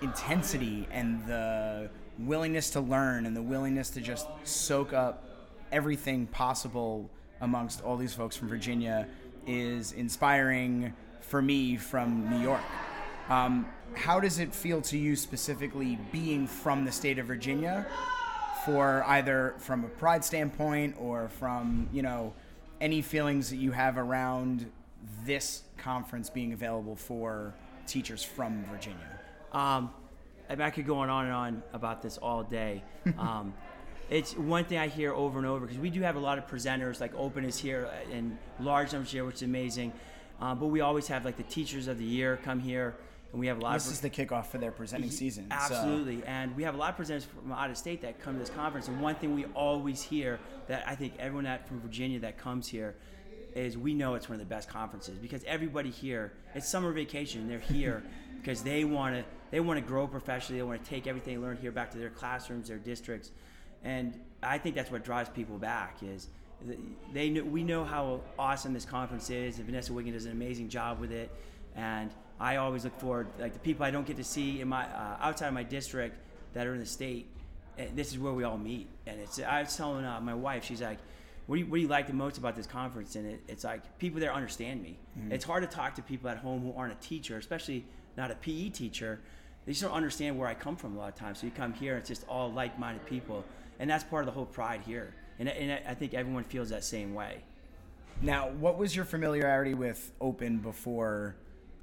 intensity 0.00 0.86
and 0.90 1.26
the 1.26 1.90
willingness 2.18 2.70
to 2.70 2.80
learn 2.80 3.26
and 3.26 3.36
the 3.36 3.42
willingness 3.42 3.90
to 3.90 4.00
just 4.00 4.28
soak 4.44 4.92
up 4.92 5.24
everything 5.72 6.26
possible 6.26 7.08
amongst 7.40 7.82
all 7.82 7.96
these 7.96 8.14
folks 8.14 8.36
from 8.36 8.48
Virginia 8.48 9.08
is 9.46 9.92
inspiring 9.92 10.92
for 11.20 11.42
me 11.42 11.76
from 11.76 12.30
New 12.30 12.40
York. 12.40 12.60
Um, 13.28 13.66
how 13.94 14.20
does 14.20 14.38
it 14.38 14.54
feel 14.54 14.80
to 14.82 14.98
you 14.98 15.16
specifically 15.16 15.98
being 16.10 16.46
from 16.46 16.84
the 16.84 16.92
state 16.92 17.18
of 17.18 17.26
Virginia 17.26 17.86
for 18.64 19.04
either 19.06 19.54
from 19.58 19.84
a 19.84 19.88
pride 19.88 20.24
standpoint 20.24 20.96
or 20.98 21.28
from, 21.28 21.88
you 21.92 22.02
know, 22.02 22.32
any 22.80 23.02
feelings 23.02 23.50
that 23.50 23.56
you 23.56 23.70
have 23.72 23.98
around 23.98 24.70
this 25.24 25.62
conference 25.76 26.30
being 26.30 26.52
available 26.52 26.96
for 26.96 27.54
teachers 27.86 28.22
from 28.22 28.64
Virginia? 28.64 29.20
Um, 29.52 29.90
I, 30.48 30.70
could 30.70 30.86
go 30.86 30.98
on 30.98 31.08
and 31.08 31.32
on 31.32 31.62
about 31.72 32.02
this 32.02 32.18
all 32.18 32.42
day. 32.42 32.82
Um, 33.18 33.54
it's 34.10 34.36
one 34.36 34.64
thing 34.64 34.76
I 34.76 34.88
hear 34.88 35.14
over 35.14 35.38
and 35.38 35.46
over 35.46 35.64
because 35.64 35.78
we 35.78 35.88
do 35.88 36.02
have 36.02 36.16
a 36.16 36.20
lot 36.20 36.36
of 36.36 36.46
presenters, 36.46 37.00
like 37.00 37.14
Open 37.14 37.46
is 37.46 37.58
here 37.58 37.88
and 38.12 38.36
large 38.60 38.92
numbers 38.92 39.10
here, 39.10 39.24
which 39.24 39.36
is 39.36 39.42
amazing. 39.42 39.92
Um, 40.38 40.58
but 40.58 40.66
we 40.66 40.82
always 40.82 41.06
have 41.08 41.24
like 41.24 41.38
the 41.38 41.44
Teachers 41.44 41.88
of 41.88 41.98
the 41.98 42.04
Year 42.04 42.38
come 42.44 42.60
here, 42.60 42.94
and 43.32 43.40
we 43.40 43.46
have 43.46 43.58
a 43.58 43.60
lot 43.60 43.76
of 43.76 43.82
This 43.82 43.86
of 43.88 43.92
is 43.94 44.00
the 44.00 44.10
kickoff 44.10 44.46
for 44.46 44.58
their 44.58 44.70
presenting 44.70 45.10
season. 45.10 45.46
so- 45.50 45.56
Absolutely, 45.56 46.22
and 46.24 46.54
we 46.54 46.62
have 46.64 46.74
a 46.74 46.78
lot 46.78 46.98
of 46.98 47.04
presenters 47.06 47.24
from 47.24 47.50
out 47.52 47.70
of 47.70 47.76
state 47.78 48.02
that 48.02 48.20
come 48.20 48.34
to 48.34 48.40
this 48.40 48.50
conference. 48.50 48.88
And 48.88 49.00
one 49.00 49.14
thing 49.14 49.34
we 49.34 49.46
always 49.54 50.02
hear 50.02 50.38
that 50.68 50.84
I 50.86 50.94
think 50.94 51.14
everyone 51.18 51.44
that 51.44 51.66
from 51.66 51.80
Virginia 51.80 52.20
that 52.20 52.38
comes 52.38 52.68
here 52.68 52.94
is 53.54 53.76
we 53.76 53.92
know 53.94 54.14
it's 54.14 54.28
one 54.28 54.34
of 54.34 54.46
the 54.46 54.54
best 54.54 54.68
conferences 54.68 55.18
because 55.18 55.44
everybody 55.44 55.90
here 55.90 56.32
it's 56.54 56.68
summer 56.68 56.92
vacation. 56.92 57.48
They're 57.48 57.58
here 57.58 58.02
because 58.40 58.62
they 58.62 58.84
want 58.84 59.16
to 59.16 59.24
they 59.50 59.60
want 59.60 59.78
to 59.80 59.86
grow 59.86 60.06
professionally. 60.06 60.58
They 60.60 60.66
want 60.66 60.82
to 60.82 60.88
take 60.88 61.06
everything 61.06 61.34
they 61.34 61.46
learned 61.46 61.58
here 61.58 61.72
back 61.72 61.90
to 61.92 61.98
their 61.98 62.10
classrooms, 62.10 62.68
their 62.68 62.78
districts, 62.78 63.30
and 63.82 64.18
I 64.42 64.58
think 64.58 64.74
that's 64.74 64.90
what 64.90 65.04
drives 65.04 65.30
people 65.30 65.56
back 65.58 65.98
is 66.02 66.28
they 67.12 67.28
know, 67.28 67.42
we 67.42 67.64
know 67.64 67.84
how 67.84 68.20
awesome 68.38 68.72
this 68.72 68.84
conference 68.84 69.30
is, 69.30 69.56
and 69.56 69.66
Vanessa 69.66 69.92
Wiggin 69.92 70.12
does 70.12 70.26
an 70.26 70.32
amazing 70.32 70.68
job 70.68 71.00
with 71.00 71.10
it, 71.10 71.30
and 71.74 72.10
I 72.40 72.56
always 72.56 72.84
look 72.84 72.98
forward 72.98 73.28
like 73.38 73.52
the 73.52 73.58
people 73.58 73.84
I 73.84 73.90
don't 73.90 74.06
get 74.06 74.16
to 74.16 74.24
see 74.24 74.60
in 74.60 74.68
my 74.68 74.84
uh, 74.84 75.16
outside 75.20 75.48
of 75.48 75.54
my 75.54 75.62
district 75.62 76.16
that 76.54 76.66
are 76.66 76.74
in 76.74 76.80
the 76.80 76.86
state. 76.86 77.26
And 77.78 77.96
this 77.96 78.12
is 78.12 78.18
where 78.18 78.32
we 78.34 78.44
all 78.44 78.58
meet, 78.58 78.86
and 79.06 79.18
it's 79.18 79.40
I 79.40 79.62
was 79.62 79.74
telling 79.74 80.04
uh, 80.04 80.20
my 80.20 80.34
wife, 80.34 80.64
she's 80.64 80.82
like, 80.82 80.98
what 81.46 81.56
do, 81.56 81.60
you, 81.60 81.66
what 81.66 81.76
do 81.76 81.82
you 81.82 81.88
like 81.88 82.06
the 82.06 82.12
most 82.12 82.38
about 82.38 82.54
this 82.54 82.66
conference? 82.66 83.16
And 83.16 83.26
it, 83.26 83.40
it's 83.48 83.64
like 83.64 83.98
people 83.98 84.20
there 84.20 84.32
understand 84.32 84.82
me. 84.82 84.98
Mm-hmm. 85.18 85.32
It's 85.32 85.44
hard 85.44 85.62
to 85.62 85.74
talk 85.74 85.94
to 85.94 86.02
people 86.02 86.28
at 86.28 86.36
home 86.36 86.62
who 86.62 86.74
aren't 86.76 86.92
a 86.92 87.06
teacher, 87.06 87.38
especially 87.38 87.84
not 88.16 88.30
a 88.30 88.34
PE 88.34 88.68
teacher. 88.68 89.20
They 89.64 89.72
just 89.72 89.82
don't 89.82 89.92
understand 89.92 90.38
where 90.38 90.48
I 90.48 90.54
come 90.54 90.76
from 90.76 90.96
a 90.96 90.98
lot 90.98 91.08
of 91.08 91.14
times. 91.14 91.40
So 91.40 91.46
you 91.46 91.52
come 91.52 91.72
here, 91.72 91.96
it's 91.96 92.08
just 92.08 92.26
all 92.28 92.52
like-minded 92.52 93.06
people, 93.06 93.44
and 93.78 93.88
that's 93.88 94.04
part 94.04 94.22
of 94.22 94.26
the 94.26 94.32
whole 94.32 94.46
pride 94.46 94.82
here. 94.84 95.14
And, 95.38 95.48
and 95.48 95.80
I 95.88 95.94
think 95.94 96.14
everyone 96.14 96.44
feels 96.44 96.68
that 96.70 96.84
same 96.84 97.14
way. 97.14 97.42
Now, 98.20 98.50
what 98.50 98.76
was 98.76 98.94
your 98.94 99.04
familiarity 99.04 99.74
with 99.74 100.12
Open 100.20 100.58
before 100.58 101.36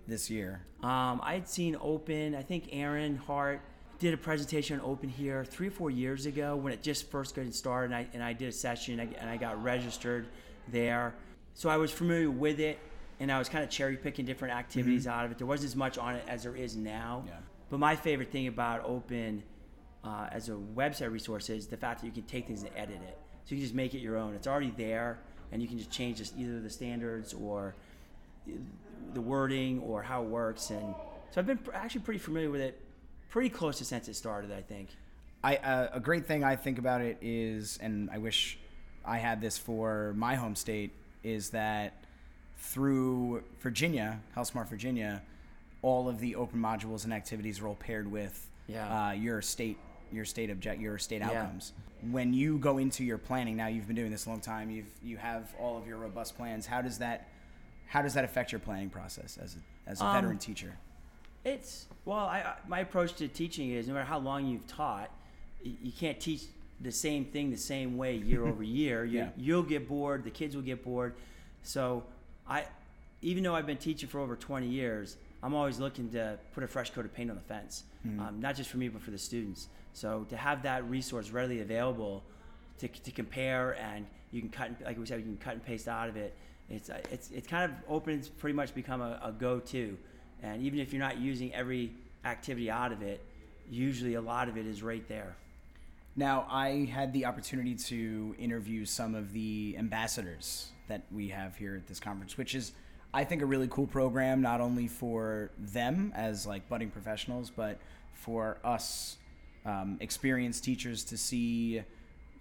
this 0.10 0.30
year? 0.30 0.62
Um, 0.82 1.22
I 1.24 1.34
had 1.34 1.48
seen 1.48 1.78
Open. 1.80 2.36
I 2.36 2.42
think 2.42 2.70
Aaron 2.72 3.16
Hart 3.16 3.62
did 4.00 4.14
a 4.14 4.18
presentation 4.18 4.80
on 4.80 4.86
Open 4.86 5.10
here 5.10 5.44
three 5.44 5.68
or 5.68 5.72
four 5.72 5.92
years 5.92 6.26
ago 6.26 6.56
when 6.56 6.74
it 6.74 6.82
just 6.82 7.12
first 7.12 7.36
got 7.36 7.54
started, 7.54 7.94
and 7.94 7.96
I, 7.96 8.08
and 8.14 8.24
I 8.24 8.34
did 8.34 8.48
a 8.48 8.52
session 8.52 9.00
and 9.00 9.30
I 9.30 9.38
got 9.38 9.62
registered 9.62 10.28
there. 10.70 11.14
So 11.54 11.70
I 11.70 11.78
was 11.78 11.92
familiar 11.92 12.32
with 12.32 12.60
it, 12.60 12.80
and 13.20 13.32
I 13.32 13.38
was 13.38 13.50
kind 13.50 13.64
of 13.64 13.70
cherry 13.70 13.98
picking 13.98 14.26
different 14.26 14.54
activities 14.54 15.06
mm-hmm. 15.06 15.20
out 15.20 15.26
of 15.26 15.32
it. 15.32 15.38
There 15.38 15.48
wasn't 15.48 15.72
as 15.72 15.76
much 15.76 15.98
on 15.98 16.16
it 16.16 16.24
as 16.28 16.44
there 16.44 16.56
is 16.56 16.76
now. 16.76 17.24
Yeah. 17.28 17.34
But 17.70 17.80
my 17.80 17.96
favorite 17.96 18.32
thing 18.32 18.48
about 18.48 18.86
Open 18.86 19.44
uh, 20.04 20.28
as 20.32 20.48
a 20.50 20.54
website 20.54 21.12
resource 21.12 21.50
is 21.50 21.68
the 21.68 21.78
fact 21.78 22.02
that 22.02 22.08
you 22.08 22.14
can 22.14 22.24
take 22.24 22.48
things 22.48 22.64
and 22.64 22.72
edit 22.76 23.02
it. 23.06 23.18
So 23.44 23.56
you 23.56 23.58
can 23.58 23.64
just 23.64 23.76
make 23.76 23.94
it 23.94 24.00
your 24.00 24.18
own. 24.18 24.34
It's 24.34 24.48
already 24.48 24.74
there, 24.78 25.20
and 25.52 25.62
you 25.62 25.68
can 25.68 25.78
just 25.78 25.92
change 25.92 26.18
just 26.18 26.38
either 26.38 26.62
the 26.62 26.70
standards 26.70 27.34
or 27.34 27.76
the 29.14 29.22
wording 29.22 29.80
or 29.82 30.02
how 30.02 30.24
it 30.24 30.30
works. 30.30 30.70
And 30.70 30.94
so 31.32 31.42
I've 31.42 31.48
been 31.48 31.60
actually 31.74 32.02
pretty 32.02 32.20
familiar 32.20 32.50
with 32.50 32.62
it 32.62 32.80
pretty 33.30 33.50
close 33.50 33.78
to 33.78 33.86
since 33.86 34.08
it 34.08 34.16
started, 34.16 34.52
I 34.52 34.62
think. 34.62 34.90
I 35.44 35.56
uh, 35.58 35.90
a 35.94 36.00
great 36.00 36.26
thing 36.26 36.44
I 36.44 36.56
think 36.56 36.80
about 36.80 37.02
it 37.02 37.18
is, 37.22 37.80
and 37.82 38.10
I 38.12 38.18
wish 38.18 38.58
I 39.06 39.18
had 39.18 39.40
this 39.40 39.58
for 39.58 40.14
my 40.18 40.36
home 40.36 40.56
state, 40.56 40.92
is 41.24 41.52
that 41.52 42.04
through 42.58 43.44
Virginia, 43.62 44.20
HealthSmart 44.36 44.68
Virginia, 44.68 45.22
all 45.82 46.10
of 46.10 46.20
the 46.20 46.36
open 46.36 46.60
modules 46.60 47.06
and 47.06 47.14
activities 47.14 47.62
are 47.62 47.68
all 47.68 47.76
paired 47.76 48.12
with 48.12 48.50
yeah. 48.68 49.10
uh, 49.10 49.12
your 49.12 49.42
state 49.42 49.78
your 50.12 50.26
state 50.26 50.50
object 50.50 50.82
your 50.82 50.98
state 50.98 51.22
outcomes. 51.22 51.74
Yeah. 51.78 52.12
When 52.12 52.34
you 52.34 52.58
go 52.58 52.78
into 52.78 53.04
your 53.04 53.18
planning, 53.18 53.56
now 53.56 53.68
you've 53.68 53.88
been 53.88 53.96
doing 53.96 54.12
this 54.12 54.26
a 54.26 54.30
long 54.30 54.42
time. 54.42 54.70
You've 54.70 54.92
you 55.04 55.18
have 55.18 55.54
all 55.60 55.78
of 55.78 55.88
your 55.88 55.98
robust 55.98 56.36
plans. 56.36 56.66
How 56.66 56.82
does 56.82 56.98
that 56.98 57.30
how 57.90 58.02
does 58.04 58.14
that 58.14 58.24
affect 58.24 58.52
your 58.52 58.60
planning 58.60 58.90
process 58.90 59.38
as 59.42 59.56
a, 59.56 59.90
as 59.90 60.00
a 60.00 60.06
um, 60.06 60.14
veteran 60.14 60.38
teacher? 60.38 60.78
It's 61.44 61.88
well, 62.06 62.18
I, 62.18 62.54
my 62.68 62.80
approach 62.80 63.14
to 63.16 63.28
teaching 63.28 63.72
is 63.72 63.88
no 63.88 63.94
matter 63.94 64.06
how 64.06 64.20
long 64.20 64.46
you've 64.46 64.68
taught, 64.68 65.12
you 65.64 65.92
can't 65.92 66.20
teach 66.20 66.44
the 66.82 66.92
same 66.92 67.26
thing 67.26 67.50
the 67.52 67.58
same 67.58 67.98
way 67.98 68.16
year 68.16 68.46
over 68.48 68.64
year. 68.82 69.04
You, 69.04 69.20
yeah. 69.20 69.30
You'll 69.36 69.64
get 69.64 69.88
bored. 69.88 70.24
The 70.24 70.30
kids 70.30 70.56
will 70.56 70.64
get 70.64 70.84
bored. 70.84 71.16
So 71.64 72.04
I, 72.48 72.66
even 73.22 73.44
though 73.44 73.56
I've 73.56 73.66
been 73.66 73.78
teaching 73.78 74.08
for 74.08 74.20
over 74.20 74.36
20 74.36 74.68
years, 74.68 75.18
I'm 75.42 75.54
always 75.54 75.80
looking 75.80 76.10
to 76.12 76.38
put 76.54 76.64
a 76.64 76.68
fresh 76.68 76.92
coat 76.92 77.06
of 77.06 77.14
paint 77.14 77.30
on 77.30 77.36
the 77.36 77.42
fence, 77.42 77.84
mm-hmm. 78.06 78.20
um, 78.20 78.40
not 78.40 78.56
just 78.56 78.70
for 78.70 78.78
me 78.78 78.88
but 78.88 79.02
for 79.02 79.12
the 79.12 79.18
students. 79.18 79.68
So 79.94 80.26
to 80.30 80.38
have 80.38 80.64
that 80.64 80.88
resource 80.90 81.32
readily 81.32 81.62
available 81.62 82.24
to, 82.80 82.88
to 82.88 83.12
compare 83.12 83.76
and 83.76 84.06
you 84.32 84.42
can 84.42 84.50
cut, 84.50 84.72
like 84.84 84.98
we 84.98 85.06
said, 85.06 85.20
you 85.20 85.26
can 85.26 85.38
cut 85.38 85.54
and 85.54 85.66
paste 85.66 85.88
out 85.88 86.08
of 86.08 86.18
it. 86.18 86.36
It's 86.70 86.90
it's 87.12 87.32
it's 87.32 87.48
kind 87.48 87.72
of 87.72 87.78
open. 87.88 88.14
It's 88.14 88.30
pretty 88.30 88.56
much 88.56 88.74
become 88.76 89.02
a, 89.02 89.20
a 89.24 89.32
go-to. 89.32 89.98
And 90.42 90.62
even 90.62 90.80
if 90.80 90.94
you're 90.94 91.02
not 91.02 91.18
using 91.18 91.54
every 91.54 91.92
activity 92.26 92.70
out 92.70 92.92
of 92.92 93.02
it, 93.02 93.24
usually 93.70 94.14
a 94.14 94.22
lot 94.22 94.48
of 94.48 94.58
it 94.58 94.66
is 94.66 94.82
right 94.82 95.08
there. 95.08 95.36
Now, 96.16 96.48
I 96.50 96.86
had 96.86 97.14
the 97.14 97.26
opportunity 97.26 97.76
to 97.76 98.36
interview 98.40 98.86
some 98.86 99.16
of 99.16 99.32
the 99.32 99.76
ambassadors 99.78 100.72
that 100.88 101.04
we 101.12 101.30
have 101.30 101.56
here 101.56 101.76
at 101.76 101.88
this 101.88 102.00
conference, 102.00 102.38
which 102.38 102.56
is, 102.56 102.74
I 103.14 103.24
think, 103.24 103.42
a 103.42 103.46
really 103.46 103.68
cool 103.70 103.88
program, 103.88 104.42
not 104.42 104.60
only 104.60 104.88
for 104.88 105.52
them 105.58 106.12
as 106.16 106.46
like 106.46 106.68
budding 106.68 106.90
professionals, 106.90 107.50
but 107.50 107.78
for 108.14 108.58
us 108.64 109.18
um, 109.66 109.98
experienced 110.02 110.64
teachers 110.64 111.04
to 111.06 111.18
see 111.18 111.84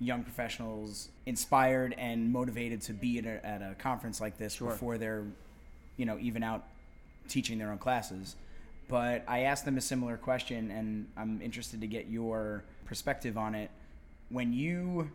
young 0.00 0.22
professionals 0.22 1.08
inspired 1.26 1.94
and 1.98 2.32
motivated 2.32 2.80
to 2.82 2.92
be 2.92 3.18
at 3.18 3.24
a, 3.24 3.44
at 3.44 3.62
a 3.62 3.74
conference 3.74 4.20
like 4.20 4.38
this 4.38 4.54
sure. 4.54 4.70
before 4.70 4.98
they're, 4.98 5.24
you 5.96 6.06
know, 6.06 6.18
even 6.20 6.42
out 6.42 6.64
teaching 7.28 7.58
their 7.58 7.70
own 7.70 7.78
classes. 7.78 8.37
But 8.88 9.24
I 9.28 9.40
asked 9.40 9.64
them 9.64 9.76
a 9.76 9.80
similar 9.80 10.16
question, 10.16 10.70
and 10.70 11.08
I'm 11.16 11.42
interested 11.42 11.80
to 11.80 11.87
get 11.87 12.06
your 12.08 12.64
perspective 12.87 13.37
on 13.37 13.54
it. 13.54 13.70
When 14.30 14.52
you 14.52 15.11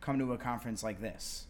come 0.00 0.18
to 0.18 0.32
a 0.32 0.38
conference 0.38 0.82
like 0.82 1.00
this, 1.00 1.46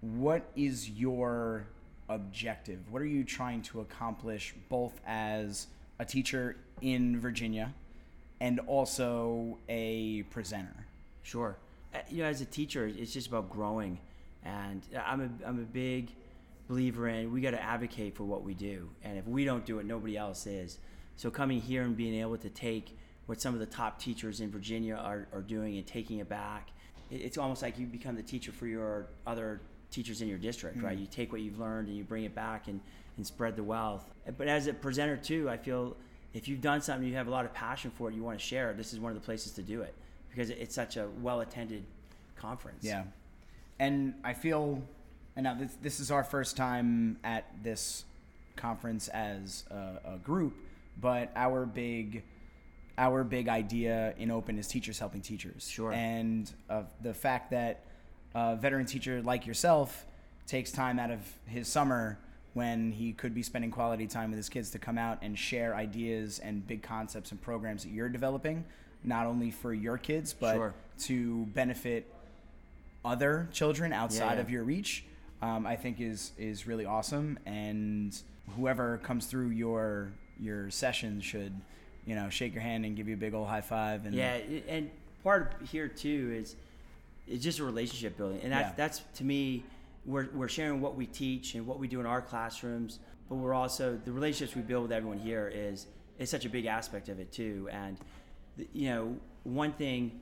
what 0.00 0.42
is 0.54 0.90
your 0.90 1.66
objective? 2.08 2.80
What 2.90 3.00
are 3.00 3.06
you 3.06 3.24
trying 3.24 3.62
to 3.62 3.80
accomplish 3.80 4.54
both 4.68 5.00
as 5.06 5.68
a 5.98 6.04
teacher 6.04 6.56
in 6.82 7.18
Virginia 7.18 7.72
and 8.40 8.60
also 8.60 9.58
a 9.68 10.22
presenter? 10.24 10.86
Sure. 11.22 11.56
Uh, 11.94 11.98
you 12.08 12.22
know, 12.22 12.28
as 12.28 12.40
a 12.40 12.46
teacher, 12.46 12.86
it's 12.86 13.12
just 13.12 13.28
about 13.28 13.50
growing. 13.50 13.98
And 14.44 14.82
I'm 15.06 15.20
a, 15.20 15.48
I'm 15.48 15.58
a 15.58 15.64
big 15.64 16.10
believer 16.68 17.08
in 17.08 17.30
we 17.30 17.40
got 17.40 17.50
to 17.50 17.62
advocate 17.62 18.16
for 18.16 18.24
what 18.24 18.42
we 18.42 18.54
do. 18.54 18.88
And 19.02 19.18
if 19.18 19.26
we 19.26 19.44
don't 19.44 19.66
do 19.66 19.78
it 19.78 19.86
nobody 19.86 20.16
else 20.16 20.46
is. 20.46 20.78
So 21.16 21.30
coming 21.30 21.60
here 21.60 21.82
and 21.82 21.96
being 21.96 22.20
able 22.20 22.38
to 22.38 22.48
take 22.48 22.96
what 23.26 23.40
some 23.40 23.54
of 23.54 23.60
the 23.60 23.66
top 23.66 23.98
teachers 23.98 24.40
in 24.40 24.50
virginia 24.50 24.94
are, 24.94 25.26
are 25.32 25.40
doing 25.40 25.76
and 25.76 25.86
taking 25.86 26.18
it 26.18 26.28
back 26.28 26.70
it's 27.10 27.38
almost 27.38 27.62
like 27.62 27.78
you 27.78 27.86
become 27.86 28.16
the 28.16 28.22
teacher 28.22 28.50
for 28.50 28.66
your 28.66 29.06
other 29.26 29.60
teachers 29.90 30.22
in 30.22 30.28
your 30.28 30.38
district 30.38 30.78
mm-hmm. 30.78 30.86
right 30.86 30.98
you 30.98 31.06
take 31.06 31.32
what 31.32 31.40
you've 31.40 31.58
learned 31.58 31.88
and 31.88 31.96
you 31.96 32.04
bring 32.04 32.24
it 32.24 32.34
back 32.34 32.68
and, 32.68 32.80
and 33.16 33.26
spread 33.26 33.56
the 33.56 33.62
wealth. 33.62 34.10
But 34.36 34.48
as 34.48 34.66
a 34.66 34.74
presenter 34.74 35.16
too 35.16 35.48
i 35.48 35.56
feel 35.56 35.96
if 36.32 36.48
you've 36.48 36.60
done 36.60 36.80
something 36.80 37.06
you 37.06 37.14
have 37.14 37.28
a 37.28 37.30
lot 37.30 37.44
of 37.44 37.54
passion 37.54 37.90
for 37.90 38.08
it 38.08 38.14
you 38.14 38.22
want 38.22 38.38
to 38.38 38.44
share 38.44 38.70
it 38.70 38.76
this 38.76 38.92
is 38.92 39.00
one 39.00 39.12
of 39.12 39.20
the 39.20 39.24
places 39.24 39.52
to 39.52 39.62
do 39.62 39.82
it 39.82 39.94
because 40.34 40.50
it's 40.50 40.74
such 40.74 40.96
a 40.96 41.08
well 41.20 41.40
attended 41.40 41.84
conference 42.36 42.82
yeah 42.82 43.04
and 43.78 44.14
i 44.24 44.32
feel 44.32 44.82
and 45.36 45.44
now 45.44 45.54
this, 45.54 45.76
this 45.82 46.00
is 46.00 46.10
our 46.10 46.24
first 46.24 46.56
time 46.56 47.18
at 47.24 47.44
this 47.62 48.04
conference 48.56 49.08
as 49.08 49.64
a, 49.70 50.14
a 50.14 50.18
group, 50.18 50.54
but 51.00 51.30
our 51.36 51.66
big 51.66 52.22
our 52.96 53.24
big 53.24 53.48
idea 53.48 54.14
in 54.18 54.30
open 54.30 54.56
is 54.56 54.68
teachers 54.68 55.00
helping 55.00 55.20
teachers. 55.20 55.68
Sure. 55.68 55.92
And 55.92 56.48
uh, 56.70 56.82
the 57.02 57.12
fact 57.12 57.50
that 57.50 57.82
a 58.36 58.54
veteran 58.54 58.86
teacher 58.86 59.20
like 59.20 59.46
yourself 59.46 60.06
takes 60.46 60.70
time 60.70 61.00
out 61.00 61.10
of 61.10 61.18
his 61.46 61.66
summer 61.66 62.18
when 62.52 62.92
he 62.92 63.12
could 63.12 63.34
be 63.34 63.42
spending 63.42 63.72
quality 63.72 64.06
time 64.06 64.30
with 64.30 64.36
his 64.36 64.48
kids 64.48 64.70
to 64.70 64.78
come 64.78 64.96
out 64.96 65.18
and 65.22 65.36
share 65.36 65.74
ideas 65.74 66.38
and 66.38 66.64
big 66.68 66.84
concepts 66.84 67.32
and 67.32 67.42
programs 67.42 67.82
that 67.82 67.90
you're 67.90 68.08
developing, 68.08 68.64
not 69.04 69.26
only 69.26 69.50
for 69.50 69.72
your 69.72 69.98
kids, 69.98 70.32
but 70.32 70.54
sure. 70.54 70.74
to 71.00 71.46
benefit 71.46 72.12
other 73.04 73.48
children 73.52 73.92
outside 73.92 74.24
yeah, 74.24 74.34
yeah. 74.34 74.40
of 74.40 74.50
your 74.50 74.64
reach 74.64 75.04
um, 75.44 75.66
I 75.66 75.76
think 75.76 76.00
is 76.00 76.32
is 76.38 76.66
really 76.66 76.86
awesome. 76.86 77.38
And 77.44 78.16
whoever 78.56 78.98
comes 78.98 79.26
through 79.26 79.48
your 79.48 80.12
your 80.40 80.70
session 80.70 81.20
should, 81.20 81.52
you 82.06 82.14
know, 82.14 82.28
shake 82.30 82.54
your 82.54 82.62
hand 82.62 82.84
and 82.84 82.96
give 82.96 83.08
you 83.08 83.14
a 83.14 83.18
big 83.18 83.34
old 83.34 83.48
high 83.48 83.60
five. 83.60 84.06
And 84.06 84.14
yeah, 84.14 84.38
and 84.68 84.90
part 85.22 85.54
of 85.60 85.68
here 85.68 85.88
too 85.88 86.34
is 86.34 86.56
it's 87.28 87.44
just 87.44 87.58
a 87.58 87.64
relationship 87.64 88.16
building, 88.16 88.40
and 88.42 88.52
that's 88.52 88.70
yeah. 88.70 88.74
that's 88.76 89.02
to 89.16 89.24
me. 89.24 89.64
We're, 90.06 90.28
we're 90.34 90.50
sharing 90.50 90.82
what 90.82 90.96
we 90.96 91.06
teach 91.06 91.54
and 91.54 91.66
what 91.66 91.78
we 91.78 91.88
do 91.88 91.98
in 91.98 92.04
our 92.04 92.20
classrooms, 92.20 92.98
but 93.30 93.36
we're 93.36 93.54
also 93.54 93.98
the 94.04 94.12
relationships 94.12 94.54
we 94.54 94.60
build 94.60 94.82
with 94.82 94.92
everyone 94.92 95.18
here 95.18 95.50
is 95.52 95.86
is 96.18 96.28
such 96.28 96.44
a 96.44 96.50
big 96.50 96.66
aspect 96.66 97.08
of 97.08 97.20
it 97.20 97.32
too. 97.32 97.70
And 97.72 97.96
you 98.72 98.88
know, 98.88 99.16
one 99.44 99.72
thing 99.72 100.20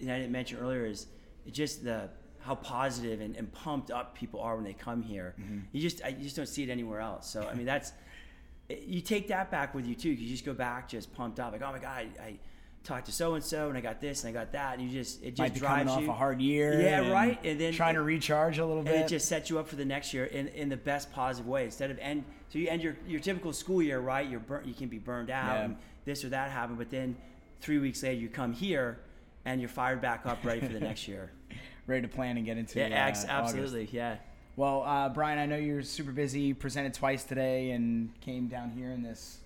that 0.00 0.14
I 0.14 0.18
didn't 0.18 0.32
mention 0.32 0.58
earlier 0.58 0.84
is 0.86 1.06
just 1.50 1.84
the 1.84 2.08
how 2.40 2.56
positive 2.56 3.20
and, 3.20 3.36
and 3.36 3.52
pumped 3.52 3.90
up 3.90 4.16
people 4.16 4.40
are 4.40 4.56
when 4.56 4.64
they 4.64 4.72
come 4.72 5.02
here. 5.02 5.34
Mm-hmm. 5.40 5.58
You 5.72 5.80
just 5.80 6.04
I, 6.04 6.08
you 6.08 6.24
just 6.24 6.36
don't 6.36 6.48
see 6.48 6.62
it 6.62 6.70
anywhere 6.70 7.00
else. 7.00 7.28
So 7.30 7.48
I 7.48 7.54
mean 7.54 7.66
that's 7.66 7.92
you 8.68 9.00
take 9.00 9.28
that 9.28 9.50
back 9.50 9.74
with 9.74 9.86
you 9.86 9.94
too. 9.94 10.10
You 10.10 10.28
just 10.28 10.44
go 10.44 10.54
back 10.54 10.88
just 10.88 11.14
pumped 11.14 11.38
up 11.40 11.52
like 11.52 11.62
oh 11.62 11.72
my 11.72 11.78
god 11.78 12.08
I, 12.18 12.22
I 12.22 12.38
talked 12.82 13.06
to 13.06 13.12
so 13.12 13.34
and 13.34 13.44
so 13.44 13.68
and 13.68 13.78
I 13.78 13.80
got 13.80 14.00
this 14.00 14.24
and 14.24 14.36
I 14.36 14.40
got 14.40 14.52
that 14.52 14.78
and 14.78 14.88
you 14.88 14.92
just 14.92 15.22
it 15.22 15.30
just 15.30 15.38
Might 15.38 15.54
be 15.54 15.60
drives 15.60 15.88
coming 15.88 16.04
you 16.04 16.10
off 16.10 16.16
a 16.16 16.18
hard 16.18 16.40
year. 16.40 16.80
Yeah, 16.80 17.10
right. 17.12 17.38
And 17.44 17.60
then 17.60 17.72
trying 17.72 17.94
to 17.94 18.02
recharge 18.02 18.58
a 18.58 18.66
little 18.66 18.82
bit. 18.82 18.94
And 18.94 19.04
it 19.04 19.08
just 19.08 19.28
sets 19.28 19.48
you 19.50 19.60
up 19.60 19.68
for 19.68 19.76
the 19.76 19.84
next 19.84 20.12
year 20.12 20.24
in, 20.24 20.48
in 20.48 20.68
the 20.68 20.76
best 20.76 21.12
positive 21.12 21.46
way. 21.46 21.66
Instead 21.66 21.92
of 21.92 21.98
end 22.00 22.24
so 22.48 22.58
you 22.58 22.68
end 22.68 22.82
your, 22.82 22.96
your 23.06 23.20
typical 23.20 23.52
school 23.52 23.82
year 23.82 24.00
right. 24.00 24.28
You're 24.28 24.40
burnt. 24.40 24.66
You 24.66 24.74
can 24.74 24.88
be 24.88 24.98
burned 24.98 25.30
out. 25.30 25.58
Yeah. 25.58 25.64
And 25.64 25.76
this 26.04 26.24
or 26.24 26.30
that 26.30 26.50
happened, 26.50 26.78
but 26.78 26.90
then 26.90 27.16
three 27.62 27.78
weeks 27.78 28.02
later 28.02 28.20
you 28.20 28.28
come 28.28 28.52
here 28.52 28.98
and 29.44 29.60
you're 29.60 29.68
fired 29.70 30.00
back 30.02 30.26
up, 30.26 30.44
ready 30.44 30.60
for 30.60 30.72
the 30.72 30.80
next 30.90 31.08
year. 31.08 31.30
Ready 31.86 32.02
to 32.02 32.08
plan 32.08 32.36
and 32.36 32.44
get 32.46 32.58
into 32.58 32.78
Yeah, 32.78 32.86
uh, 32.86 33.08
ex- 33.08 33.24
August. 33.24 33.28
absolutely. 33.56 33.88
Yeah. 33.90 34.16
Well, 34.56 34.82
uh, 34.82 35.08
Brian, 35.08 35.38
I 35.38 35.46
know 35.46 35.56
you're 35.56 35.82
super 35.82 36.12
busy. 36.12 36.52
Presented 36.52 36.92
twice 36.94 37.24
today 37.24 37.70
and 37.70 38.10
came 38.20 38.46
down 38.48 38.70
here 38.70 38.90
in 38.90 39.02
this 39.02 39.38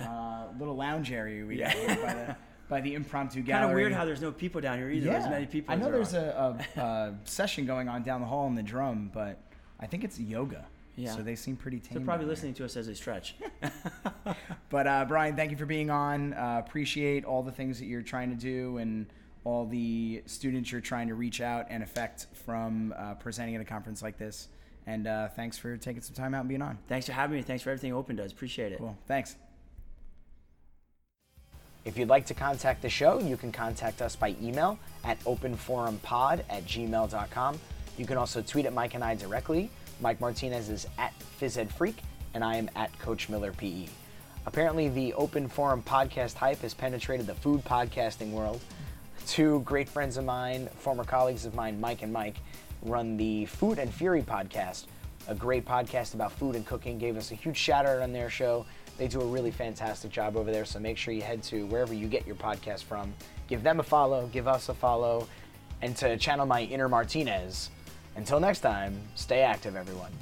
uh, 0.00 0.46
little 0.58 0.76
lounge 0.76 1.10
area 1.12 1.44
we 1.44 1.56
got 1.56 1.72
here 1.72 1.88
by 1.96 2.14
the, 2.14 2.36
by 2.68 2.80
the 2.80 2.94
impromptu 2.94 3.42
gallery. 3.42 3.60
Kind 3.62 3.70
of 3.72 3.74
weird 3.74 3.92
how 3.92 4.04
there's 4.04 4.22
no 4.22 4.30
people 4.32 4.60
down 4.60 4.78
here 4.78 4.88
either. 4.90 5.10
As 5.10 5.28
many 5.28 5.46
people. 5.46 5.72
I 5.74 5.76
know 5.76 5.84
there 5.86 5.94
there's 5.94 6.14
a, 6.14 6.56
a, 6.76 6.80
a 6.80 7.14
session 7.24 7.66
going 7.66 7.88
on 7.88 8.02
down 8.02 8.20
the 8.20 8.26
hall 8.26 8.46
in 8.46 8.54
the 8.54 8.62
drum, 8.62 9.10
but 9.12 9.38
I 9.80 9.86
think 9.86 10.04
it's 10.04 10.18
yoga. 10.18 10.64
Yeah. 10.96 11.14
So 11.14 11.22
they 11.22 11.34
seem 11.34 11.56
pretty 11.56 11.80
tame. 11.80 11.98
They're 11.98 12.04
probably 12.04 12.22
down 12.22 12.28
there. 12.28 12.34
listening 12.34 12.54
to 12.54 12.64
us 12.64 12.76
as 12.76 12.86
they 12.86 12.94
stretch. 12.94 13.36
But 14.70 14.88
uh, 14.88 15.04
Brian, 15.06 15.36
thank 15.36 15.52
you 15.52 15.56
for 15.56 15.66
being 15.66 15.88
on. 15.88 16.34
Uh, 16.34 16.60
appreciate 16.66 17.24
all 17.24 17.44
the 17.44 17.52
things 17.52 17.78
that 17.78 17.84
you're 17.86 18.02
trying 18.02 18.30
to 18.30 18.36
do 18.36 18.78
and 18.78 19.06
all 19.44 19.66
the 19.66 20.20
students 20.26 20.72
you're 20.72 20.80
trying 20.80 21.06
to 21.06 21.14
reach 21.14 21.40
out 21.40 21.66
and 21.70 21.80
affect 21.80 22.26
from 22.44 22.92
uh, 22.96 23.14
presenting 23.14 23.54
at 23.54 23.60
a 23.60 23.64
conference 23.64 24.02
like 24.02 24.18
this. 24.18 24.48
And 24.88 25.06
uh, 25.06 25.28
thanks 25.28 25.56
for 25.56 25.76
taking 25.76 26.02
some 26.02 26.16
time 26.16 26.34
out 26.34 26.40
and 26.40 26.48
being 26.48 26.60
on. 26.60 26.78
Thanks 26.88 27.06
for 27.06 27.12
having 27.12 27.36
me. 27.36 27.42
Thanks 27.42 27.62
for 27.62 27.70
everything 27.70 27.92
Open 27.92 28.16
does. 28.16 28.32
Appreciate 28.32 28.72
it. 28.72 28.78
Cool. 28.78 28.98
Thanks. 29.06 29.36
If 31.84 31.96
you'd 31.98 32.08
like 32.08 32.26
to 32.26 32.34
contact 32.34 32.82
the 32.82 32.88
show, 32.88 33.20
you 33.20 33.36
can 33.36 33.52
contact 33.52 34.02
us 34.02 34.16
by 34.16 34.34
email 34.42 34.78
at 35.04 35.20
openforumpod 35.20 36.42
at 36.50 36.66
gmail.com. 36.66 37.60
You 37.96 38.06
can 38.06 38.16
also 38.16 38.42
tweet 38.42 38.66
at 38.66 38.72
Mike 38.72 38.94
and 38.94 39.04
I 39.04 39.14
directly. 39.14 39.70
Mike 40.00 40.20
Martinez 40.20 40.68
is 40.68 40.86
at 40.98 41.12
PhysEdFreak, 41.40 41.94
and 42.34 42.44
I 42.44 42.56
am 42.56 42.68
at 42.76 42.96
Coach 42.98 43.28
Miller 43.28 43.52
PE. 43.52 43.86
Apparently, 44.46 44.88
the 44.88 45.14
Open 45.14 45.48
Forum 45.48 45.82
podcast 45.82 46.34
hype 46.34 46.60
has 46.60 46.74
penetrated 46.74 47.26
the 47.26 47.34
food 47.34 47.64
podcasting 47.64 48.32
world. 48.32 48.60
Two 49.26 49.60
great 49.60 49.88
friends 49.88 50.16
of 50.16 50.24
mine, 50.24 50.68
former 50.78 51.04
colleagues 51.04 51.46
of 51.46 51.54
mine, 51.54 51.80
Mike 51.80 52.02
and 52.02 52.12
Mike, 52.12 52.36
run 52.82 53.16
the 53.16 53.46
Food 53.46 53.78
and 53.78 53.92
Fury 53.92 54.22
podcast, 54.22 54.84
a 55.28 55.34
great 55.34 55.64
podcast 55.64 56.12
about 56.14 56.32
food 56.32 56.56
and 56.56 56.66
cooking. 56.66 56.98
Gave 56.98 57.16
us 57.16 57.30
a 57.30 57.34
huge 57.34 57.56
shout 57.56 57.86
out 57.86 58.02
on 58.02 58.12
their 58.12 58.28
show. 58.28 58.66
They 58.98 59.08
do 59.08 59.20
a 59.20 59.26
really 59.26 59.50
fantastic 59.50 60.10
job 60.10 60.36
over 60.36 60.52
there, 60.52 60.64
so 60.64 60.78
make 60.78 60.98
sure 60.98 61.14
you 61.14 61.22
head 61.22 61.42
to 61.44 61.66
wherever 61.66 61.94
you 61.94 62.06
get 62.06 62.26
your 62.26 62.36
podcast 62.36 62.84
from. 62.84 63.14
Give 63.48 63.62
them 63.62 63.80
a 63.80 63.82
follow, 63.82 64.28
give 64.32 64.46
us 64.46 64.68
a 64.68 64.74
follow, 64.74 65.26
and 65.80 65.96
to 65.96 66.16
channel 66.16 66.46
my 66.46 66.62
inner 66.62 66.88
Martinez. 66.88 67.70
Until 68.16 68.40
next 68.40 68.60
time, 68.60 69.00
stay 69.14 69.40
active, 69.42 69.76
everyone. 69.76 70.12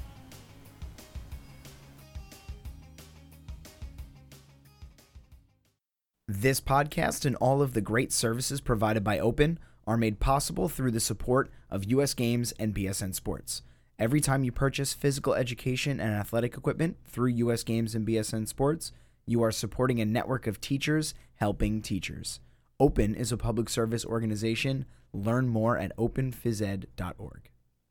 This 6.28 6.60
podcast 6.60 7.26
and 7.26 7.36
all 7.36 7.60
of 7.60 7.74
the 7.74 7.80
great 7.80 8.10
services 8.12 8.60
provided 8.60 9.04
by 9.04 9.18
Open 9.18 9.58
are 9.86 9.96
made 9.96 10.18
possible 10.18 10.68
through 10.68 10.92
the 10.92 11.00
support 11.00 11.50
of 11.70 11.84
US 11.84 12.14
Games 12.14 12.52
and 12.58 12.74
BSN 12.74 13.14
Sports. 13.14 13.62
Every 13.98 14.20
time 14.20 14.42
you 14.42 14.50
purchase 14.50 14.94
physical 14.94 15.34
education 15.34 16.00
and 16.00 16.12
athletic 16.12 16.56
equipment 16.56 16.96
through 17.06 17.28
US 17.30 17.62
Games 17.62 17.94
and 17.94 18.06
BSN 18.06 18.48
Sports, 18.48 18.92
you 19.26 19.42
are 19.42 19.52
supporting 19.52 20.00
a 20.00 20.04
network 20.04 20.46
of 20.46 20.60
teachers 20.60 21.14
helping 21.34 21.82
teachers. 21.82 22.40
Open 22.80 23.14
is 23.14 23.30
a 23.30 23.36
public 23.36 23.68
service 23.68 24.04
organization. 24.04 24.86
Learn 25.12 25.48
more 25.48 25.78
at 25.78 25.96
openphysed.org. 25.96 27.51